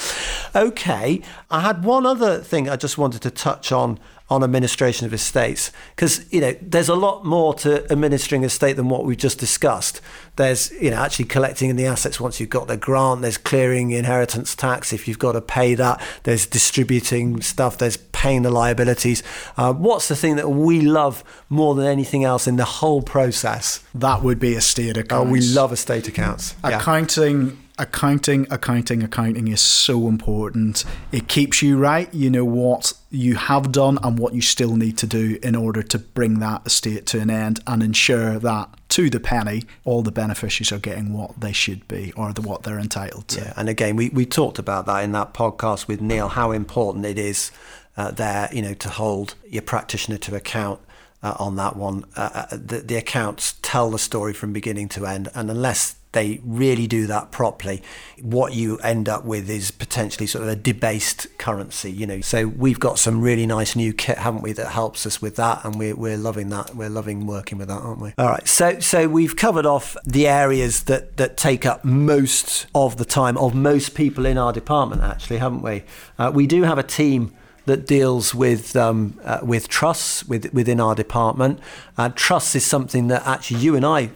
Okay, 0.55 1.21
I 1.49 1.61
had 1.61 1.83
one 1.83 2.05
other 2.05 2.39
thing 2.39 2.67
I 2.67 2.75
just 2.75 2.97
wanted 2.97 3.21
to 3.21 3.31
touch 3.31 3.71
on 3.71 3.99
on 4.31 4.45
administration 4.45 5.05
of 5.05 5.13
estates. 5.13 5.71
Because 5.93 6.25
you 6.31 6.39
know 6.39 6.55
there's 6.61 6.87
a 6.87 6.95
lot 6.95 7.25
more 7.25 7.53
to 7.55 7.83
administering 7.91 8.43
a 8.43 8.47
estate 8.47 8.77
than 8.77 8.87
what 8.87 9.03
we've 9.03 9.17
just 9.17 9.37
discussed. 9.37 10.01
There's 10.37 10.71
you 10.71 10.89
know 10.89 10.97
actually 10.97 11.25
collecting 11.25 11.69
in 11.69 11.75
the 11.75 11.85
assets 11.85 12.19
once 12.19 12.39
you've 12.39 12.49
got 12.49 12.67
the 12.67 12.77
grant. 12.77 13.21
There's 13.21 13.37
clearing 13.37 13.91
inheritance 13.91 14.55
tax 14.55 14.93
if 14.93 15.07
you've 15.07 15.19
got 15.19 15.33
to 15.33 15.41
pay 15.41 15.75
that. 15.75 16.01
There's 16.23 16.45
distributing 16.45 17.41
stuff. 17.41 17.77
There's 17.77 17.97
paying 17.97 18.43
the 18.43 18.49
liabilities. 18.49 19.21
Uh, 19.57 19.73
what's 19.73 20.07
the 20.07 20.15
thing 20.15 20.37
that 20.37 20.49
we 20.49 20.79
love 20.79 21.23
more 21.49 21.75
than 21.75 21.85
anything 21.85 22.23
else 22.23 22.47
in 22.47 22.55
the 22.55 22.65
whole 22.65 23.01
process? 23.01 23.83
That 23.93 24.23
would 24.23 24.39
be 24.39 24.53
estate 24.53 24.95
accounts 24.95 25.27
oh 25.27 25.29
we 25.29 25.41
love 25.41 25.73
estate 25.73 26.07
accounts. 26.07 26.55
Accounting 26.63 27.60
accounting, 27.77 28.47
accounting, 28.51 29.03
accounting 29.03 29.47
is 29.47 29.61
so 29.61 30.07
important. 30.07 30.85
It 31.11 31.27
keeps 31.27 31.61
you 31.61 31.77
right. 31.77 32.13
You 32.13 32.29
know 32.29 32.45
what 32.45 32.93
you 33.09 33.35
have 33.35 33.71
done 33.71 33.97
and 34.03 34.17
what 34.17 34.33
you 34.33 34.41
still 34.41 34.75
need 34.75 34.97
to 34.99 35.07
do 35.07 35.37
in 35.43 35.55
order 35.55 35.83
to 35.83 35.99
bring 35.99 36.39
that 36.39 36.65
estate 36.65 37.05
to 37.07 37.19
an 37.19 37.29
end 37.29 37.59
and 37.67 37.83
ensure 37.83 38.39
that 38.39 38.69
to 38.89 39.09
the 39.09 39.19
penny, 39.19 39.63
all 39.83 40.01
the 40.01 40.11
beneficiaries 40.11 40.71
are 40.71 40.79
getting 40.79 41.13
what 41.13 41.39
they 41.39 41.51
should 41.51 41.87
be 41.87 42.13
or 42.15 42.33
the, 42.33 42.41
what 42.41 42.63
they're 42.63 42.79
entitled 42.79 43.27
to. 43.29 43.41
Yeah, 43.41 43.53
and 43.55 43.69
again, 43.69 43.95
we, 43.95 44.09
we 44.09 44.25
talked 44.25 44.59
about 44.59 44.85
that 44.85 45.03
in 45.03 45.11
that 45.13 45.33
podcast 45.33 45.87
with 45.87 46.01
Neil, 46.01 46.29
how 46.29 46.51
important 46.51 47.05
it 47.05 47.17
is 47.17 47.51
uh, 47.97 48.11
there, 48.11 48.49
you 48.51 48.61
know, 48.61 48.73
to 48.73 48.89
hold 48.89 49.35
your 49.47 49.61
practitioner 49.61 50.17
to 50.17 50.35
account. 50.35 50.79
Uh, 51.23 51.35
on 51.37 51.55
that 51.55 51.75
one, 51.75 52.03
uh, 52.15 52.29
uh 52.33 52.47
the, 52.51 52.79
the 52.79 52.95
accounts 52.95 53.55
tell 53.61 53.91
the 53.91 53.99
story 53.99 54.33
from 54.33 54.51
beginning 54.51 54.89
to 54.89 55.05
end, 55.05 55.29
and 55.35 55.51
unless 55.51 55.95
they 56.11 56.41
really 56.43 56.87
do 56.87 57.07
that 57.07 57.31
properly, 57.31 57.81
what 58.21 58.53
you 58.53 58.77
end 58.79 59.07
up 59.07 59.23
with 59.23 59.49
is 59.49 59.71
potentially 59.71 60.27
sort 60.27 60.43
of 60.43 60.49
a 60.49 60.55
debased 60.55 61.27
currency, 61.37 61.91
you 61.91 62.05
know. 62.05 62.21
So 62.21 62.47
we've 62.47 62.79
got 62.79 62.99
some 62.99 63.21
really 63.21 63.45
nice 63.45 63.75
new 63.75 63.93
kit, 63.93 64.17
haven't 64.17 64.41
we, 64.41 64.51
that 64.53 64.71
helps 64.71 65.05
us 65.05 65.21
with 65.21 65.37
that, 65.37 65.63
and 65.63 65.75
we're, 65.75 65.95
we're 65.95 66.17
loving 66.17 66.49
that. 66.49 66.75
We're 66.75 66.89
loving 66.89 67.27
working 67.27 67.57
with 67.57 67.69
that, 67.69 67.81
aren't 67.81 68.01
we? 68.01 68.13
All 68.17 68.27
right. 68.27 68.45
So 68.47 68.79
so 68.79 69.07
we've 69.07 69.35
covered 69.35 69.65
off 69.65 69.95
the 70.05 70.27
areas 70.27 70.83
that 70.83 71.17
that 71.17 71.37
take 71.37 71.65
up 71.65 71.85
most 71.85 72.65
of 72.75 72.97
the 72.97 73.05
time 73.05 73.37
of 73.37 73.55
most 73.55 73.95
people 73.95 74.25
in 74.25 74.37
our 74.37 74.51
department, 74.51 75.01
actually, 75.01 75.37
haven't 75.37 75.61
we? 75.61 75.83
Uh, 76.19 76.31
we 76.33 76.45
do 76.45 76.63
have 76.63 76.77
a 76.77 76.83
team 76.83 77.33
that 77.65 77.85
deals 77.85 78.33
with 78.33 78.75
um, 78.75 79.19
uh, 79.23 79.39
with 79.43 79.67
trusts 79.67 80.25
with, 80.25 80.53
within 80.53 80.79
our 80.79 80.95
department. 80.95 81.59
Uh, 81.97 82.09
trusts 82.09 82.55
is 82.55 82.65
something 82.65 83.07
that 83.07 83.25
actually 83.25 83.59
you 83.59 83.75
and 83.75 83.85
I 83.85 84.09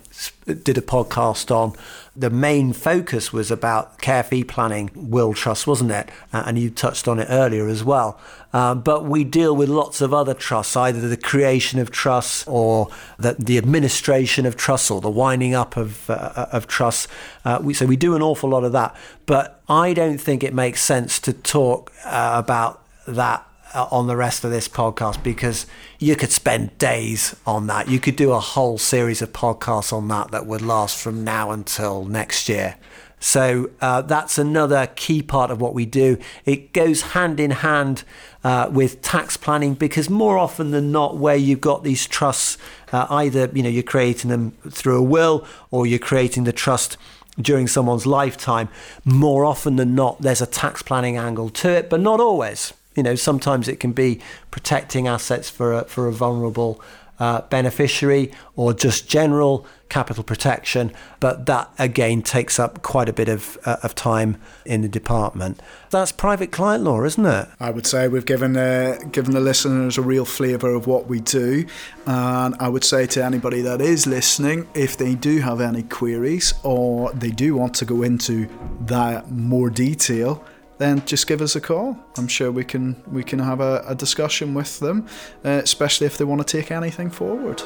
did 0.45 0.77
a 0.77 0.81
podcast 0.81 1.51
on. 1.51 1.73
The 2.15 2.29
main 2.29 2.71
focus 2.71 3.33
was 3.33 3.51
about 3.51 3.99
care 3.99 4.23
fee 4.23 4.45
planning, 4.45 4.89
will 4.95 5.33
trust, 5.33 5.67
wasn't 5.67 5.91
it? 5.91 6.09
Uh, 6.31 6.43
and 6.45 6.57
you 6.57 6.69
touched 6.69 7.07
on 7.07 7.19
it 7.19 7.27
earlier 7.29 7.67
as 7.67 7.83
well. 7.83 8.19
Uh, 8.53 8.73
but 8.73 9.03
we 9.03 9.25
deal 9.25 9.53
with 9.53 9.67
lots 9.67 9.99
of 9.99 10.13
other 10.13 10.33
trusts, 10.33 10.77
either 10.77 11.09
the 11.09 11.17
creation 11.17 11.77
of 11.77 11.91
trusts 11.91 12.47
or 12.47 12.87
the, 13.19 13.35
the 13.37 13.57
administration 13.57 14.45
of 14.45 14.55
trusts 14.55 14.89
or 14.89 15.01
the 15.01 15.09
winding 15.09 15.53
up 15.53 15.75
of, 15.75 16.09
uh, 16.09 16.47
of 16.53 16.65
trusts. 16.65 17.09
Uh, 17.43 17.59
we, 17.61 17.73
so 17.73 17.85
we 17.85 17.97
do 17.97 18.15
an 18.15 18.21
awful 18.21 18.49
lot 18.49 18.63
of 18.63 18.71
that. 18.71 18.95
But 19.25 19.61
I 19.67 19.93
don't 19.93 20.19
think 20.19 20.41
it 20.41 20.53
makes 20.53 20.81
sense 20.81 21.19
to 21.21 21.33
talk 21.33 21.91
uh, 22.05 22.31
about 22.37 22.84
that 23.07 23.47
uh, 23.73 23.87
on 23.91 24.07
the 24.07 24.15
rest 24.15 24.43
of 24.43 24.51
this 24.51 24.67
podcast 24.67 25.21
because 25.21 25.65
you 25.99 26.15
could 26.15 26.31
spend 26.31 26.77
days 26.77 27.35
on 27.45 27.67
that. 27.67 27.89
You 27.89 27.99
could 27.99 28.15
do 28.15 28.31
a 28.31 28.39
whole 28.39 28.77
series 28.77 29.21
of 29.21 29.33
podcasts 29.33 29.91
on 29.91 30.07
that 30.07 30.31
that 30.31 30.45
would 30.45 30.61
last 30.61 30.97
from 31.01 31.23
now 31.23 31.51
until 31.51 32.05
next 32.05 32.47
year. 32.47 32.77
So 33.19 33.71
uh, 33.81 34.01
that's 34.03 34.37
another 34.37 34.87
key 34.95 35.23
part 35.23 35.49
of 35.49 35.59
what 35.59 35.73
we 35.73 35.85
do. 35.85 36.17
It 36.45 36.73
goes 36.73 37.01
hand 37.01 37.39
in 37.39 37.51
hand 37.51 38.03
uh, 38.43 38.69
with 38.71 39.01
tax 39.01 39.35
planning 39.35 39.73
because 39.73 40.09
more 40.09 40.37
often 40.37 40.71
than 40.71 40.91
not, 40.91 41.17
where 41.17 41.35
you've 41.35 41.61
got 41.61 41.83
these 41.83 42.07
trusts, 42.07 42.57
uh, 42.91 43.07
either 43.09 43.49
you 43.53 43.63
know 43.63 43.69
you're 43.69 43.83
creating 43.83 44.29
them 44.29 44.51
through 44.69 44.97
a 44.97 45.03
will 45.03 45.45
or 45.71 45.87
you're 45.87 45.97
creating 45.97 46.43
the 46.43 46.53
trust 46.53 46.97
during 47.41 47.67
someone's 47.67 48.05
lifetime. 48.05 48.69
More 49.03 49.43
often 49.43 49.77
than 49.77 49.95
not, 49.95 50.21
there's 50.21 50.41
a 50.41 50.45
tax 50.45 50.83
planning 50.83 51.17
angle 51.17 51.49
to 51.49 51.69
it, 51.69 51.89
but 51.89 52.01
not 52.01 52.19
always. 52.19 52.73
You 52.95 53.03
know, 53.03 53.15
sometimes 53.15 53.67
it 53.67 53.79
can 53.79 53.91
be 53.91 54.21
protecting 54.51 55.07
assets 55.07 55.49
for 55.49 55.73
a, 55.73 55.85
for 55.85 56.07
a 56.07 56.11
vulnerable 56.11 56.81
uh, 57.19 57.41
beneficiary 57.41 58.31
or 58.55 58.73
just 58.73 59.07
general 59.07 59.65
capital 59.87 60.23
protection, 60.23 60.91
but 61.19 61.45
that 61.45 61.71
again 61.77 62.21
takes 62.21 62.59
up 62.59 62.81
quite 62.81 63.07
a 63.07 63.13
bit 63.13 63.29
of, 63.29 63.57
uh, 63.65 63.77
of 63.83 63.95
time 63.95 64.37
in 64.65 64.81
the 64.81 64.87
department. 64.87 65.61
That's 65.91 66.11
private 66.11 66.51
client 66.51 66.83
law, 66.83 67.03
isn't 67.03 67.25
it? 67.25 67.47
I 67.59 67.69
would 67.69 67.85
say 67.85 68.07
we've 68.07 68.25
given 68.25 68.57
uh, 68.57 68.99
given 69.11 69.33
the 69.33 69.39
listeners 69.39 69.97
a 69.97 70.01
real 70.01 70.25
flavour 70.25 70.73
of 70.73 70.87
what 70.87 71.07
we 71.07 71.19
do, 71.21 71.65
and 72.05 72.55
I 72.59 72.67
would 72.67 72.83
say 72.83 73.05
to 73.07 73.23
anybody 73.23 73.61
that 73.61 73.79
is 73.79 74.07
listening, 74.07 74.67
if 74.73 74.97
they 74.97 75.15
do 75.15 75.39
have 75.39 75.61
any 75.61 75.83
queries 75.83 76.53
or 76.63 77.13
they 77.13 77.31
do 77.31 77.55
want 77.55 77.75
to 77.75 77.85
go 77.85 78.01
into 78.03 78.49
that 78.81 79.31
more 79.31 79.69
detail 79.69 80.43
then 80.77 81.05
just 81.05 81.27
give 81.27 81.41
us 81.41 81.55
a 81.55 81.61
call. 81.61 81.97
I'm 82.17 82.27
sure 82.27 82.51
we 82.51 82.63
can 82.63 83.01
we 83.11 83.23
can 83.23 83.39
have 83.39 83.61
a, 83.61 83.83
a 83.87 83.95
discussion 83.95 84.53
with 84.53 84.79
them, 84.79 85.07
uh, 85.43 85.61
especially 85.63 86.07
if 86.07 86.17
they 86.17 86.25
want 86.25 86.45
to 86.45 86.57
take 86.57 86.71
anything 86.71 87.09
forward. 87.09 87.61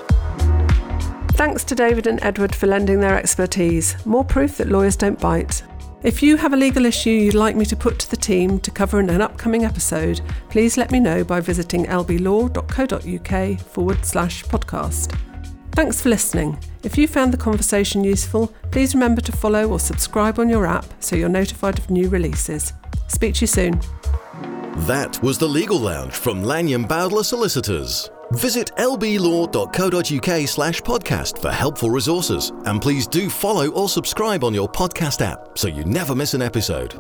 Thanks 1.34 1.64
to 1.66 1.76
David 1.76 2.05
and 2.07 2.22
Edward 2.22 2.53
for 2.53 2.68
lending 2.68 2.99
their 2.99 3.18
expertise. 3.18 3.95
More 4.05 4.26
proof 4.26 4.57
that 4.57 4.68
lawyers 4.68 4.95
don't 4.97 5.20
bite. 5.20 5.64
If 6.01 6.24
you 6.24 6.38
have 6.38 6.53
a 6.53 6.57
legal 6.57 6.86
issue 6.86 7.10
you'd 7.10 7.34
like 7.34 7.57
me 7.57 7.66
to 7.66 7.76
put 7.76 7.99
to 7.99 8.10
the 8.10 8.18
team 8.18 8.60
to 8.60 8.72
cover 8.72 8.99
in 8.99 9.10
an 9.10 9.22
upcoming 9.22 9.66
episode, 9.66 10.22
please 10.49 10.78
let 10.78 10.91
me 10.91 10.99
know 10.99 11.26
by 11.26 11.41
visiting 11.41 11.86
lblaw.co.uk 11.86 13.60
forward 13.60 14.05
slash 14.05 14.43
podcast. 14.45 15.18
Thanks 15.72 16.01
for 16.01 16.10
listening. 16.10 16.57
If 16.84 16.97
you 16.97 17.07
found 17.07 17.34
the 17.34 17.38
conversation 17.38 18.03
useful, 18.03 18.53
please 18.72 18.93
remember 18.93 19.22
to 19.22 19.32
follow 19.32 19.70
or 19.70 19.80
subscribe 19.80 20.39
on 20.39 20.49
your 20.49 20.66
app 20.66 20.86
so 21.01 21.16
you're 21.16 21.30
notified 21.30 21.78
of 21.78 21.89
new 21.89 22.10
releases. 22.10 22.74
Speak 23.10 23.36
to 23.36 23.41
you 23.41 23.47
soon. 23.47 23.82
That 24.88 25.22
was 25.22 25.38
the 25.38 25.47
Legal 25.47 25.80
Lounge 25.80 26.14
from 26.14 26.41
Lanyon 26.41 26.84
Bowdler 26.86 27.24
Solicitors. 27.24 28.10
Visit 28.32 28.72
lblaw.co.uk 28.78 30.47
slash 30.47 30.82
podcast 30.82 31.41
for 31.41 31.51
helpful 31.51 31.89
resources. 31.89 32.51
And 32.66 32.82
please 32.82 33.07
do 33.07 33.30
follow 33.30 33.70
or 33.70 33.89
subscribe 33.89 34.43
on 34.43 34.53
your 34.53 34.70
podcast 34.70 35.22
app 35.22 35.57
so 35.57 35.68
you 35.68 35.84
never 35.84 36.16
miss 36.16 36.34
an 36.34 36.41
episode. 36.41 36.95